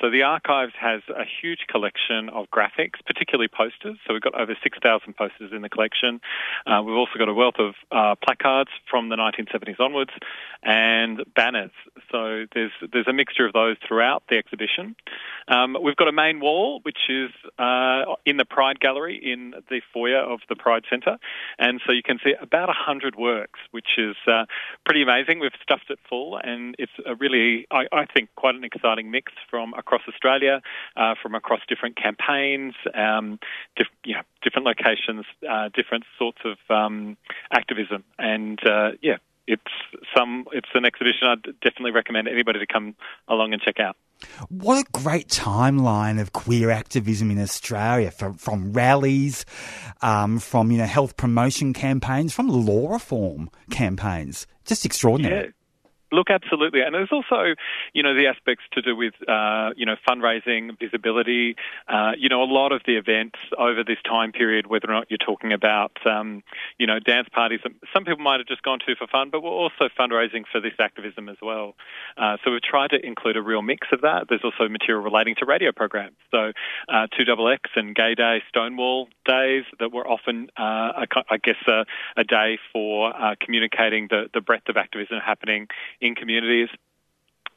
So 0.01 0.09
the 0.09 0.23
archives 0.23 0.73
has 0.79 1.01
a 1.09 1.23
huge 1.41 1.65
collection 1.69 2.29
of 2.29 2.47
graphics, 2.51 2.99
particularly 3.05 3.47
posters. 3.47 3.97
So 4.05 4.13
we've 4.13 4.21
got 4.21 4.39
over 4.39 4.55
6,000 4.61 5.15
posters 5.15 5.51
in 5.53 5.61
the 5.61 5.69
collection. 5.69 6.21
Uh, 6.65 6.81
we've 6.83 6.95
also 6.95 7.17
got 7.17 7.29
a 7.29 7.33
wealth 7.33 7.59
of 7.59 7.73
uh, 7.91 8.15
placards 8.23 8.69
from 8.89 9.09
the 9.09 9.15
1970s 9.15 9.79
onwards 9.79 10.11
and 10.63 11.23
banners. 11.35 11.71
So 12.11 12.45
there's 12.53 12.71
there's 12.91 13.07
a 13.07 13.13
mixture 13.13 13.45
of 13.45 13.53
those 13.53 13.77
throughout 13.87 14.23
the 14.29 14.37
exhibition. 14.37 14.95
Um, 15.47 15.77
we've 15.81 15.95
got 15.95 16.07
a 16.07 16.11
main 16.11 16.39
wall 16.39 16.79
which 16.83 17.09
is 17.09 17.31
uh, 17.59 18.15
in 18.25 18.37
the 18.37 18.45
Pride 18.45 18.79
Gallery 18.79 19.19
in 19.21 19.53
the 19.69 19.81
foyer 19.93 20.19
of 20.19 20.39
the 20.49 20.55
Pride 20.55 20.83
Centre, 20.89 21.17
and 21.59 21.79
so 21.85 21.91
you 21.91 22.03
can 22.03 22.19
see 22.23 22.33
about 22.41 22.69
hundred 22.75 23.15
works, 23.15 23.59
which 23.71 23.97
is 23.97 24.15
uh, 24.27 24.45
pretty 24.85 25.03
amazing. 25.03 25.39
We've 25.39 25.51
stuffed 25.61 25.89
it 25.89 25.99
full, 26.09 26.37
and 26.37 26.75
it's 26.77 26.91
a 27.05 27.15
really, 27.15 27.67
I, 27.71 27.85
I 27.91 28.05
think, 28.05 28.29
quite 28.35 28.55
an 28.55 28.63
exciting 28.63 29.11
mix 29.11 29.31
from 29.49 29.73
across 29.85 30.01
Australia, 30.07 30.61
uh, 30.97 31.15
from 31.21 31.35
across 31.35 31.61
different 31.67 31.95
campaigns, 31.95 32.73
um, 32.93 33.39
diff, 33.75 33.87
you 34.03 34.15
know, 34.15 34.21
different 34.43 34.65
locations, 34.65 35.25
uh, 35.49 35.69
different 35.73 36.03
sorts 36.17 36.39
of 36.43 36.57
um, 36.75 37.17
activism, 37.51 38.03
and 38.17 38.59
uh, 38.67 38.91
yeah, 39.01 39.17
it's 39.47 39.61
some 40.15 40.45
it's 40.51 40.69
an 40.73 40.85
exhibition 40.85 41.27
I'd 41.27 41.43
definitely 41.61 41.91
recommend 41.91 42.27
anybody 42.27 42.59
to 42.59 42.67
come 42.67 42.95
along 43.27 43.53
and 43.53 43.61
check 43.61 43.79
out. 43.79 43.95
What 44.49 44.87
a 44.87 44.91
great 44.91 45.27
timeline 45.27 46.19
of 46.21 46.31
queer 46.31 46.71
activism 46.71 47.29
in 47.31 47.39
Australia, 47.39 48.11
from, 48.11 48.35
from 48.35 48.73
rallies, 48.73 49.45
um, 50.01 50.39
from 50.39 50.71
you 50.71 50.77
know 50.77 50.85
health 50.85 51.17
promotion 51.17 51.73
campaigns, 51.73 52.33
from 52.33 52.47
law 52.47 52.91
reform 52.93 53.49
campaigns. 53.69 54.47
Just 54.65 54.85
extraordinary. 54.85 55.45
Yeah. 55.45 55.51
Look, 56.15 56.29
absolutely, 56.29 56.79
and 56.79 56.95
there's 56.95 57.11
also, 57.11 57.55
you 57.93 58.01
know, 58.01 58.15
the 58.15 58.27
aspects 58.27 58.63
to 58.71 58.81
do 58.81 58.95
with, 58.95 59.13
uh, 59.27 59.71
you 59.75 59.85
know, 59.85 59.97
fundraising, 60.07 60.79
visibility. 60.79 61.57
Uh, 61.89 62.13
you 62.17 62.29
know, 62.29 62.41
a 62.41 62.47
lot 62.47 62.71
of 62.71 62.81
the 62.87 62.95
events 62.95 63.37
over 63.57 63.83
this 63.83 63.97
time 64.07 64.31
period, 64.31 64.67
whether 64.67 64.89
or 64.89 64.93
not 64.93 65.07
you're 65.09 65.17
talking 65.17 65.51
about, 65.51 65.91
um, 66.05 66.41
you 66.77 66.87
know, 66.87 66.99
dance 66.99 67.27
parties, 67.33 67.59
some 67.93 68.05
people 68.05 68.23
might 68.23 68.39
have 68.39 68.47
just 68.47 68.63
gone 68.63 68.79
to 68.87 68.95
for 68.95 69.07
fun, 69.07 69.29
but 69.29 69.43
we're 69.43 69.49
also 69.49 69.89
fundraising 69.99 70.45
for 70.49 70.61
this 70.61 70.71
activism 70.79 71.27
as 71.27 71.35
well. 71.41 71.75
Uh, 72.15 72.37
so 72.43 72.51
we've 72.51 72.61
tried 72.61 72.91
to 72.91 73.05
include 73.05 73.35
a 73.35 73.41
real 73.41 73.61
mix 73.61 73.87
of 73.91 73.99
that. 74.01 74.27
There's 74.29 74.45
also 74.45 74.69
material 74.69 75.03
relating 75.03 75.35
to 75.39 75.45
radio 75.45 75.73
programs, 75.73 76.15
so 76.31 76.53
uh, 76.87 77.07
Two 77.17 77.25
Double 77.25 77.49
X 77.49 77.69
and 77.75 77.93
Gay 77.93 78.15
Day, 78.15 78.41
Stonewall 78.47 79.09
days 79.25 79.65
that 79.79 79.91
were 79.91 80.07
often, 80.07 80.47
uh, 80.55 81.03
I 81.29 81.37
guess, 81.43 81.61
a, 81.67 81.83
a 82.15 82.23
day 82.23 82.57
for 82.71 83.13
uh, 83.13 83.35
communicating 83.41 84.07
the, 84.09 84.29
the 84.33 84.39
breadth 84.39 84.69
of 84.69 84.77
activism 84.77 85.17
happening 85.19 85.67
in 86.05 86.15
communities. 86.15 86.69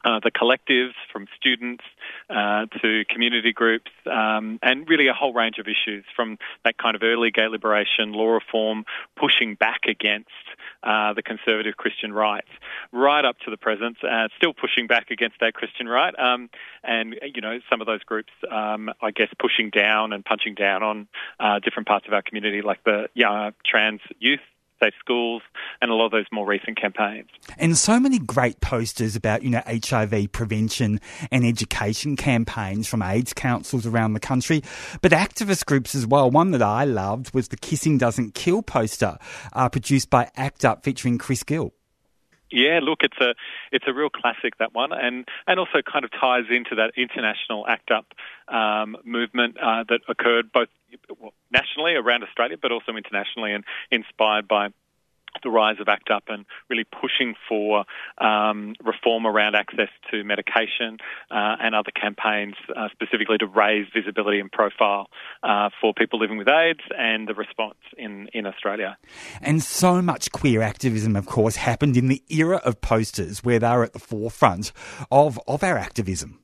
Uh, 0.05 0.17
the 0.23 0.31
collectives 0.31 0.93
from 1.11 1.27
students 1.35 1.83
uh, 2.29 2.65
to 2.81 3.03
community 3.09 3.51
groups, 3.51 3.91
um, 4.09 4.57
and 4.63 4.87
really 4.87 5.09
a 5.09 5.13
whole 5.13 5.33
range 5.33 5.57
of 5.59 5.67
issues 5.67 6.05
from 6.15 6.37
that 6.63 6.77
kind 6.77 6.95
of 6.95 7.03
early 7.03 7.31
gay 7.31 7.49
liberation, 7.49 8.13
law 8.13 8.29
reform, 8.29 8.85
pushing 9.19 9.55
back 9.55 9.81
against 9.89 10.29
uh, 10.83 11.11
the 11.13 11.21
conservative 11.21 11.75
Christian 11.75 12.13
right, 12.13 12.45
right 12.93 13.25
up 13.25 13.39
to 13.39 13.51
the 13.51 13.57
present, 13.57 13.97
uh, 14.01 14.29
still 14.37 14.53
pushing 14.53 14.87
back 14.87 15.11
against 15.11 15.35
that 15.41 15.53
Christian 15.53 15.85
right, 15.85 16.17
um, 16.17 16.49
and 16.81 17.17
you 17.35 17.41
know 17.41 17.59
some 17.69 17.81
of 17.81 17.87
those 17.87 18.03
groups, 18.03 18.31
um, 18.49 18.89
I 19.01 19.11
guess, 19.11 19.27
pushing 19.37 19.69
down 19.69 20.13
and 20.13 20.23
punching 20.23 20.55
down 20.55 20.81
on 20.81 21.07
uh, 21.41 21.59
different 21.59 21.89
parts 21.89 22.07
of 22.07 22.13
our 22.13 22.21
community, 22.21 22.61
like 22.61 22.85
the 22.85 23.09
trans 23.65 23.99
youth 24.19 24.39
safe 24.81 24.93
schools, 24.99 25.41
and 25.81 25.91
a 25.91 25.93
lot 25.93 26.05
of 26.05 26.11
those 26.11 26.25
more 26.31 26.47
recent 26.47 26.79
campaigns. 26.79 27.27
And 27.57 27.77
so 27.77 27.99
many 27.99 28.19
great 28.19 28.61
posters 28.61 29.15
about, 29.15 29.43
you 29.43 29.49
know, 29.49 29.61
HIV 29.65 30.31
prevention 30.31 30.99
and 31.31 31.45
education 31.45 32.15
campaigns 32.15 32.87
from 32.87 33.01
AIDS 33.01 33.33
councils 33.33 33.85
around 33.85 34.13
the 34.13 34.19
country, 34.19 34.63
but 35.01 35.11
activist 35.11 35.65
groups 35.65 35.95
as 35.95 36.05
well. 36.05 36.29
One 36.29 36.51
that 36.51 36.61
I 36.61 36.85
loved 36.85 37.33
was 37.33 37.49
the 37.49 37.57
Kissing 37.57 37.97
Doesn't 37.97 38.35
Kill 38.35 38.61
poster, 38.61 39.17
uh, 39.53 39.69
produced 39.69 40.09
by 40.09 40.29
ACT 40.35 40.65
UP 40.65 40.83
featuring 40.83 41.17
Chris 41.17 41.43
Gill. 41.43 41.73
Yeah, 42.51 42.79
look, 42.81 42.99
it's 43.01 43.17
a 43.21 43.35
it's 43.71 43.85
a 43.87 43.93
real 43.93 44.09
classic 44.09 44.57
that 44.57 44.73
one, 44.73 44.91
and 44.91 45.27
and 45.45 45.59
also 45.59 45.81
kind 45.81 46.03
of 46.03 46.11
ties 46.11 46.45
into 46.49 46.75
that 46.75 46.93
international 46.97 47.67
ACT 47.67 47.91
UP 47.91 48.05
um, 48.53 48.97
movement 49.03 49.57
uh, 49.61 49.83
that 49.87 50.01
occurred 50.07 50.51
both 50.51 50.69
nationally 51.51 51.93
around 51.93 52.23
Australia, 52.23 52.57
but 52.59 52.71
also 52.71 52.93
internationally, 52.95 53.53
and 53.53 53.63
inspired 53.91 54.47
by 54.47 54.69
the 55.43 55.49
rise 55.49 55.77
of 55.79 55.87
ACT 55.87 56.09
UP 56.11 56.23
and 56.27 56.45
really 56.69 56.85
pushing 56.85 57.35
for 57.47 57.85
um, 58.17 58.75
reform 58.83 59.25
around 59.25 59.55
access 59.55 59.89
to 60.11 60.23
medication 60.23 60.97
uh, 61.31 61.55
and 61.61 61.75
other 61.75 61.91
campaigns 61.91 62.55
uh, 62.75 62.87
specifically 62.91 63.37
to 63.37 63.47
raise 63.47 63.87
visibility 63.93 64.39
and 64.39 64.51
profile 64.51 65.07
uh, 65.43 65.69
for 65.79 65.93
people 65.93 66.19
living 66.19 66.37
with 66.37 66.47
AIDS 66.47 66.81
and 66.97 67.27
the 67.27 67.33
response 67.33 67.77
in, 67.97 68.27
in 68.33 68.45
Australia. 68.45 68.97
And 69.41 69.61
so 69.61 70.01
much 70.01 70.31
queer 70.31 70.61
activism, 70.61 71.15
of 71.15 71.25
course, 71.25 71.55
happened 71.55 71.97
in 71.97 72.07
the 72.07 72.23
era 72.29 72.57
of 72.57 72.81
posters 72.81 73.43
where 73.43 73.59
they 73.59 73.69
were 73.69 73.83
at 73.83 73.93
the 73.93 73.99
forefront 73.99 74.71
of, 75.11 75.39
of 75.47 75.63
our 75.63 75.77
activism. 75.77 76.39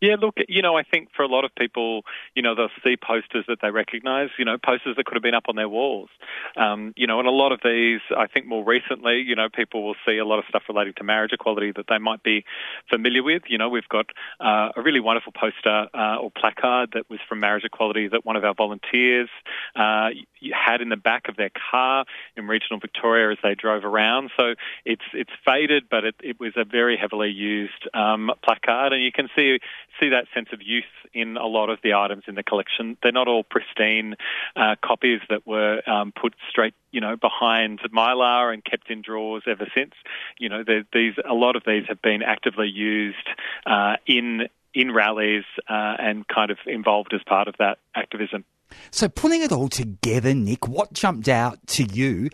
Yeah, 0.00 0.16
look, 0.18 0.36
you 0.48 0.62
know, 0.62 0.78
I 0.78 0.82
think 0.82 1.08
for 1.14 1.22
a 1.22 1.28
lot 1.28 1.44
of 1.44 1.54
people, 1.54 2.02
you 2.34 2.42
know, 2.42 2.54
they'll 2.54 2.68
see 2.82 2.96
posters 2.96 3.44
that 3.48 3.58
they 3.60 3.70
recognise, 3.70 4.30
you 4.38 4.46
know, 4.46 4.56
posters 4.56 4.96
that 4.96 5.04
could 5.04 5.14
have 5.14 5.22
been 5.22 5.34
up 5.34 5.44
on 5.48 5.56
their 5.56 5.68
walls. 5.68 6.08
Um, 6.56 6.94
you 6.96 7.06
know, 7.06 7.18
and 7.18 7.28
a 7.28 7.32
lot 7.32 7.52
of 7.52 7.60
these, 7.62 8.00
I 8.16 8.26
think 8.26 8.46
more 8.46 8.64
recently, 8.64 9.20
you 9.20 9.36
know, 9.36 9.48
people 9.52 9.84
will 9.84 9.96
see 10.06 10.16
a 10.16 10.24
lot 10.24 10.38
of 10.38 10.46
stuff 10.48 10.62
relating 10.68 10.94
to 10.94 11.04
marriage 11.04 11.32
equality 11.32 11.72
that 11.76 11.84
they 11.88 11.98
might 11.98 12.22
be 12.22 12.44
familiar 12.88 13.22
with. 13.22 13.42
You 13.48 13.58
know, 13.58 13.68
we've 13.68 13.88
got 13.88 14.06
uh, 14.40 14.70
a 14.74 14.82
really 14.82 15.00
wonderful 15.00 15.32
poster 15.32 15.88
uh, 15.92 16.16
or 16.16 16.30
placard 16.30 16.90
that 16.94 17.10
was 17.10 17.20
from 17.28 17.40
marriage 17.40 17.64
equality 17.64 18.08
that 18.08 18.24
one 18.24 18.36
of 18.36 18.44
our 18.44 18.54
volunteers 18.54 19.28
uh, 19.76 20.08
had 20.52 20.80
in 20.80 20.88
the 20.88 20.96
back 20.96 21.28
of 21.28 21.36
their 21.36 21.50
car 21.70 22.06
in 22.36 22.46
regional 22.46 22.80
Victoria 22.80 23.32
as 23.32 23.38
they 23.42 23.54
drove 23.54 23.84
around. 23.84 24.30
So 24.38 24.54
it's 24.86 25.04
it's 25.12 25.30
faded, 25.44 25.84
but 25.90 26.04
it, 26.04 26.14
it 26.22 26.40
was 26.40 26.52
a 26.56 26.64
very 26.64 26.96
heavily 26.96 27.30
used 27.30 27.86
um, 27.92 28.30
placard, 28.42 28.94
and 28.94 29.02
you 29.02 29.12
can 29.12 29.28
see 29.36 29.58
see 29.98 30.10
that 30.10 30.26
sense 30.34 30.48
of 30.52 30.60
youth 30.62 30.84
in 31.12 31.36
a 31.36 31.46
lot 31.46 31.70
of 31.70 31.78
the 31.82 31.94
items 31.94 32.24
in 32.26 32.34
the 32.34 32.42
collection. 32.42 32.96
They're 33.02 33.12
not 33.12 33.28
all 33.28 33.44
pristine 33.44 34.14
uh, 34.56 34.76
copies 34.82 35.20
that 35.28 35.46
were 35.46 35.82
um, 35.88 36.12
put 36.12 36.34
straight, 36.48 36.74
you 36.90 37.00
know, 37.00 37.16
behind 37.16 37.80
mylar 37.92 38.52
and 38.52 38.64
kept 38.64 38.90
in 38.90 39.02
drawers 39.02 39.42
ever 39.46 39.66
since. 39.74 39.94
You 40.38 40.48
know, 40.48 40.64
these 40.64 41.14
a 41.28 41.34
lot 41.34 41.56
of 41.56 41.62
these 41.66 41.84
have 41.88 42.02
been 42.02 42.22
actively 42.22 42.68
used 42.68 43.28
uh, 43.66 43.96
in 44.06 44.48
in 44.72 44.92
rallies 44.92 45.44
uh, 45.68 45.96
and 45.98 46.26
kind 46.28 46.50
of 46.50 46.58
involved 46.66 47.12
as 47.12 47.20
part 47.24 47.48
of 47.48 47.56
that 47.58 47.78
activism. 47.94 48.44
So, 48.90 49.08
putting 49.08 49.42
it 49.42 49.52
all 49.52 49.68
together, 49.68 50.34
Nick, 50.34 50.68
what 50.68 50.92
jumped 50.92 51.28
out 51.28 51.66
to 51.68 51.84
you 51.84 52.30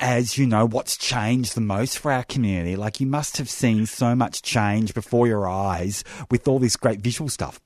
as 0.00 0.36
you 0.36 0.46
know 0.46 0.66
what's 0.66 0.96
changed 0.96 1.54
the 1.54 1.60
most 1.60 1.98
for 1.98 2.12
our 2.12 2.24
community? 2.24 2.76
Like, 2.76 3.00
you 3.00 3.06
must 3.06 3.36
have 3.38 3.48
seen 3.48 3.86
so 3.86 4.14
much 4.14 4.42
change 4.42 4.94
before 4.94 5.26
your 5.26 5.48
eyes 5.48 6.04
with 6.30 6.48
all 6.48 6.58
this 6.58 6.76
great 6.76 7.00
visual 7.00 7.28
stuff. 7.28 7.60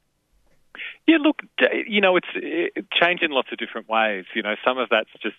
Yeah, 1.06 1.16
look, 1.20 1.40
you 1.86 2.02
know, 2.02 2.16
it's 2.16 2.28
it, 2.34 2.84
change 2.92 3.22
in 3.22 3.30
lots 3.30 3.48
of 3.50 3.58
different 3.58 3.88
ways. 3.88 4.26
You 4.34 4.42
know, 4.42 4.56
some 4.62 4.76
of 4.76 4.90
that's 4.90 5.08
just, 5.22 5.36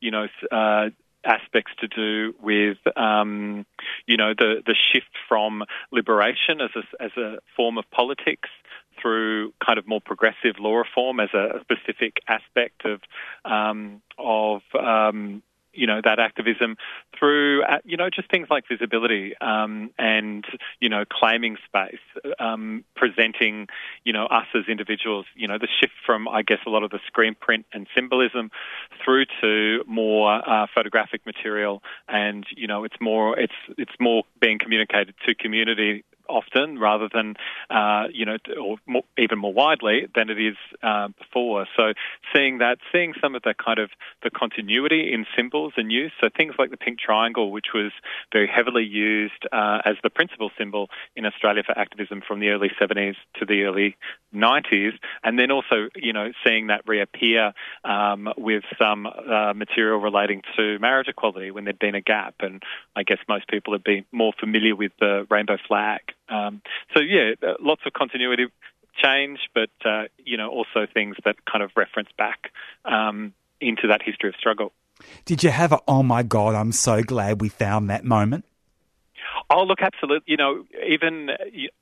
you 0.00 0.10
know, 0.10 0.28
uh, 0.50 0.88
aspects 1.24 1.72
to 1.80 1.88
do 1.88 2.34
with, 2.40 2.78
um, 2.96 3.66
you 4.06 4.16
know, 4.16 4.32
the 4.32 4.62
the 4.64 4.74
shift 4.74 5.10
from 5.28 5.64
liberation 5.92 6.62
as 6.62 6.70
a, 6.74 7.04
as 7.04 7.10
a 7.18 7.38
form 7.54 7.76
of 7.76 7.84
politics 7.90 8.48
through 9.00 9.52
kind 9.64 9.78
of 9.78 9.86
more 9.86 10.00
progressive 10.00 10.58
law 10.58 10.76
reform 10.76 11.20
as 11.20 11.30
a 11.34 11.60
specific 11.60 12.18
aspect 12.28 12.84
of 12.84 13.00
um, 13.44 14.02
of 14.18 14.62
um, 14.78 15.42
you 15.72 15.86
know 15.86 16.00
that 16.02 16.18
activism 16.18 16.76
through 17.18 17.62
uh, 17.62 17.78
you 17.84 17.96
know 17.96 18.08
just 18.10 18.30
things 18.30 18.48
like 18.50 18.64
visibility 18.68 19.34
um, 19.40 19.90
and 19.98 20.44
you 20.80 20.88
know 20.88 21.04
claiming 21.10 21.56
space, 21.64 22.00
um, 22.38 22.84
presenting 22.96 23.68
you 24.04 24.12
know 24.12 24.26
us 24.26 24.46
as 24.54 24.64
individuals. 24.68 25.26
You 25.34 25.48
know 25.48 25.58
the 25.58 25.68
shift 25.80 25.94
from 26.04 26.28
I 26.28 26.42
guess 26.42 26.58
a 26.66 26.70
lot 26.70 26.82
of 26.82 26.90
the 26.90 27.00
screen 27.06 27.34
print 27.34 27.66
and 27.72 27.86
symbolism 27.94 28.50
through 29.04 29.26
to 29.40 29.84
more 29.86 30.48
uh, 30.48 30.66
photographic 30.74 31.24
material, 31.24 31.82
and 32.08 32.44
you 32.56 32.66
know 32.66 32.84
it's 32.84 32.96
more 33.00 33.38
it's 33.38 33.54
it's 33.78 33.94
more 34.00 34.24
being 34.40 34.58
communicated 34.58 35.14
to 35.26 35.34
community 35.34 36.04
often 36.30 36.78
rather 36.78 37.08
than, 37.12 37.34
uh, 37.70 38.04
you 38.12 38.24
know, 38.24 38.36
or 38.60 38.76
more, 38.86 39.02
even 39.18 39.38
more 39.38 39.52
widely 39.52 40.06
than 40.14 40.30
it 40.30 40.40
is 40.40 40.56
uh, 40.82 41.08
before. 41.08 41.66
So 41.76 41.92
seeing 42.34 42.58
that, 42.58 42.78
seeing 42.92 43.14
some 43.20 43.34
of 43.34 43.42
the 43.42 43.54
kind 43.54 43.78
of 43.78 43.90
the 44.22 44.30
continuity 44.30 45.12
in 45.12 45.26
symbols 45.36 45.74
and 45.76 45.90
use, 45.90 46.12
so 46.20 46.28
things 46.34 46.54
like 46.58 46.70
the 46.70 46.76
pink 46.76 46.98
triangle, 46.98 47.50
which 47.50 47.68
was 47.74 47.92
very 48.32 48.46
heavily 48.46 48.84
used 48.84 49.46
uh, 49.52 49.78
as 49.84 49.96
the 50.02 50.10
principal 50.10 50.50
symbol 50.56 50.88
in 51.16 51.26
Australia 51.26 51.62
for 51.64 51.76
activism 51.76 52.22
from 52.26 52.40
the 52.40 52.48
early 52.48 52.70
70s 52.80 53.16
to 53.38 53.44
the 53.44 53.64
early 53.64 53.96
90s, 54.34 54.92
and 55.22 55.38
then 55.38 55.50
also, 55.50 55.88
you 55.96 56.12
know, 56.12 56.32
seeing 56.44 56.68
that 56.68 56.86
reappear 56.86 57.52
um, 57.84 58.28
with 58.36 58.64
some 58.80 59.06
uh, 59.06 59.52
material 59.54 59.98
relating 59.98 60.42
to 60.56 60.78
marriage 60.78 61.08
equality 61.08 61.50
when 61.50 61.64
there'd 61.64 61.78
been 61.78 61.94
a 61.94 62.00
gap, 62.00 62.34
and 62.40 62.62
I 62.94 63.02
guess 63.02 63.18
most 63.28 63.48
people 63.48 63.72
would 63.72 63.84
be 63.84 64.06
more 64.12 64.32
familiar 64.38 64.76
with 64.76 64.92
the 65.00 65.26
rainbow 65.30 65.58
flag. 65.66 66.00
Um, 66.30 66.62
so 66.94 67.00
yeah, 67.00 67.32
uh, 67.42 67.54
lots 67.60 67.82
of 67.86 67.92
continuity 67.92 68.46
change, 69.02 69.40
but 69.54 69.70
uh, 69.84 70.04
you 70.24 70.36
know 70.36 70.48
also 70.48 70.86
things 70.92 71.16
that 71.24 71.44
kind 71.44 71.62
of 71.62 71.70
reference 71.76 72.08
back 72.16 72.52
um, 72.84 73.32
into 73.60 73.88
that 73.88 74.02
history 74.02 74.28
of 74.28 74.36
struggle. 74.36 74.72
Did 75.24 75.42
you 75.42 75.50
have 75.50 75.72
a 75.72 75.80
oh 75.88 76.02
my 76.02 76.22
god, 76.22 76.54
I'm 76.54 76.72
so 76.72 77.02
glad 77.02 77.40
we 77.40 77.48
found 77.48 77.90
that 77.90 78.04
moment? 78.04 78.44
Oh, 79.48 79.64
look, 79.64 79.80
absolutely. 79.82 80.24
You 80.26 80.36
know, 80.36 80.64
even 80.86 81.30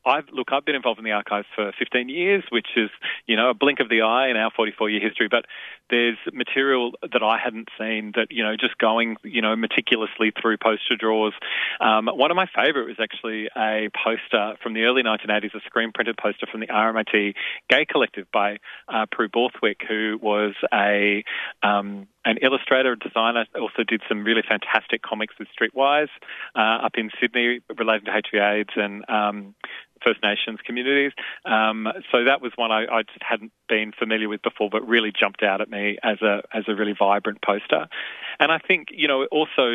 I've 0.05 0.29
look, 0.33 0.49
I've 0.53 0.65
been 0.65 0.75
involved 0.75 0.99
in 0.99 1.05
the 1.05 1.13
archives 1.13 1.47
for 1.55 1.73
15 1.79 2.09
years, 2.09 2.45
which 2.51 2.69
is 2.77 2.91
you 3.27 3.37
know 3.37 3.51
a 3.51 3.55
blink 3.55 3.81
of 3.81 3.89
the 3.89 4.03
eye 4.03 4.29
in 4.29 4.37
our 4.37 4.51
44 4.55 4.91
year 4.91 5.01
history. 5.01 5.29
But 5.31 5.45
there's 5.91 6.19
material 6.33 6.93
that 7.03 7.23
I 7.23 7.39
hadn't 7.39 7.69
seen 7.79 8.13
that 8.17 8.29
you 8.31 8.43
know 8.43 8.57
just 8.57 8.79
going 8.79 9.17
you 9.23 9.43
know 9.43 9.57
meticulously 9.57 10.33
through 10.41 10.59
poster 10.59 10.97
drawers. 10.99 11.35
Um, 11.81 12.09
one 12.09 12.31
of 12.31 12.37
my 12.37 12.47
favourite 12.55 12.87
was 12.87 12.99
actually 13.01 13.49
a 13.57 13.89
poster 14.05 14.57
from 14.63 14.75
the 14.75 14.85
early 14.85 15.03
1980s, 15.03 15.55
a 15.55 15.61
screen 15.67 15.93
printed 15.93 16.17
poster 16.17 16.47
from 16.51 16.61
the 16.61 16.69
RMIT 16.69 17.35
Gay 17.69 17.85
Collective 17.85 18.27
by 18.33 18.59
uh, 18.89 19.07
Prue 19.11 19.29
Borthwick, 19.29 19.81
who 19.87 20.19
was 20.21 20.55
a 20.73 21.25
um, 21.63 22.09
an 22.25 22.39
illustrator, 22.43 22.93
a 22.93 22.99
designer, 22.99 23.47
also 23.55 23.85
did 23.87 24.03
some 24.09 24.25
really 24.25 24.43
fantastic 24.47 25.03
comics 25.03 25.35
with 25.39 25.49
Streetwise 25.59 26.09
uh, 26.55 26.85
up 26.85 26.93
in 26.97 27.11
Sydney 27.21 27.61
relating 27.77 28.07
to 28.07 28.11
HIV/AIDS 28.13 28.75
and 28.77 29.05
um, 29.09 29.55
First 30.09 30.23
Nations 30.23 30.59
communities. 30.65 31.13
Um, 31.45 31.87
so 32.11 32.25
that 32.25 32.41
was 32.41 32.53
one 32.57 32.73
I, 32.73 32.87
I 32.87 33.03
just 33.03 33.23
hadn't 33.23 33.53
been 33.69 33.93
familiar 33.99 34.29
with 34.29 34.43
before, 34.43 34.71
but 34.71 34.87
really 34.89 35.13
jumped 35.13 35.43
out 35.43 35.61
at 35.61 35.69
me 35.69 35.99
as 36.03 36.23
a 36.23 36.43
as 36.53 36.65
a 36.69 36.75
really 36.75 36.95
vibrant 36.99 37.43
poster. 37.43 37.89
And 38.41 38.51
I 38.51 38.59
think 38.59 38.89
you 38.91 39.09
know 39.09 39.27
also 39.31 39.69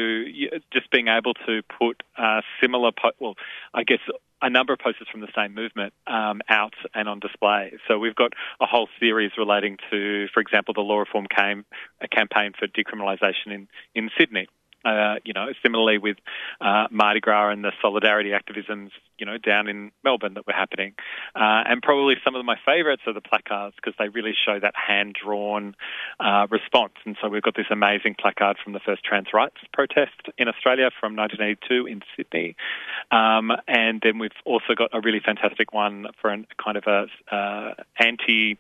just 0.72 0.90
being 0.92 1.08
able 1.08 1.34
to 1.46 1.62
put 1.78 2.02
uh, 2.18 2.42
similar, 2.62 2.92
po- 2.92 3.12
well, 3.20 3.36
I 3.74 3.84
guess 3.84 4.00
a 4.42 4.50
number 4.50 4.74
of 4.74 4.80
posters 4.80 5.08
from 5.12 5.22
the 5.22 5.30
same 5.36 5.54
movement 5.54 5.94
um, 6.08 6.42
out 6.50 6.74
and 6.94 7.08
on 7.08 7.20
display. 7.20 7.74
So 7.88 7.98
we've 7.98 8.16
got 8.16 8.34
a 8.60 8.66
whole 8.66 8.90
series 9.00 9.32
relating 9.38 9.78
to, 9.90 10.28
for 10.34 10.42
example, 10.42 10.74
the 10.74 10.82
law 10.82 11.00
reform 11.00 11.28
came, 11.34 11.66
a 12.02 12.08
campaign 12.08 12.52
for 12.58 12.68
decriminalisation 12.68 13.48
in 13.48 13.68
in 13.96 14.10
Sydney. 14.18 14.48
Uh, 14.86 15.16
you 15.24 15.34
know, 15.34 15.48
similarly 15.62 15.98
with 15.98 16.18
uh, 16.62 16.88
Mardi 16.92 17.20
Gras 17.20 17.52
and 17.52 17.64
the 17.64 17.72
solidarity 17.82 18.32
activisms, 18.32 18.90
you 19.18 19.26
know, 19.26 19.38
down 19.38 19.68
in 19.68 19.92
Melbourne 20.04 20.34
that 20.34 20.46
were 20.46 20.54
happening. 20.54 20.94
Uh, 21.36 21.64
and 21.66 21.82
probably 21.82 22.16
some 22.24 22.36
of 22.36 22.44
my 22.46 22.58
favourites 22.66 23.02
are 23.08 23.14
the 23.14 23.22
placards 23.22 23.76
because 23.76 23.94
they 23.98 24.10
really 24.10 24.34
show 24.46 24.60
that 24.60 24.74
hand-drawn 24.76 25.76
uh, 26.20 26.48
response. 26.50 26.94
And 27.06 27.16
so 27.22 27.30
we've 27.30 27.42
got 27.42 27.56
this 27.56 27.68
amazing 27.72 28.16
placard 28.20 28.58
from 28.64 28.74
the 28.74 28.80
first 28.80 29.04
trans 29.04 29.28
rights 29.34 29.58
protest 29.72 30.30
in 30.38 30.48
Australia 30.48 30.90
from 31.00 31.16
1982 31.16 31.88
in 31.88 32.02
Sydney. 32.16 32.56
Um, 33.12 33.52
and 33.68 34.02
then 34.04 34.20
we've 34.20 34.32
also 34.46 34.76
got 34.76 34.90
a 34.94 35.02
really 35.02 35.22
fantastic 35.24 35.74
one 35.74 36.08
for 36.22 36.32
a 36.32 36.44
kind 36.64 36.78
of 36.78 36.84
a 36.88 37.34
uh, 37.34 37.74
anti 38.00 38.58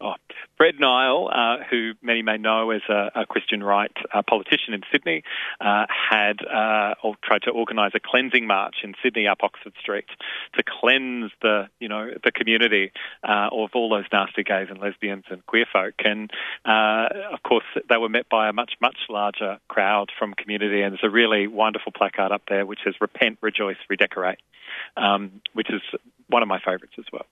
Oh, 0.00 0.14
Fred 0.56 0.78
Nile, 0.78 1.28
uh, 1.32 1.64
who 1.68 1.94
many 2.02 2.22
may 2.22 2.36
know 2.36 2.70
as 2.70 2.82
a, 2.88 3.10
a 3.16 3.26
Christian 3.26 3.64
right 3.64 3.90
uh, 4.12 4.22
politician 4.22 4.72
in 4.72 4.82
Sydney, 4.92 5.24
uh, 5.60 5.86
had 5.88 6.36
uh, 6.46 6.94
or 7.02 7.16
tried 7.22 7.42
to 7.42 7.50
organise 7.50 7.92
a 7.94 8.00
cleansing 8.00 8.46
march 8.46 8.76
in 8.84 8.94
Sydney 9.02 9.26
up 9.26 9.38
Oxford 9.42 9.72
Street 9.80 10.06
to 10.54 10.62
cleanse 10.62 11.32
the 11.42 11.68
you 11.80 11.88
know 11.88 12.10
the 12.22 12.30
community 12.30 12.92
uh, 13.28 13.48
of 13.50 13.70
all 13.74 13.88
those 13.88 14.04
nasty 14.12 14.44
gays 14.44 14.68
and 14.70 14.78
lesbians 14.78 15.24
and 15.30 15.44
queer 15.46 15.66
folk. 15.72 15.94
And 16.04 16.30
uh, 16.64 17.08
of 17.32 17.42
course, 17.42 17.66
they 17.88 17.96
were 17.96 18.08
met 18.08 18.28
by 18.28 18.48
a 18.48 18.52
much 18.52 18.74
much 18.80 18.98
larger 19.08 19.58
crowd 19.66 20.10
from 20.16 20.34
community. 20.34 20.82
And 20.82 20.92
there's 20.92 21.04
a 21.04 21.10
really 21.10 21.48
wonderful 21.48 21.90
placard 21.90 22.30
up 22.30 22.42
there 22.48 22.64
which 22.64 22.80
says 22.84 22.94
"Repent, 23.00 23.38
Rejoice, 23.40 23.78
Redecorate," 23.88 24.38
um, 24.96 25.40
which 25.54 25.70
is 25.70 25.82
one 26.28 26.42
of 26.42 26.48
my 26.48 26.60
favourites 26.60 26.94
as 26.98 27.06
well. 27.12 27.26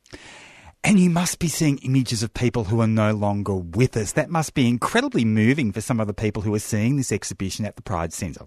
And 0.87 1.01
you 1.01 1.11
must 1.11 1.41
be 1.41 1.49
seeing 1.49 1.79
images 1.79 2.23
of 2.23 2.33
people 2.33 2.63
who 2.63 2.81
are 2.81 2.87
no 2.87 3.13
longer 3.13 3.57
with 3.57 3.97
us. 3.97 4.13
That 4.13 4.31
must 4.31 4.55
be 4.55 4.69
incredibly 4.69 5.25
moving 5.25 5.73
for 5.73 5.81
some 5.81 5.99
of 5.99 6.07
the 6.07 6.15
people 6.15 6.43
who 6.43 6.55
are 6.55 6.61
seeing 6.61 6.95
this 6.95 7.11
exhibition 7.11 7.65
at 7.65 7.75
the 7.75 7.83
Pride 7.83 8.13
Centre. 8.13 8.47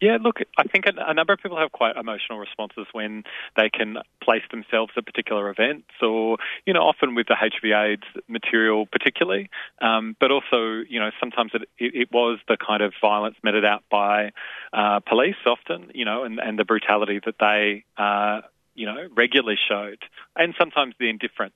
Yeah, 0.00 0.18
look, 0.22 0.36
I 0.56 0.62
think 0.62 0.84
a, 0.86 1.12
number 1.12 1.32
of 1.32 1.40
people 1.40 1.58
have 1.58 1.72
quite 1.72 1.96
emotional 1.96 2.38
responses 2.38 2.86
when 2.92 3.24
they 3.56 3.68
can 3.68 3.96
place 4.22 4.44
themselves 4.52 4.92
at 4.96 5.04
particular 5.04 5.50
events, 5.50 5.88
or 6.00 6.38
you 6.66 6.72
know, 6.72 6.82
often 6.82 7.16
with 7.16 7.26
the 7.26 7.34
HIV/AIDS 7.34 8.04
material, 8.28 8.86
particularly. 8.86 9.50
Um, 9.82 10.14
but 10.20 10.30
also, 10.30 10.84
you 10.88 11.00
know, 11.00 11.10
sometimes 11.18 11.50
it, 11.52 11.62
it, 11.78 11.94
it 12.02 12.08
was 12.12 12.38
the 12.46 12.58
kind 12.64 12.80
of 12.80 12.92
violence 13.00 13.34
meted 13.42 13.64
out 13.64 13.82
by 13.90 14.30
uh, 14.72 15.00
police, 15.00 15.34
often, 15.44 15.90
you 15.94 16.04
know, 16.04 16.22
and, 16.22 16.38
and 16.38 16.60
the 16.60 16.64
brutality 16.64 17.20
that 17.26 17.34
they. 17.40 17.84
Uh, 18.00 18.42
you 18.80 18.86
know, 18.86 19.08
regularly 19.14 19.58
showed, 19.68 19.98
and 20.36 20.54
sometimes 20.58 20.94
the 20.98 21.10
indifference 21.10 21.52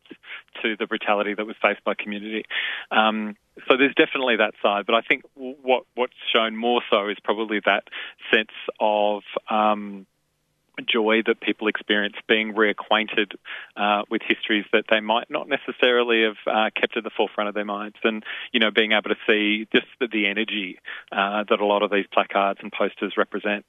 to 0.63 0.77
the 0.79 0.87
brutality 0.87 1.33
that 1.33 1.47
was 1.47 1.57
faced 1.63 1.83
by 1.83 1.95
community. 1.95 2.45
Um, 2.91 3.37
so 3.67 3.79
there's 3.79 3.95
definitely 3.95 4.37
that 4.37 4.53
side, 4.63 4.85
but 4.85 4.95
I 4.95 5.01
think 5.01 5.23
what 5.35 5.85
what's 5.95 6.13
shown 6.35 6.55
more 6.55 6.83
so 6.91 7.09
is 7.09 7.17
probably 7.25 7.61
that 7.65 7.85
sense 8.31 8.53
of 8.79 9.23
um, 9.49 10.07
joy 10.87 11.23
that 11.27 11.41
people 11.41 11.67
experience 11.69 12.17
being 12.29 12.53
reacquainted 12.53 13.33
uh, 13.75 14.03
with 14.11 14.21
histories 14.29 14.67
that 14.75 14.85
they 14.91 15.01
might 15.01 15.31
not 15.31 15.49
necessarily 15.49 16.25
have 16.25 16.37
uh, 16.47 16.69
kept 16.79 16.99
at 16.99 17.05
the 17.05 17.11
forefront 17.17 17.49
of 17.49 17.55
their 17.55 17.65
minds, 17.65 17.97
and 18.05 18.23
you 18.53 18.61
know, 18.61 18.71
being 18.71 18.93
able 18.93 19.09
to 19.09 19.17
see 19.27 19.67
just 19.73 19.87
the, 19.99 20.09
the 20.09 20.27
energy 20.27 20.79
uh, 21.11 21.45
that 21.49 21.59
a 21.59 21.65
lot 21.65 21.83
of 21.83 21.91
these 21.91 22.07
placards 22.13 22.61
and 22.63 22.71
posters 22.71 23.15
represent. 23.17 23.65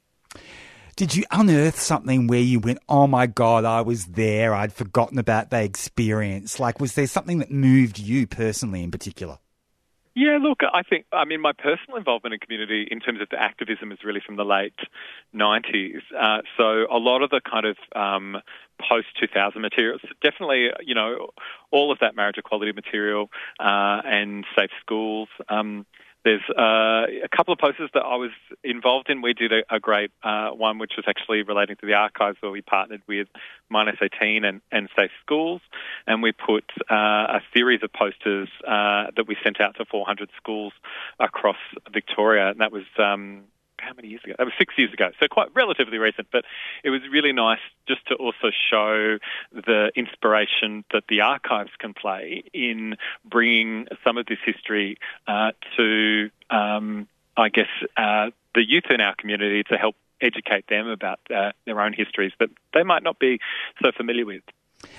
Did 0.96 1.14
you 1.14 1.24
unearth 1.30 1.78
something 1.78 2.26
where 2.26 2.40
you 2.40 2.58
went, 2.58 2.78
oh 2.88 3.06
my 3.06 3.26
God, 3.26 3.66
I 3.66 3.82
was 3.82 4.06
there, 4.06 4.54
I'd 4.54 4.72
forgotten 4.72 5.18
about 5.18 5.50
the 5.50 5.62
experience? 5.62 6.58
Like, 6.58 6.80
was 6.80 6.94
there 6.94 7.06
something 7.06 7.38
that 7.40 7.50
moved 7.50 7.98
you 7.98 8.26
personally 8.26 8.82
in 8.82 8.90
particular? 8.90 9.38
Yeah, 10.14 10.38
look, 10.40 10.60
I 10.62 10.82
think, 10.82 11.04
I 11.12 11.26
mean, 11.26 11.42
my 11.42 11.52
personal 11.52 11.98
involvement 11.98 12.32
in 12.32 12.40
community 12.40 12.88
in 12.90 13.00
terms 13.00 13.20
of 13.20 13.28
the 13.28 13.38
activism 13.38 13.92
is 13.92 13.98
really 14.02 14.22
from 14.24 14.36
the 14.36 14.46
late 14.46 14.72
90s. 15.34 16.00
Uh, 16.18 16.40
so 16.56 16.86
a 16.90 16.96
lot 16.96 17.22
of 17.22 17.28
the 17.28 17.42
kind 17.42 17.66
of 17.66 17.76
um, 17.94 18.40
post 18.80 19.08
2000 19.20 19.60
materials, 19.60 20.00
definitely, 20.22 20.70
you 20.82 20.94
know, 20.94 21.28
all 21.70 21.92
of 21.92 21.98
that 21.98 22.16
marriage 22.16 22.38
equality 22.38 22.72
material 22.72 23.28
uh, 23.60 24.00
and 24.06 24.46
safe 24.58 24.70
schools. 24.80 25.28
Um, 25.50 25.84
there's 26.26 26.42
uh, 26.50 27.06
a 27.22 27.28
couple 27.34 27.54
of 27.54 27.60
posters 27.60 27.88
that 27.94 28.00
I 28.00 28.16
was 28.16 28.32
involved 28.64 29.08
in. 29.08 29.22
We 29.22 29.32
did 29.32 29.52
a, 29.52 29.76
a 29.76 29.78
great 29.78 30.10
uh, 30.24 30.50
one, 30.50 30.78
which 30.78 30.94
was 30.96 31.04
actually 31.06 31.42
relating 31.42 31.76
to 31.76 31.86
the 31.86 31.94
archives, 31.94 32.36
where 32.40 32.50
we 32.50 32.62
partnered 32.62 33.02
with 33.06 33.28
Minus 33.70 33.94
18 34.02 34.44
and, 34.44 34.60
and 34.72 34.88
Safe 34.98 35.12
Schools, 35.24 35.60
and 36.04 36.24
we 36.24 36.32
put 36.32 36.64
uh, 36.90 37.38
a 37.38 37.40
series 37.54 37.84
of 37.84 37.92
posters 37.92 38.48
uh, 38.66 39.06
that 39.14 39.28
we 39.28 39.36
sent 39.44 39.60
out 39.60 39.76
to 39.76 39.84
400 39.84 40.28
schools 40.36 40.72
across 41.20 41.56
Victoria, 41.92 42.50
and 42.50 42.60
that 42.60 42.72
was. 42.72 42.84
Um, 42.98 43.44
how 43.78 43.92
many 43.94 44.08
years 44.08 44.22
ago? 44.24 44.34
That 44.38 44.44
was 44.44 44.54
six 44.58 44.74
years 44.76 44.92
ago, 44.92 45.10
so 45.20 45.26
quite 45.28 45.48
relatively 45.54 45.98
recent. 45.98 46.28
But 46.30 46.44
it 46.84 46.90
was 46.90 47.00
really 47.10 47.32
nice 47.32 47.60
just 47.88 48.06
to 48.08 48.14
also 48.14 48.50
show 48.70 49.18
the 49.52 49.90
inspiration 49.94 50.84
that 50.92 51.04
the 51.08 51.20
archives 51.20 51.70
can 51.78 51.94
play 51.94 52.44
in 52.52 52.96
bringing 53.24 53.86
some 54.04 54.16
of 54.16 54.26
this 54.26 54.38
history 54.44 54.98
uh, 55.26 55.52
to, 55.76 56.30
um, 56.50 57.08
I 57.36 57.48
guess, 57.48 57.68
uh, 57.96 58.30
the 58.54 58.66
youth 58.66 58.86
in 58.90 59.00
our 59.00 59.14
community 59.14 59.62
to 59.64 59.76
help 59.76 59.96
educate 60.20 60.66
them 60.68 60.88
about 60.88 61.20
uh, 61.34 61.52
their 61.66 61.80
own 61.80 61.92
histories 61.92 62.32
that 62.40 62.48
they 62.72 62.82
might 62.82 63.02
not 63.02 63.18
be 63.18 63.38
so 63.82 63.92
familiar 63.96 64.24
with. 64.24 64.42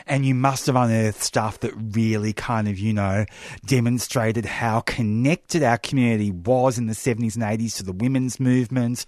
And 0.06 0.26
you 0.26 0.36
must 0.36 0.68
have 0.68 0.76
unearthed 0.76 1.22
stuff 1.22 1.60
that 1.62 1.74
really 1.76 2.34
kind 2.34 2.68
of, 2.68 2.78
you 2.78 2.94
know, 2.94 3.26
demonstrated 3.66 4.46
how 4.46 4.82
connected 4.82 5.64
our 5.64 5.78
community 5.78 6.32
was 6.32 6.78
in 6.78 6.88
the 6.88 6.94
70s 6.94 7.36
and 7.36 7.44
80s 7.44 7.78
to 7.78 7.84
the 7.84 7.92
women's 7.92 8.40
movement 8.40 9.06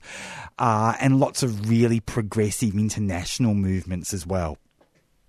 uh, 0.58 0.96
and 1.00 1.20
lots 1.20 1.44
of 1.44 1.70
really 1.70 2.00
progressive 2.00 2.76
international 2.76 3.54
movements 3.54 4.14
as 4.14 4.26
well. 4.26 4.58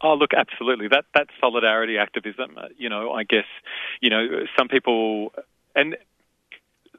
Oh, 0.02 0.14
look, 0.14 0.30
absolutely. 0.34 0.88
That 0.88 1.04
that's 1.14 1.30
solidarity 1.40 1.98
activism. 1.98 2.56
Uh, 2.56 2.68
you 2.78 2.88
know, 2.88 3.12
I 3.12 3.24
guess, 3.24 3.44
you 4.00 4.08
know, 4.08 4.46
some 4.58 4.68
people, 4.68 5.32
and 5.74 5.96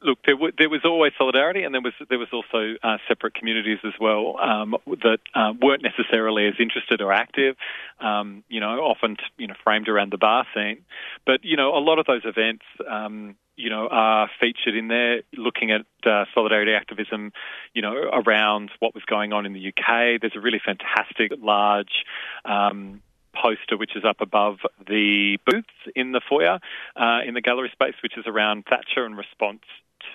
look, 0.04 0.20
there, 0.26 0.36
w- 0.36 0.54
there 0.58 0.70
was 0.70 0.82
always 0.84 1.14
solidarity, 1.18 1.64
and 1.64 1.74
there 1.74 1.82
was 1.82 1.94
there 2.10 2.20
was 2.20 2.30
also 2.34 2.76
uh, 2.84 2.98
separate 3.08 3.34
communities 3.34 3.80
as 3.86 3.94
well 4.00 4.36
um, 4.40 4.76
that 4.86 5.20
uh, 5.36 5.54
weren't 5.62 5.84
necessarily 5.84 6.48
as 6.48 6.56
interested 6.60 7.02
or 7.02 7.12
active. 7.12 7.56
Um, 8.00 8.44
you 8.50 8.60
know, 8.60 8.80
often 8.80 9.18
you 9.38 9.48
know 9.48 9.56
framed 9.64 9.88
around 9.88 10.12
the 10.12 10.18
bar 10.18 10.46
scene, 10.54 10.84
but 11.26 11.44
you 11.44 11.58
know, 11.58 11.76
a 11.76 11.80
lot 11.80 12.00
of 12.00 12.06
those 12.06 12.24
events. 12.26 12.66
Um, 12.90 13.36
you 13.58 13.70
know, 13.70 13.88
are 13.92 14.28
featured 14.40 14.76
in 14.76 14.88
there 14.88 15.22
looking 15.38 15.70
at 15.72 15.86
uh, 16.10 16.26
solidarity 16.34 16.74
activism, 16.74 17.32
you 17.76 17.82
know, 17.84 17.94
around 17.94 18.72
what 18.80 18.96
was 18.96 19.04
going 19.04 19.34
on 19.34 19.46
in 19.46 19.54
the 19.54 19.68
UK. 19.68 20.20
There's 20.20 20.36
a 20.36 20.40
really 20.40 20.62
fantastic 20.66 21.34
large 21.38 22.06
um, 22.44 23.04
poster 23.36 23.78
which 23.78 23.96
is 23.96 24.04
up 24.04 24.20
above 24.20 24.60
the 24.88 25.38
booths 25.46 25.68
in 25.96 26.12
the 26.12 26.22
foyer 26.28 26.60
uh, 26.96 27.20
in 27.28 27.36
the 27.36 27.42
gallery 27.42 27.70
space, 27.72 27.94
which 28.02 28.18
is 28.18 28.26
around 28.26 28.66
Thatcher 28.68 29.06
and 29.06 29.16
response 29.16 29.62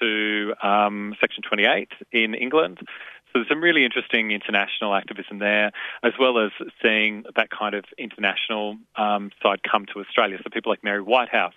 to 0.01 0.55
um, 0.63 1.15
Section 1.21 1.43
28 1.43 1.89
in 2.13 2.35
England. 2.35 2.79
So 3.37 3.41
there's 3.41 3.49
some 3.49 3.63
really 3.63 3.85
interesting 3.85 4.31
international 4.31 4.95
activism 4.95 5.39
there, 5.39 5.73
as 6.03 6.13
well 6.19 6.39
as 6.39 6.53
seeing 6.83 7.25
that 7.35 7.51
kind 7.51 7.75
of 7.75 7.85
international 7.99 8.79
um, 8.97 9.31
side 9.43 9.61
come 9.63 9.85
to 9.93 10.01
Australia. 10.01 10.39
So 10.43 10.49
people 10.51 10.73
like 10.73 10.83
Mary 10.83 11.03
Whitehouse, 11.03 11.53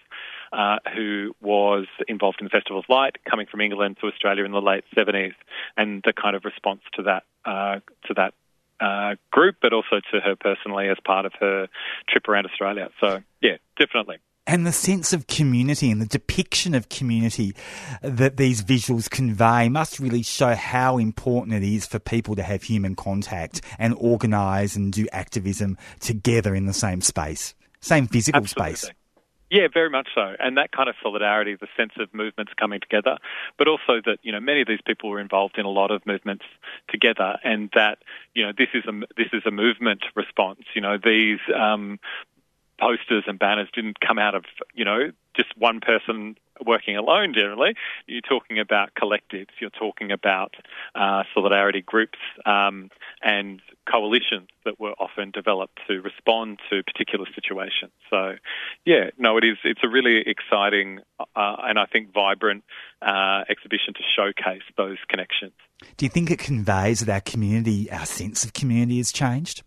uh, 0.51 0.79
who 0.93 1.35
was 1.41 1.85
involved 2.07 2.41
in 2.41 2.45
the 2.45 2.49
Festival 2.49 2.79
of 2.79 2.85
Light, 2.89 3.17
coming 3.29 3.47
from 3.49 3.61
England 3.61 3.97
to 4.01 4.07
Australia 4.07 4.43
in 4.43 4.51
the 4.51 4.61
late 4.61 4.83
70s, 4.95 5.35
and 5.77 6.01
the 6.03 6.11
kind 6.11 6.35
of 6.35 6.43
response 6.43 6.81
to 6.95 7.03
that 7.03 7.23
uh, 7.45 7.79
to 8.07 8.13
that 8.15 8.33
uh, 8.81 9.15
group, 9.31 9.55
but 9.61 9.71
also 9.71 10.01
to 10.11 10.19
her 10.19 10.35
personally 10.35 10.89
as 10.89 10.97
part 11.05 11.25
of 11.25 11.33
her 11.39 11.67
trip 12.09 12.27
around 12.27 12.45
Australia. 12.45 12.89
So 12.99 13.21
yeah, 13.41 13.57
definitely 13.77 14.17
and 14.49 14.65
the 14.65 14.71
sense 14.71 15.13
of 15.13 15.27
community 15.27 15.91
and 15.91 16.01
the 16.01 16.07
depiction 16.07 16.73
of 16.73 16.89
community 16.89 17.53
that 18.01 18.37
these 18.37 18.63
visuals 18.63 19.07
convey 19.07 19.69
must 19.69 19.99
really 19.99 20.23
show 20.23 20.55
how 20.55 20.97
important 20.97 21.53
it 21.53 21.63
is 21.63 21.85
for 21.85 21.99
people 21.99 22.35
to 22.35 22.41
have 22.41 22.63
human 22.63 22.95
contact 22.95 23.61
and 23.77 23.93
organise 23.99 24.75
and 24.75 24.91
do 24.91 25.05
activism 25.11 25.77
together 25.99 26.55
in 26.55 26.65
the 26.65 26.73
same 26.73 26.99
space, 26.99 27.53
same 27.79 28.07
physical 28.07 28.41
Absolutely. 28.41 28.75
space. 28.75 28.91
Yeah, 29.51 29.67
very 29.71 29.89
much 29.91 30.07
so. 30.15 30.35
And 30.39 30.57
that 30.57 30.71
kind 30.71 30.89
of 30.89 30.95
solidarity, 31.01 31.55
the 31.55 31.67
sense 31.77 31.93
of 31.99 32.11
movements 32.11 32.51
coming 32.59 32.79
together, 32.79 33.17
but 33.57 33.67
also 33.67 34.01
that, 34.05 34.17
you 34.23 34.31
know, 34.31 34.39
many 34.39 34.61
of 34.61 34.67
these 34.67 34.81
people 34.83 35.11
were 35.11 35.19
involved 35.19 35.59
in 35.59 35.65
a 35.65 35.69
lot 35.69 35.91
of 35.91 36.05
movements 36.07 36.45
together 36.89 37.37
and 37.43 37.69
that, 37.75 37.99
you 38.33 38.45
know, 38.45 38.51
this 38.55 38.69
is 38.73 38.83
a, 38.85 38.93
this 39.15 39.27
is 39.31 39.43
a 39.45 39.51
movement 39.51 40.01
response. 40.15 40.61
You 40.73 40.81
know, 40.81 40.97
these, 41.03 41.39
um, 41.55 41.99
posters 42.79 43.25
and 43.27 43.37
banners 43.37 43.69
didn't 43.73 43.99
come 43.99 44.17
out 44.17 44.35
of, 44.35 44.45
you 44.73 44.85
know, 44.85 45.11
just 45.35 45.49
one 45.57 45.79
person 45.79 46.35
working 46.65 46.97
alone 46.97 47.33
generally. 47.33 47.73
You're 48.07 48.21
talking 48.21 48.59
about 48.59 48.89
collectives, 48.99 49.47
you're 49.59 49.69
talking 49.69 50.11
about 50.11 50.55
uh, 50.95 51.23
solidarity 51.33 51.81
groups 51.81 52.17
um, 52.45 52.89
and 53.21 53.61
coalitions 53.89 54.49
that 54.65 54.79
were 54.79 54.93
often 54.99 55.31
developed 55.31 55.79
to 55.87 56.01
respond 56.01 56.59
to 56.69 56.83
particular 56.83 57.25
situations. 57.33 57.91
So, 58.09 58.35
yeah, 58.85 59.11
no, 59.17 59.37
it 59.37 59.43
is. 59.43 59.57
It's 59.63 59.81
a 59.83 59.89
really 59.89 60.23
exciting 60.25 60.99
uh, 61.19 61.55
and 61.63 61.79
I 61.79 61.85
think 61.85 62.13
vibrant 62.13 62.63
uh, 63.01 63.43
exhibition 63.49 63.93
to 63.93 64.01
showcase 64.15 64.63
those 64.77 64.97
connections. 65.07 65.53
Do 65.97 66.05
you 66.05 66.09
think 66.09 66.31
it 66.31 66.39
conveys 66.39 66.99
that 67.01 67.11
our 67.11 67.21
community, 67.21 67.89
our 67.91 68.05
sense 68.05 68.43
of 68.43 68.53
community 68.53 68.97
has 68.97 69.11
changed? 69.11 69.63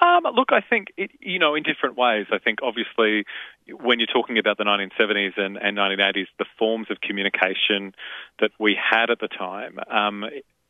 Um, 0.00 0.22
look, 0.34 0.52
I 0.52 0.60
think 0.60 0.88
it, 0.96 1.10
you 1.20 1.38
know 1.38 1.54
in 1.54 1.62
different 1.62 1.96
ways. 1.96 2.26
I 2.32 2.38
think 2.38 2.60
obviously 2.62 3.24
when 3.68 3.98
you're 3.98 4.06
talking 4.06 4.38
about 4.38 4.58
the 4.58 4.64
1970s 4.64 5.36
and, 5.36 5.56
and 5.56 5.76
1980s, 5.76 6.26
the 6.38 6.46
forms 6.58 6.86
of 6.90 7.00
communication 7.00 7.94
that 8.40 8.50
we 8.58 8.76
had 8.78 9.10
at 9.10 9.18
the 9.20 9.28
time, 9.28 9.78
um, 9.90 10.24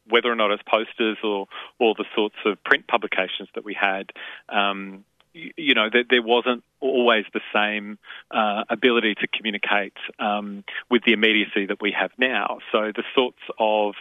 whether 0.09 0.31
or 0.31 0.35
not 0.35 0.51
it's 0.51 0.63
posters 0.63 1.19
or 1.23 1.47
or 1.79 1.95
the 1.97 2.07
sorts 2.17 2.37
of 2.47 2.63
print 2.65 2.87
publications 2.87 3.49
that 3.55 3.65
we 3.65 3.75
had. 3.75 4.13
Um, 4.49 5.05
you, 5.35 5.75
know, 5.75 5.89
there, 5.93 6.05
there 6.09 6.23
wasn't 6.23 6.65
always 6.81 7.25
the 7.33 7.41
same 7.55 7.99
uh, 8.31 8.65
ability 8.69 9.15
to 9.17 9.27
communicate 9.29 9.95
um, 10.19 10.65
with 10.91 11.05
the 11.05 11.13
immediacy 11.13 11.67
that 11.67 11.81
we 11.81 11.93
have 11.93 12.11
now. 12.19 12.59
So 12.73 12.93
the 12.95 13.05
sorts 13.15 13.39
of 13.59 13.95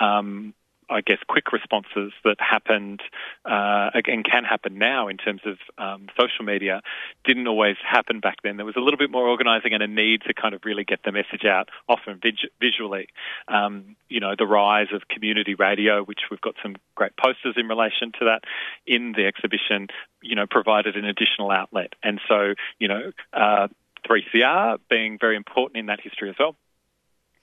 um, 0.00 0.54
I 0.92 1.00
guess, 1.00 1.18
quick 1.28 1.52
responses 1.52 2.12
that 2.24 2.36
happened 2.38 3.00
uh, 3.44 3.90
and 3.94 4.24
can 4.24 4.44
happen 4.44 4.78
now 4.78 5.08
in 5.08 5.16
terms 5.16 5.40
of 5.46 5.58
um, 5.78 6.06
social 6.18 6.44
media 6.44 6.82
didn't 7.24 7.46
always 7.48 7.76
happen 7.82 8.20
back 8.20 8.36
then. 8.44 8.56
There 8.56 8.66
was 8.66 8.76
a 8.76 8.80
little 8.80 8.98
bit 8.98 9.10
more 9.10 9.26
organising 9.26 9.72
and 9.72 9.82
a 9.82 9.88
need 9.88 10.22
to 10.22 10.34
kind 10.34 10.54
of 10.54 10.64
really 10.64 10.84
get 10.84 11.00
the 11.04 11.12
message 11.12 11.44
out, 11.44 11.70
often 11.88 12.20
vis- 12.22 12.50
visually. 12.60 13.08
Um, 13.48 13.96
you 14.08 14.20
know, 14.20 14.34
the 14.38 14.46
rise 14.46 14.88
of 14.92 15.08
community 15.08 15.54
radio, 15.54 16.04
which 16.04 16.20
we've 16.30 16.40
got 16.40 16.54
some 16.62 16.76
great 16.94 17.16
posters 17.16 17.54
in 17.56 17.66
relation 17.68 18.12
to 18.20 18.26
that 18.26 18.42
in 18.86 19.12
the 19.12 19.26
exhibition, 19.26 19.88
you 20.22 20.36
know, 20.36 20.46
provided 20.48 20.96
an 20.96 21.04
additional 21.04 21.50
outlet. 21.50 21.94
And 22.02 22.20
so, 22.28 22.54
you 22.78 22.88
know, 22.88 23.12
uh, 23.32 23.68
3CR 24.08 24.78
being 24.90 25.18
very 25.18 25.36
important 25.36 25.78
in 25.78 25.86
that 25.86 26.00
history 26.00 26.28
as 26.28 26.36
well 26.38 26.56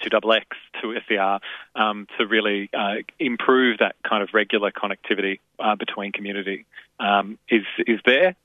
Two 0.04 0.10
Double 0.10 0.34
X 0.34 0.46
to 0.82 0.96
SER 1.08 1.40
um, 1.76 2.08
to 2.18 2.26
really 2.26 2.70
uh, 2.74 2.96
improve 3.20 3.80
that 3.80 3.96
kind 4.08 4.24
of 4.24 4.30
regular 4.34 4.72
connectivity 4.72 5.40
uh, 5.60 5.76
between 5.76 6.12
community 6.12 6.66
um, 7.00 7.38
is 7.50 7.64
is 7.86 8.00
there. 8.06 8.36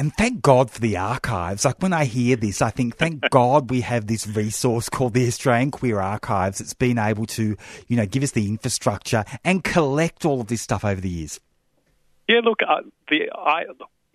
And 0.00 0.14
thank 0.14 0.42
God 0.42 0.70
for 0.70 0.80
the 0.80 0.96
archives. 0.96 1.64
Like 1.64 1.82
when 1.82 1.92
I 1.92 2.04
hear 2.04 2.36
this, 2.36 2.62
I 2.62 2.70
think, 2.70 2.96
thank 2.96 3.20
God 3.30 3.68
we 3.68 3.80
have 3.80 4.06
this 4.06 4.28
resource 4.28 4.88
called 4.88 5.14
the 5.14 5.26
Australian 5.26 5.72
Queer 5.72 5.98
Archives. 5.98 6.60
It's 6.60 6.72
been 6.72 6.98
able 6.98 7.26
to, 7.26 7.56
you 7.88 7.96
know, 7.96 8.06
give 8.06 8.22
us 8.22 8.30
the 8.30 8.46
infrastructure 8.46 9.24
and 9.44 9.64
collect 9.64 10.24
all 10.24 10.40
of 10.40 10.46
this 10.46 10.62
stuff 10.62 10.84
over 10.84 11.00
the 11.00 11.08
years. 11.08 11.40
Yeah, 12.28 12.40
look, 12.44 12.60
uh, 12.62 12.82
the 13.08 13.30
I 13.34 13.64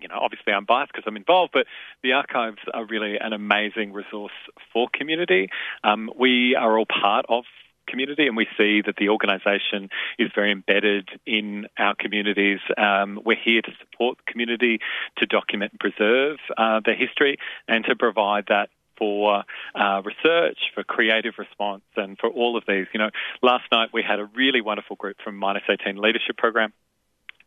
you 0.03 0.09
know, 0.09 0.19
obviously 0.21 0.53
I'm 0.53 0.65
biased 0.65 0.91
because 0.91 1.05
I'm 1.07 1.17
involved, 1.17 1.51
but 1.53 1.65
the 2.03 2.11
archives 2.11 2.59
are 2.73 2.85
really 2.85 3.17
an 3.19 3.33
amazing 3.33 3.93
resource 3.93 4.33
for 4.71 4.87
community. 4.93 5.47
Um, 5.83 6.11
we 6.19 6.55
are 6.55 6.77
all 6.77 6.85
part 6.85 7.25
of 7.29 7.45
community 7.87 8.27
and 8.27 8.37
we 8.37 8.47
see 8.57 8.81
that 8.85 8.95
the 8.97 9.09
organisation 9.09 9.89
is 10.19 10.29
very 10.35 10.51
embedded 10.51 11.09
in 11.25 11.67
our 11.77 11.95
communities. 11.95 12.59
Um, 12.77 13.19
we're 13.25 13.37
here 13.43 13.61
to 13.61 13.71
support 13.79 14.17
the 14.17 14.31
community, 14.31 14.79
to 15.17 15.25
document 15.25 15.73
and 15.73 15.79
preserve 15.79 16.37
uh, 16.57 16.81
their 16.85 16.95
history 16.95 17.37
and 17.67 17.83
to 17.85 17.95
provide 17.95 18.45
that 18.49 18.69
for 18.97 19.43
uh, 19.75 20.01
research, 20.03 20.57
for 20.75 20.83
creative 20.83 21.33
response, 21.37 21.83
and 21.95 22.17
for 22.19 22.29
all 22.29 22.55
of 22.55 22.63
these. 22.67 22.85
You 22.93 22.99
know, 22.99 23.09
last 23.41 23.63
night 23.71 23.89
we 23.91 24.03
had 24.03 24.19
a 24.19 24.25
really 24.35 24.61
wonderful 24.61 24.95
group 24.95 25.17
from 25.23 25.37
Minus 25.37 25.63
18 25.67 25.97
Leadership 25.97 26.37
Program 26.37 26.73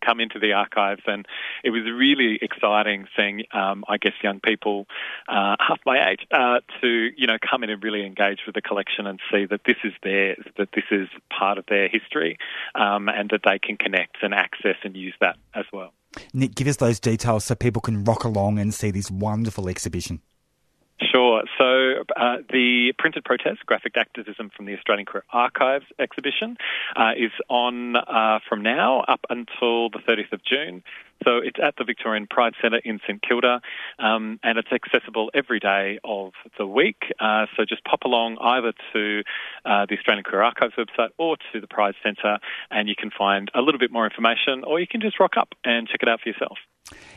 come 0.07 0.21
into 0.21 0.39
the 0.39 0.53
archives, 0.53 1.03
and 1.07 1.27
it 1.65 1.71
was 1.71 1.83
really 1.83 2.39
exciting 2.41 3.07
seeing, 3.17 3.45
um, 3.53 3.85
I 3.89 3.97
guess, 3.97 4.13
young 4.23 4.41
people 4.41 4.87
uh, 5.29 5.57
half 5.59 5.81
my 5.85 6.11
age 6.11 6.27
uh, 6.31 6.61
to 6.81 7.11
you 7.17 7.27
know 7.27 7.39
come 7.39 7.65
in 7.65 7.71
and 7.71 7.83
really 7.83 8.07
engage 8.07 8.41
with 8.47 8.55
the 8.55 8.63
collection 8.63 9.07
and 9.07 9.21
see 9.31 9.47
that 9.47 9.63
this 9.67 9.77
is 9.85 9.93
theirs, 10.03 10.45
that 10.57 10.69
this 10.75 10.85
is 10.91 11.09
part 11.37 11.59
of 11.59 11.65
their 11.67 11.89
history, 11.89 12.39
um, 12.75 13.09
and 13.09 13.31
that 13.31 13.41
they 13.45 13.59
can 13.59 13.77
connect 13.77 14.17
and 14.23 14.35
access 14.35 14.77
and 14.85 14.97
use 14.97 15.15
that 15.21 15.37
as 15.55 15.65
well. 15.73 15.93
Nick, 16.33 16.55
give 16.55 16.67
us 16.67 16.77
those 16.77 17.01
details 17.01 17.45
so 17.45 17.55
people 17.55 17.83
can 17.83 18.05
rock 18.05 18.25
along 18.25 18.59
and 18.59 18.73
see 18.73 18.91
this 18.91 19.11
wonderful 19.11 19.69
exhibition. 19.69 20.21
Sure. 21.13 21.43
So 21.59 21.76
uh, 22.16 22.38
the 22.51 22.92
printed 22.99 23.24
protest, 23.24 23.64
graphic 23.66 23.97
activism 23.97 24.51
from 24.55 24.66
the 24.66 24.74
Australian 24.74 25.07
Queer 25.07 25.24
Archives 25.32 25.86
exhibition, 25.99 26.57
uh, 26.97 27.12
is 27.16 27.32
on 27.49 27.97
uh, 27.97 28.40
from 28.49 28.62
now 28.62 29.01
up 29.01 29.20
until 29.30 29.90
the 29.90 29.99
30th 30.07 30.32
of 30.32 30.44
June. 30.44 30.82
So 31.25 31.39
it's 31.39 31.59
at 31.62 31.75
the 31.77 31.85
Victorian 31.85 32.27
Pride 32.29 32.55
Centre 32.61 32.81
in 32.85 33.01
St 33.07 33.21
Kilda, 33.23 33.61
um, 33.99 34.39
and 34.43 34.59
it's 34.59 34.69
accessible 34.73 35.31
every 35.35 35.59
day 35.59 35.99
of 36.05 36.33
the 36.59 36.67
week. 36.67 37.03
Uh, 37.19 37.47
so 37.57 37.64
just 37.69 37.85
pop 37.85 38.03
along 38.05 38.39
either 38.41 38.73
to 38.93 39.23
uh, 39.64 39.87
the 39.89 39.97
Australian 39.97 40.25
Queer 40.25 40.43
Archives 40.43 40.75
website 40.77 41.09
or 41.19 41.37
to 41.53 41.61
the 41.61 41.67
Pride 41.67 41.95
Centre, 42.03 42.39
and 42.71 42.89
you 42.89 42.95
can 42.97 43.11
find 43.17 43.51
a 43.55 43.61
little 43.61 43.79
bit 43.79 43.91
more 43.91 44.05
information, 44.05 44.64
or 44.64 44.81
you 44.81 44.87
can 44.87 45.01
just 45.01 45.19
rock 45.19 45.37
up 45.37 45.55
and 45.64 45.89
check 45.89 46.01
it 46.03 46.09
out 46.09 46.21
for 46.21 46.29
yourself. 46.29 46.59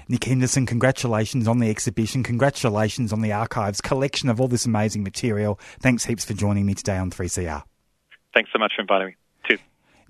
Nick 0.08 0.24
Henderson, 0.24 0.66
congratulations 0.66 1.47
on 1.47 1.60
the 1.60 1.70
exhibition. 1.70 2.24
Congratulations 2.24 3.14
on 3.14 3.22
the 3.22 3.32
archives 3.32 3.82
collection 3.82 4.30
of 4.30 4.41
all 4.41 4.47
this 4.47 4.66
amazing 4.66 5.04
material. 5.04 5.60
Thanks 5.80 6.06
heaps 6.06 6.26
for 6.26 6.34
joining 6.34 6.66
me 6.66 6.74
today 6.74 6.97
on 6.97 7.12
3CR. 7.12 7.64
Thanks 8.34 8.50
so 8.52 8.60
much 8.60 8.74
for 8.76 8.82
inviting 8.82 9.08
me. 9.10 9.16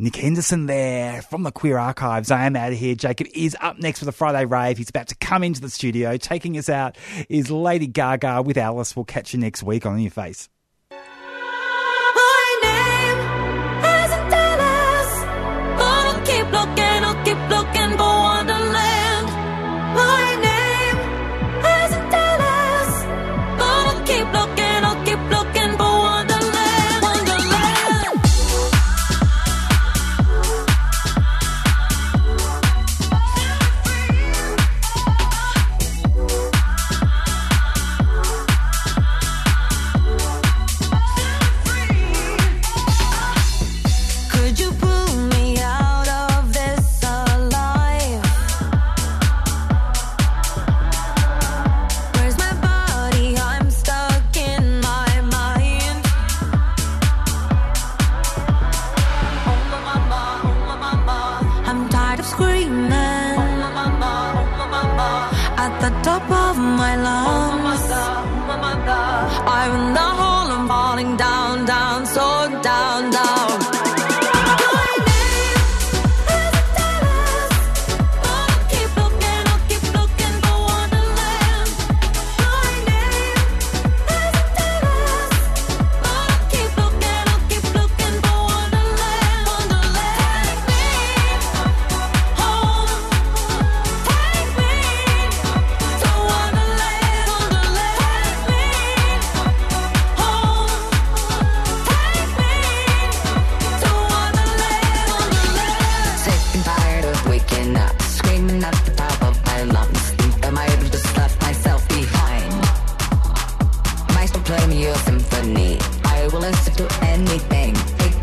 Nick 0.02 0.16
Henderson 0.16 0.66
there 0.66 1.22
from 1.22 1.43
the 1.43 1.52
Queer 1.52 1.78
Archives. 1.78 2.32
I 2.32 2.45
am 2.45 2.56
out 2.56 2.72
of 2.72 2.80
here. 2.80 2.95
Jacob 2.95 3.28
is 3.34 3.58
up 3.60 3.80
next 3.80 4.00
for 4.00 4.06
the 4.06 4.14
Friday 4.14 4.45
rave. 4.45 4.78
He's 4.78 4.89
about 4.89 5.08
to 5.10 5.16
come 5.16 5.43
into 5.43 5.60
the 5.60 5.70
studio. 5.70 6.16
Taking 6.16 6.58
us 6.58 6.70
out 6.70 6.97
is 7.28 7.52
Lady 7.52 7.86
Gaga 7.86 8.41
with 8.41 8.58
Alice. 8.58 8.95
We'll 8.95 9.04
catch 9.04 9.34
you 9.34 9.41
next 9.41 9.62
week 9.62 9.86
on 9.86 10.00
Your 10.00 10.10
Face. 10.10 10.47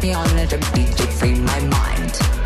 Me 0.02 0.12
on 0.14 0.26
a 0.52 0.58
beat 0.74 0.96
to 0.96 1.06
free 1.06 1.34
my 1.34 1.60
mind. 1.60 2.45